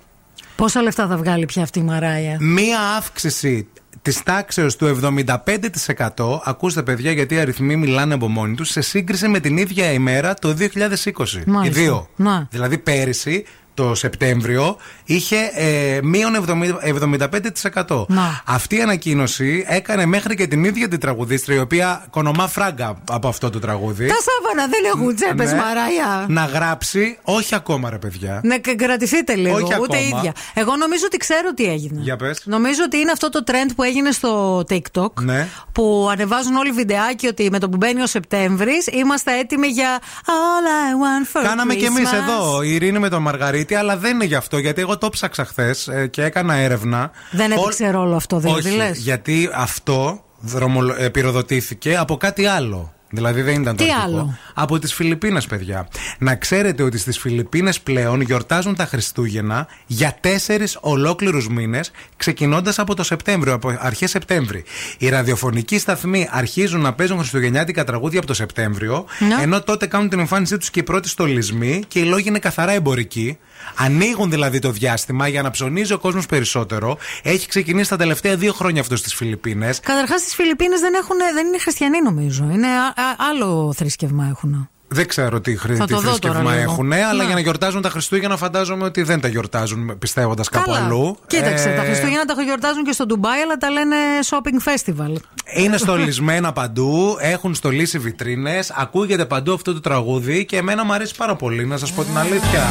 [0.56, 3.68] Πόσα λεφτά θα βγάλει πια αυτή η Μαράια; Μία αύξηση
[4.06, 6.40] της τάξεως του 75%.
[6.44, 10.34] Ακούστε, παιδιά, γιατί οι αριθμοί μιλάνε από μόνοι τους σε σύγκριση με την ίδια ημέρα
[10.34, 11.42] το 2020.
[11.46, 11.80] Οι Μάλιστα.
[11.80, 12.08] δύο.
[12.16, 12.48] Να.
[12.50, 13.44] Δηλαδή, πέρυσι,
[13.76, 18.06] το Σεπτέμβριο, είχε ε, μείον 70 75%.
[18.08, 18.42] Να.
[18.44, 23.28] Αυτή η ανακοίνωση έκανε μέχρι και την ίδια την τραγουδίστρια, η οποία κονομά φράγκα από
[23.28, 24.06] αυτό το τραγούδι.
[24.06, 25.54] Τα σάβανα δεν έχουν τσέπε, Ναι.
[25.54, 26.26] Μαράια.
[26.28, 28.40] Να γράψει, όχι ακόμα ρε παιδιά.
[28.44, 29.54] Ναι, και κρατηθείτε λίγο.
[29.54, 30.18] Όχι ούτε ακόμα.
[30.18, 30.32] ίδια.
[30.54, 32.00] Εγώ νομίζω ότι ξέρω τι έγινε.
[32.00, 32.42] Για πες.
[32.44, 35.12] Νομίζω ότι είναι αυτό το trend που έγινε στο TikTok.
[35.20, 35.48] Ναι.
[35.72, 40.66] Που ανεβάζουν όλοι βιντεάκι ότι με το που μπαίνει ο Σεπτέμβρης είμαστε έτοιμοι για All
[40.66, 41.76] I want for Κάναμε Christmas.
[41.76, 44.98] κι εμείς εδώ, η Ειρήνη με τον Μαργαρίτη, αλλά δεν είναι γι' αυτό, γιατί εγώ
[44.98, 47.10] το ψάξα χθες και έκανα έρευνα.
[47.30, 50.94] Δεν έπαιξε ρόλο αυτό, δηλαδή, Όχι, λες; γιατί αυτό δρομολο...
[50.98, 52.90] ε, πυροδοτήθηκε από κάτι άλλο.
[53.10, 54.06] Δηλαδή δεν ήταν το Τι αρχικό.
[54.08, 55.88] άλλο; Από τις Φιλιππίνες, παιδιά.
[56.18, 62.94] Να ξέρετε ότι στις Φιλιππίνες πλέον γιορτάζουν τα Χριστούγεννα για τέσσερις ολόκληρους μήνες, ξεκινώντας από
[62.94, 64.64] το Σεπτέμβριο, από αρχές Σεπτέμβρη.
[64.98, 69.42] Οι ραδιοφωνικοί σταθμοί αρχίζουν να παίζουν χριστουγεννιάτικα τραγούδια από το Σεπτέμβριο, Ναι.
[69.42, 72.72] ενώ τότε κάνουν την εμφάνισή τους και οι πρώτοι στολισμοί και οι λόγοι είναι καθαρά
[72.72, 73.38] εμπορικοί.
[73.78, 76.98] Ανοίγουν δηλαδή το διάστημα για να ψωνίζει ο κόσμος περισσότερο.
[77.22, 81.46] Έχει ξεκινήσει τα τελευταία δύο χρόνια αυτός στις Φιλιππίνες Καταρχάς στις Φιλιππίνες δεν, έχουν, δεν
[81.46, 82.48] είναι χριστιανοί, νομίζω.
[82.52, 84.68] Είναι α- α- άλλο θρησκεύμα έχουν.
[84.88, 85.74] Δεν ξέρω τι, χρη...
[85.76, 86.70] Θα τι το δω θρησκεύμα τώρα λίγο.
[86.72, 87.24] έχουν, αλλά Να.
[87.24, 90.84] για να γιορτάζουν τα Χριστούγεννα φαντάζομαι ότι δεν τα γιορτάζουν πιστεύοντας κάπου Καλά.
[90.84, 91.18] αλλού.
[91.26, 93.96] Κοίταξε, Ε, τα Χριστούγεννα τα γιορτάζουν και στο Ντουμπάι, αλλά τα λένε
[94.30, 95.14] shopping festival.
[95.56, 101.14] Είναι στολισμένα παντού, έχουν στολίσει βιτρίνες, ακούγεται παντού αυτό το τραγούδι και εμένα μου αρέσει
[101.16, 102.64] πάρα πολύ, να σας πω την αλήθεια.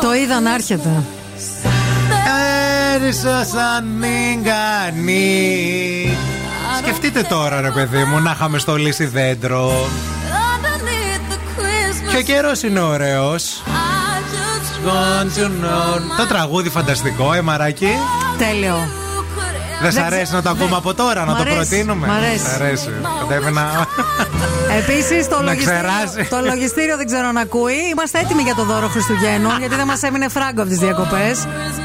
[0.00, 1.02] Το είδα να έρχεται.
[2.94, 5.36] Έρισα σαν μηγκανή.
[6.82, 9.88] Σκεφτείτε τώρα, ρε παιδί μου, να είχαμε στολίσει δέντρο.
[12.10, 13.62] Και ο καιρός είναι ωραίος.
[16.16, 17.88] Το τραγούδι φανταστικό, ε, μαράκι.
[18.38, 19.03] Τέλειο.
[19.84, 20.76] Δεν σ' Δεν αρέσει ξε- να το ακούμε Ναι.
[20.82, 22.06] από τώρα, Μ' να το αρέσει, προτείνουμε.
[22.06, 22.44] μ' αρέσει.
[22.50, 22.88] Σ' αρέσει.
[23.28, 23.64] Πρέπει να.
[24.80, 26.28] Επίση, το, Να λογιστήριο, ξεράσει.
[26.34, 27.78] το λογιστήριο δεν ξέρω αν ακούει.
[27.92, 31.26] Είμαστε έτοιμοι για το δώρο Χριστουγέννων, γιατί δεν μα έμεινε φράγκο από τι διακοπέ.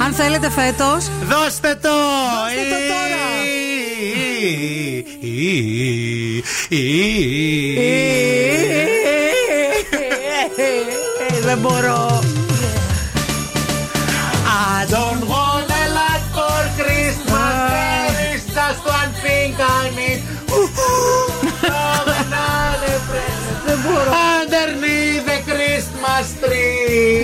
[0.05, 0.89] Αν θέλετε φέτο.
[1.34, 1.95] Δώστε το!
[2.45, 3.27] Δώστε το τώρα!
[11.45, 12.19] Δεν μπορώ.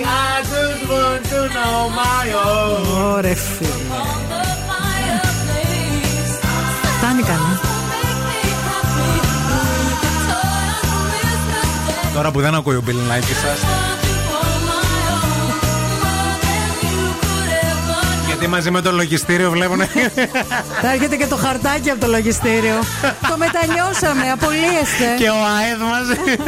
[0.06, 0.08] I
[0.52, 3.14] just want to know my own.
[3.14, 3.70] Ωρε φίλε.
[6.98, 7.60] Φτάνει καλά.
[12.14, 13.58] Τώρα που δεν ακούει ο Μπιλινάκη σας.
[18.26, 19.80] Γιατί μαζί με το λογιστήριο βλέπουν.
[20.82, 22.74] Θα έρχεται και το χαρτάκι από το λογιστήριο.
[23.28, 25.14] το μετανιώσαμε, απολύεστε.
[25.18, 26.36] και ο ΑΕΔ μαζί.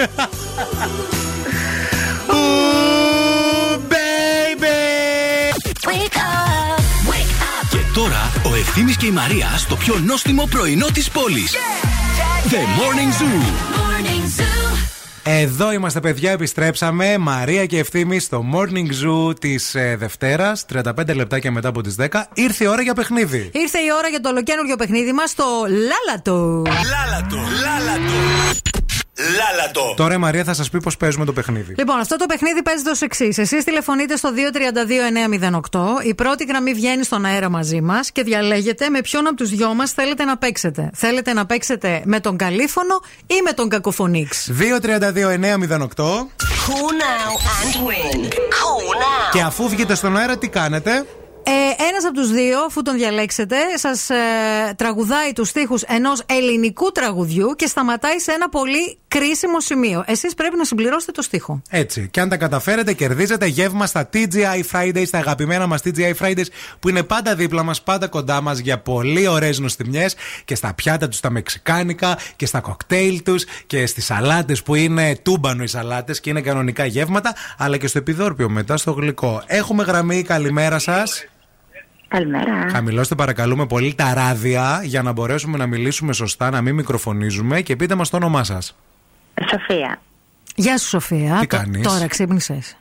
[4.59, 5.53] Ooh, baby.
[5.87, 6.81] Wake up,
[7.11, 7.69] wake up.
[7.71, 11.55] Και τώρα ο Ευθύμης και η Μαρία στο πιο νόστιμο πρωινό της πόλης.
[12.51, 13.43] The Morning Zoo.
[13.79, 14.77] Morning Zoo.
[15.23, 16.31] Εδώ είμαστε, παιδιά.
[16.31, 17.19] Επιστρέψαμε.
[17.19, 22.07] Μαρία και ευθύμη στο Morning Zoo της ε, Δευτέρας, 35 λεπτάκια μετά από τις 10.
[22.35, 23.51] Ήρθε η ώρα για παιχνίδι.
[23.53, 26.63] Ήρθε η ώρα για το ολοκένουργιο παιχνίδι μας, το Λάλατο.
[26.67, 28.78] Λάλατο, λάλατο.
[29.19, 29.95] Λάλατο.
[29.97, 31.75] Τώρα η Μαρία θα σας πει πώς παίζουμε το παιχνίδι.
[31.79, 33.39] Λοιπόν, αυτό το παιχνίδι παίζεται ως εξής.
[33.39, 34.31] Εσείς τηλεφωνείτε στο
[35.73, 36.07] 232-908.
[36.07, 39.75] Η πρώτη γραμμή βγαίνει στον αέρα μαζί μας και διαλέγετε με ποιον από τους δυο
[39.75, 40.91] μας θέλετε να παίξετε.
[40.95, 46.29] Θέλετε να παίξετε με τον Καλήφωνο ή με τον Κακοφωνίξ; 232-908.
[46.69, 48.19] Call now and win.
[48.25, 49.33] Call now.
[49.33, 51.07] Και αφού βγείτε στον αέρα, τι κάνετε;
[51.81, 54.17] Ε, Ένας από τους δύο, αφού τον διαλέξετε, σας ε,
[54.77, 60.05] τραγουδάει τους στίχους ενός ελληνικού τραγουδιού και σταματάει σε ένα πολύ κρίσιμο σημείο.
[60.07, 61.63] Εσείς πρέπει να συμπληρώσετε το στίχο.
[61.71, 62.09] Έτσι.
[62.11, 66.47] Και αν τα καταφέρετε, κερδίζετε γεύμα στα TGI Fridays, τα αγαπημένα μας TGI Fridays,
[66.79, 71.09] που είναι πάντα δίπλα μας, πάντα κοντά μας για πολύ ωραίες νοστιμιές και στα πιάτα
[71.09, 76.21] τους τα μεξικάνικα και στα κοκτέιλ τους και στις σαλάτες που είναι τούμπανο οι σαλάτες
[76.21, 79.43] και είναι κανονικά γεύματα, αλλά και στο επιδόρπιο μετά στο γλυκό.
[79.47, 81.27] Έχουμε γραμμή, καλημέρα σας.
[82.09, 82.67] Καλημέρα.
[82.73, 87.77] Χαμηλώστε παρακαλούμε πολύ τα ράδια για να μπορέσουμε να μιλήσουμε σωστά, να μην μικροφωνίζουμε και
[87.77, 88.77] πείτε μας το όνομά σας.
[89.51, 90.01] Σοφία.
[90.55, 91.37] Γεια σου, Σοφία.
[91.41, 92.77] Τι Το- κάνεις; Τώρα ξύπνησες;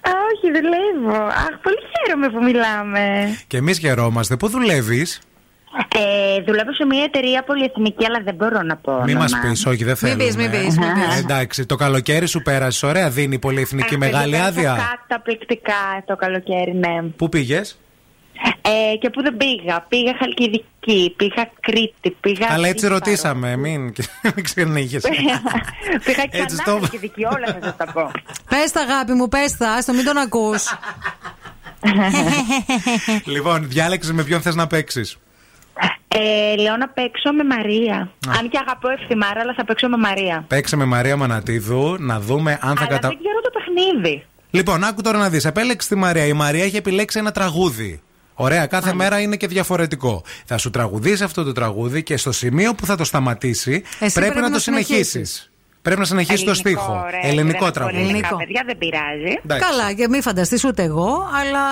[0.00, 1.24] Α, όχι, δουλεύω.
[1.24, 1.76] Αχ, πολύ
[2.06, 3.28] χαίρομαι που μιλάμε.
[3.46, 4.36] Και εμείς χαιρόμαστε.
[4.36, 5.20] Πού δουλεύεις,
[5.96, 9.02] Ε, δουλεύω σε μια εταιρεία πολυεθνική, αλλά δεν μπορώ να πω.
[9.04, 9.48] Μη μας όνομα.
[9.50, 10.24] πεις, όχι, δεν Μην θέλουμε.
[10.24, 11.16] πεις, μην πεις, μην πεις.
[11.16, 14.96] Ε, Εντάξει, το καλοκαίρι σου πέρασε ωραία, δίνει η πολυεθνική Αχ, μεγάλη πέρασα άδεια.
[15.08, 17.02] Καταπληκτικά το καλοκαίρι, ναι.
[17.16, 17.78] Πού πήγες,
[18.62, 19.84] Ε, και που δεν πήγα.
[19.88, 22.46] Πήγα Χαλκιδική, πήγα Κρήτη, πήγα.
[22.50, 22.94] Αλλά έτσι Σύμφαρο.
[23.04, 23.80] ρωτήσαμε, μην,
[24.34, 25.08] μην ξενύχεσαι.
[26.04, 28.10] πήγα Έτσι ξανά το- Χαλκιδική, όλα θα σας τα πω.
[28.48, 30.64] Πες τα, αγάπη μου, πες τα, άστο, μην τον ακούς.
[33.34, 35.16] λοιπόν, διάλεξες με ποιον θες να παίξεις.
[36.08, 38.10] Ε, λέω να παίξω με Μαρία.
[38.38, 40.44] Αν και αγαπώ ευθυμάρα, αλλά θα παίξω με Μαρία.
[40.48, 43.08] Παίξε με Μαρία Μανατίδου να δούμε αν θα αλλά κατα.
[43.08, 44.24] δεν ξέρω το παιχνίδι.
[44.50, 45.44] Λοιπόν, άκου τώρα να δεις.
[45.44, 46.26] Επέλεξε τη Μαρία.
[46.26, 48.02] Η Μαρία έχει επιλέξει ένα τραγούδι.
[48.42, 50.22] Ωραία, κάθε μέρα είναι και διαφορετικό.
[50.44, 54.34] Θα σου τραγουδήσει αυτό το τραγούδι και στο σημείο που θα το σταματήσει πρέπει, πρέπει
[54.34, 55.08] να να το συνεχίσεις.
[55.10, 55.50] συνεχίσεις.
[55.82, 56.92] Πρέπει να συνεχίσεις το Ελληνικό, στίχο.
[57.06, 57.96] ωραία, Ελληνικό δεν έχω τραγούδι.
[58.02, 59.38] ελληνικά παιδιά, δεν πειράζει.
[59.44, 59.68] Εντάξει.
[59.70, 61.64] Καλά, και μην φανταστείς ούτε εγώ, αλλά.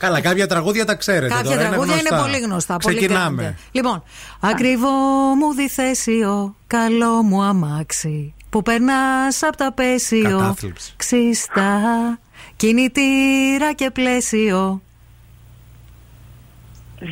[0.00, 1.34] Καλά, κάποια τραγούδια τα ξέρετε.
[1.34, 2.22] Κάποια τώρα, τραγούδια είναι, γνωστά.
[2.26, 2.76] πολύ γνωστά.
[2.76, 3.36] Πολύ Ξεκινάμε.
[3.36, 3.56] κρίνονται.
[3.72, 4.02] Λοιπόν,
[4.40, 4.90] ακριβό
[5.38, 8.34] μου διθέσιο, καλό μου αμάξι.
[8.50, 10.22] Που περνάς από τα πέσιο.
[10.38, 10.92] Κατάθλιψη.
[10.96, 11.80] Ξιστά,
[12.56, 14.82] κινητήρα και πλαίσιο.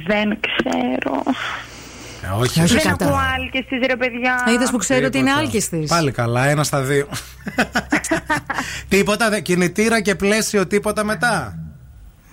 [0.06, 1.22] Δεν ξέρω.
[2.22, 3.04] Ε, όχι, Όχι δεν κατά.
[3.04, 4.44] ακούω άλκες της ρε παιδιά.
[4.54, 5.46] Είδες που ξέρει ότι είναι Τίποτα.
[5.46, 5.76] άλκη τη.
[5.86, 7.08] Πάλι καλά, ένα στα δύο.
[8.88, 11.58] τίποτα, δε- κινητήρα και πλαίσιο, τίποτα μετά.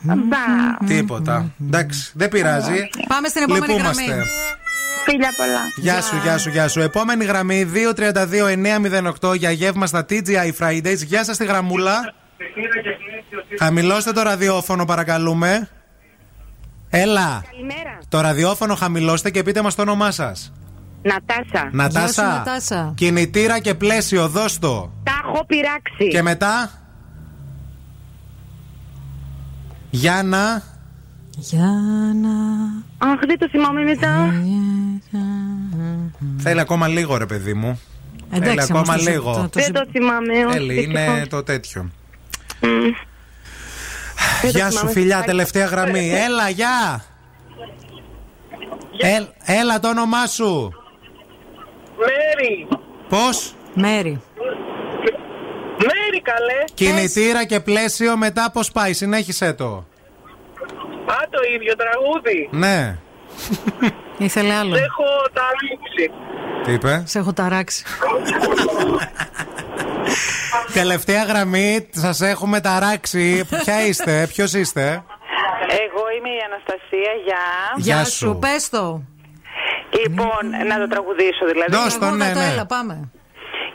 [0.01, 0.88] Μπα.
[0.88, 1.51] Τίποτα.
[1.65, 2.88] Εντάξει, δεν πειράζει.
[3.07, 4.03] Πάμε στην επόμενη Λυπούμαστε.
[4.03, 4.23] γραμμή.
[5.05, 5.59] Φίλια πολλά.
[5.75, 6.79] Γεια σου, γεια σου, γεια σου.
[6.81, 7.65] Επόμενη γραμμή
[9.21, 10.97] 232-908 για γεύμα στα TGI Fridays.
[11.05, 12.13] Γεια σας τη γραμμούλα.
[13.59, 15.69] Χαμηλώστε το ραδιόφωνο, παρακαλούμε.
[16.89, 17.43] Έλα.
[17.51, 17.97] Καλημέρα.
[18.09, 20.51] Το ραδιόφωνο χαμηλώστε και πείτε μας το όνομά σας.
[21.01, 21.69] Νατάσα.
[21.72, 22.27] Νατάσα.
[22.27, 22.91] Νατάσα.
[22.95, 24.91] Κινητήρα και πλαίσιο, δώσ' το.
[25.03, 26.07] Τα έχω πειράξει.
[26.09, 26.72] Και μετά;
[29.89, 30.64] Γιάννα.
[31.38, 32.30] Γιάννα.
[32.97, 34.34] Αχ, δεν το θυμάμαι μετά.
[36.38, 37.80] Θέλει ακόμα λίγο, ρε παιδί μου.
[38.31, 39.31] Εντάξει, Θέλει ακόμα όμως το- λίγο.
[39.34, 40.45] το- το- Δεν το θυμάμαι.
[40.45, 41.27] όχι, Θέλει, είναι δυστυχώς.
[41.30, 41.89] το τέτοιο.
[42.61, 42.68] Μμ.
[44.41, 44.91] Δεν το Γεια σου, θυμάμαι.
[44.91, 46.11] φιλιά, τελευταία γραμμή.
[46.13, 47.03] Έλα, γεια.
[49.01, 50.73] Έλ- έλα το όνομά σου.
[51.97, 52.67] Μέρι!
[53.09, 54.21] Πώς; Μέρι.
[55.77, 56.63] Μέρι καλέ!
[56.73, 58.93] Κινητήρα και πλαίσιο μετά πώς πάει.
[58.93, 59.65] Συνέχισε το.
[61.05, 62.49] Α, το ίδιο τραγούδι!
[62.51, 62.97] Ναι.
[64.18, 64.76] Ήθελε άλλο.
[64.76, 65.03] Σε έχω
[65.34, 66.11] ταράξει.
[66.64, 67.84] Τι είπε; Σε έχω ταράξει.
[70.73, 73.45] Τελευταία γραμμή, σας έχουμε ταράξει.
[73.64, 75.03] Ποια είστε, ποιος είστε;
[75.69, 77.38] Εγώ είμαι η Αναστασία, γεια.
[77.76, 78.38] Γεια σου.
[78.41, 79.01] Πες το.
[80.01, 81.72] Λοιπόν, να το τραγουδήσω δηλαδή.
[81.72, 82.45] Δώσ' το, Εγώ ναι, να το ναι.
[82.45, 83.09] έλα, πάμε.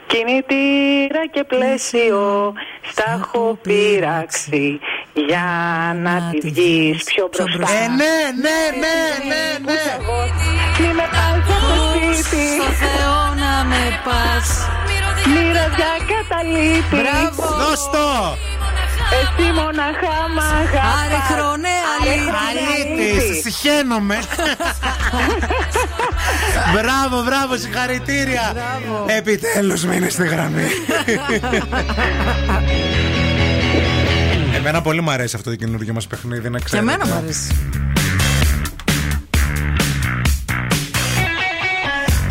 [0.07, 2.53] Κινητήρα και πλαίσιο
[2.83, 4.81] στα έχω πείραξει
[5.15, 5.47] για
[6.03, 7.75] να τη βγεις πιο μπροστά.
[7.77, 8.97] Ε, ναι, ναι, ναι,
[9.31, 9.83] ναι, ναι.
[10.81, 11.77] Μη με πας από το
[12.23, 12.47] σπίτι.
[12.57, 14.47] Στο Θεό να με πας.
[15.33, 15.73] Μοίρας
[16.13, 16.91] καταλήπεις.
[16.91, 17.43] Μπράβο.
[17.61, 18.09] Δώσ' το.
[19.19, 21.05] Εσύ μοναχά μ' αγαπάς.
[21.05, 22.35] Άρε χρονέ αλήθεια.
[22.49, 23.11] Αλήτη,
[23.43, 24.19] συχαίνομαι.
[26.73, 28.55] μπράβο, μπράβο, συγχαρητήρια.
[29.07, 30.67] Επιτέλους μείνε στη γραμμή.
[34.63, 36.83] Εμένα πολύ μου αρέσει αυτό το καινούργιο μας παιχνίδι, να ξέρω.
[36.85, 37.57] Και εμένα μου αρέσει.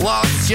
[0.04, 0.50] What's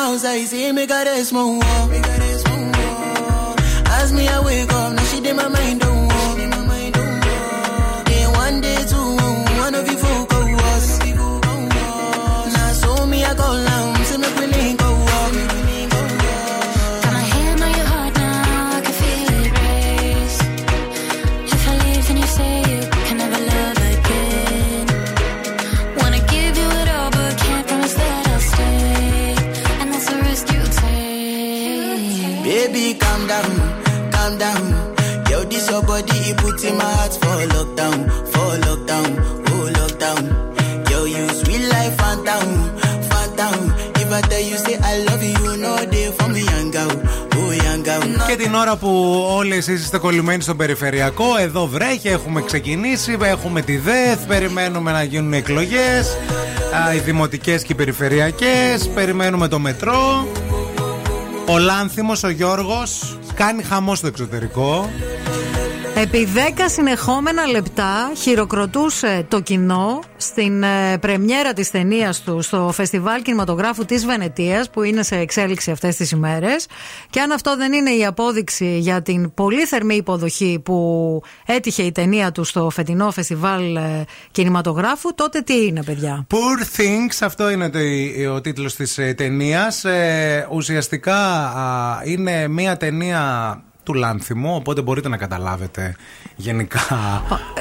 [0.00, 1.58] House I see me got a more.
[1.90, 2.18] Make her
[4.16, 5.99] me, I wake up, now she did my mind, don't
[35.70, 37.98] your body, it puts in my heart for lockdown,
[38.32, 39.08] for lockdown,
[39.52, 40.22] oh lockdown.
[40.90, 42.48] Yo, you sweet life, phantom,
[43.10, 43.56] phantom.
[44.02, 46.94] If I tell you say I love you, you know they for me, young girl,
[47.38, 48.26] oh young girl.
[48.28, 53.60] Και την ώρα που όλοι εσείς είστε κολλημένοι στον περιφερειακό, εδώ βρέχει, έχουμε ξεκινήσει, έχουμε
[53.62, 56.16] τη ΔΕΘ, περιμένουμε να γίνουν εκλογές.
[56.94, 60.26] Οι δημοτικές και οι περιφερειακές, περιμένουμε το μετρό.
[61.46, 64.90] Ο Λάνθιμος, ο Γιώργος, κάνει χαμό στο εξωτερικό.
[66.00, 73.22] Επί 10 συνεχόμενα λεπτά χειροκροτούσε το κοινό στην ε, πρεμιέρα της ταινίας του στο Φεστιβάλ
[73.22, 76.66] Κινηματογράφου της Βενετίας που είναι σε εξέλιξη αυτές τις ημέρες
[77.10, 81.92] και αν αυτό δεν είναι η απόδειξη για την πολύ θερμή υποδοχή που έτυχε η
[81.92, 87.70] ταινία του στο φετινό Φεστιβάλ ε, Κινηματογράφου τότε τι είναι παιδιά; Poor Things, αυτό είναι
[87.70, 87.78] το,
[88.34, 89.84] ο τίτλος της ε, ταινίας.
[89.84, 93.20] Ε, ουσιαστικά α, είναι μια ταινία
[93.92, 95.96] του Λάνθιμου, οπότε μπορείτε να καταλάβετε
[96.36, 96.80] γενικά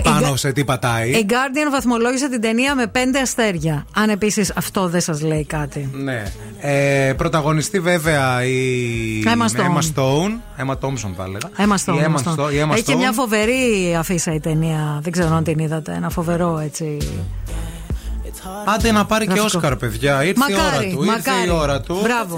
[0.03, 1.09] πάνω σε τι πατάει.
[1.09, 5.89] Η Guardian βαθμολόγησε την ταινία με 5 αστέρια αν επίσης αυτό δεν σας λέει κάτι
[5.93, 6.23] Ναι.
[6.61, 9.59] Ε, πρωταγωνιστή βέβαια η Emma Stone.
[9.61, 10.63] Emma Stone.
[10.65, 11.49] Emma Thompson θα έλεγα.
[11.57, 12.45] Emma Stone, Η Emma Emma Stone.
[12.45, 12.97] Stone- η Emma Έχει και Stone.
[12.97, 14.99] μια φοβερή αφίσα η ταινία.
[15.03, 15.93] Δεν ξέρω αν την είδατε.
[15.95, 16.97] Ένα φοβερό έτσι.
[18.75, 19.57] Άντε να πάρει και Γραφικό.
[19.57, 20.23] Όσκαρ, παιδιά.
[20.23, 21.03] Ήρθε η ώρα Μακάρι, του.
[21.03, 21.47] Ήρθε μακάρι.
[21.47, 21.99] η ώρα του.
[22.03, 22.35] Μπράβο.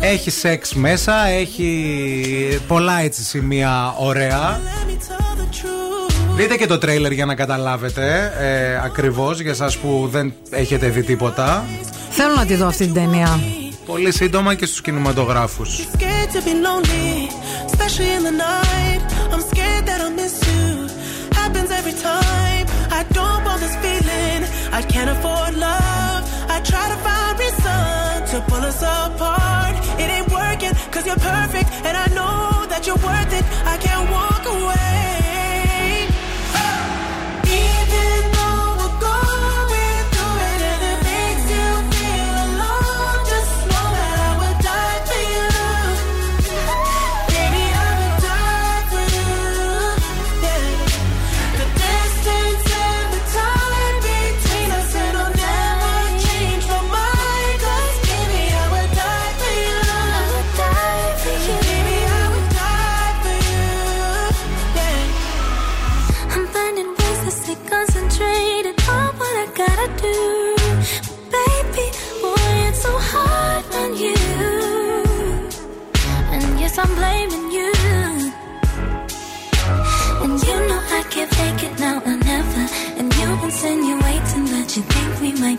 [0.00, 4.60] Έχει σεξ μέσα, έχει πολλά έτσι σημεία ωραία.
[6.36, 11.02] Δείτε και το τρέιλερ για να καταλάβετε ε, ακριβώς για εσάς που δεν έχετε δει
[11.02, 11.64] τίποτα.
[12.10, 13.40] Θέλω να τη δω αυτή την ταινία.
[13.86, 15.78] Πολύ σύντομα και στους κινηματογράφους.
[15.98, 17.10] scared to be lonely,
[17.70, 19.00] especially in the night.
[19.32, 20.64] I'm scared that I'll miss you.
[21.40, 22.64] Happens every time.
[22.98, 24.40] I don't want this feeling.
[24.78, 26.20] I can't afford love.
[26.54, 27.23] I try to find reason
[28.34, 29.76] to pull us apart.
[30.00, 31.63] It ain't working, cause you're perfect.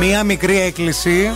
[0.00, 1.30] Μία μικρή έκκληση.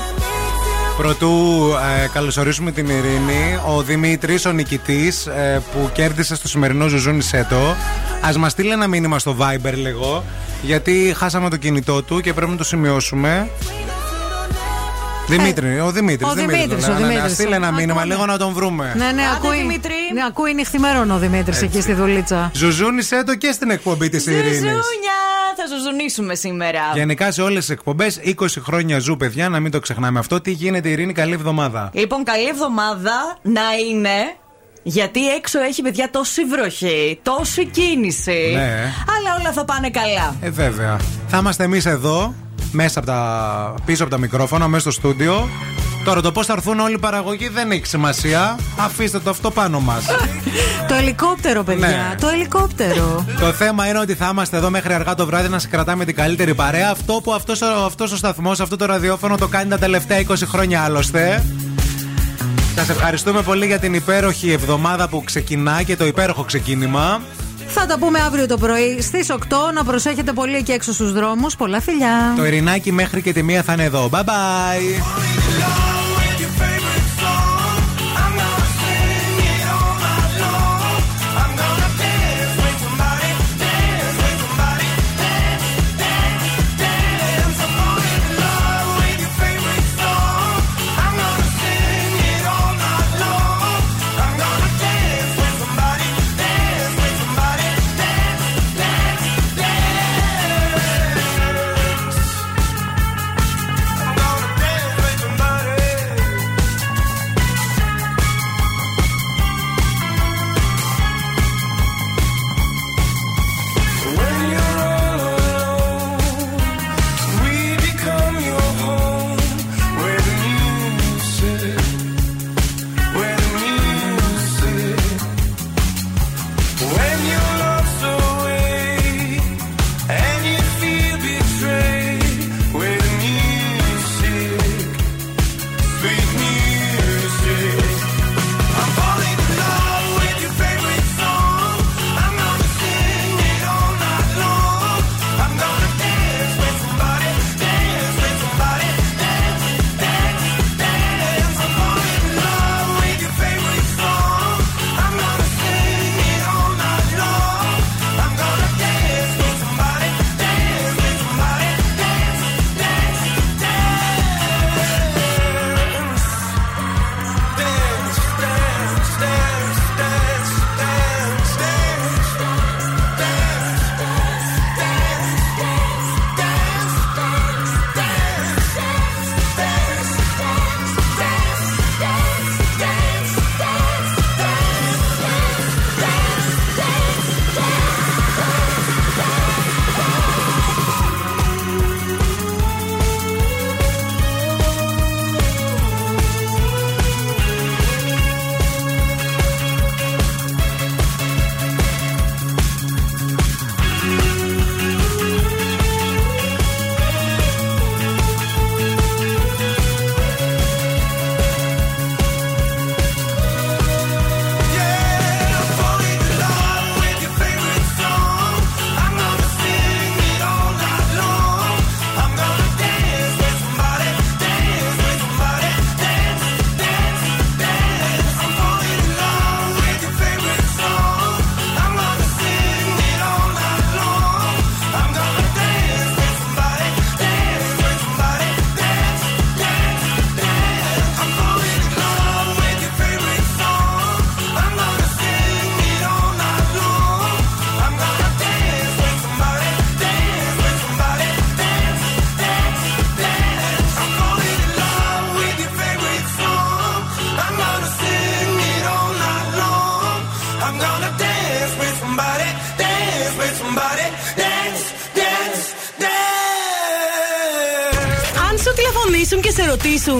[0.97, 1.70] Πρωτού
[2.05, 7.76] ε, καλωσορίσουμε την Ειρήνη, ο Δημήτρης, ο νικητής ε, που κέρδισε στο σημερινό Ζουζούνι Σέτο
[8.20, 10.25] Α μας στείλει ένα μήνυμα στο Viber λίγο.
[10.62, 13.49] Γιατί χάσαμε το κινητό του και πρέπει να το σημειώσουμε.
[15.28, 16.28] Δημήτρη, ο Δημήτρης.
[16.28, 17.33] Ε, ο Δημήτρης, ο Δημήτρης.
[17.33, 18.94] Στείλε ένα μήνυμα λίγο να τον βρούμε.
[18.97, 19.81] Ναι, ναι, ακούει.
[20.15, 22.51] Ναι, ακούει νυχθημερών ο Δημήτρης εκεί στη δουλίτσα.
[22.55, 24.55] Ζουζούνισε το και στην εκπομπή της Ειρήνης.
[24.55, 25.43] Ζουζούνια!
[25.57, 26.81] Θα ζουζουνίσουμε σήμερα.
[26.94, 30.41] Γενικά σε όλες τις εκπομπές, 20 χρόνια ζου, παιδιά, να μην το ξεχνάμε αυτό.
[30.41, 31.91] Τι γίνεται, Ειρήνη, καλή εβδομάδα.
[31.94, 34.36] Λοιπόν, καλή εβδομάδα να είναι.
[34.83, 38.50] Γιατί έξω έχει παιδιά τόση βροχή, τόση κίνηση.
[38.55, 38.92] Ναι.
[39.16, 40.36] Αλλά όλα θα πάνε καλά.
[40.41, 41.00] Ε, βέβαια.
[41.28, 42.34] Θα είμαστε εμείς εδώ,
[42.73, 45.49] μέσα από τα, πίσω από τα μικρόφωνα, μέσα στο στούντιο.
[46.05, 48.58] Τώρα το πώς θα έρθουν όλοι οι παραγωγοί δεν έχει σημασία.
[48.76, 50.05] Αφήστε το αυτό πάνω μας.
[50.89, 51.86] Το ελικόπτερο, παιδιά.
[51.86, 52.15] Ναι.
[52.20, 53.24] Το ελικόπτερο.
[53.41, 56.15] το θέμα είναι ότι θα είμαστε εδώ μέχρι αργά το βράδυ να σε κρατάμε την
[56.15, 56.91] καλύτερη παρέα.
[56.91, 60.24] Αυτό που αυτός, ο- αυτός ο σταθμός, αυτό το ραδιόφωνο το κάνει τα τελευταία 20
[60.47, 61.44] χρόνια άλλωστε.
[62.76, 67.20] Σας ευχαριστούμε πολύ για την υπέροχη εβδομάδα που ξεκινά και το υπέροχο ξεκίνημα.
[67.68, 69.36] Θα τα πούμε αύριο το πρωί στις 8.
[69.75, 71.57] Να προσέχετε πολύ εκεί έξω στους δρόμους.
[71.57, 72.34] Πολλά φιλιά.
[72.36, 74.09] Το Ειρηνάκι μέχρι και τη μία θα είναι εδώ.
[74.12, 76.03] Bye bye.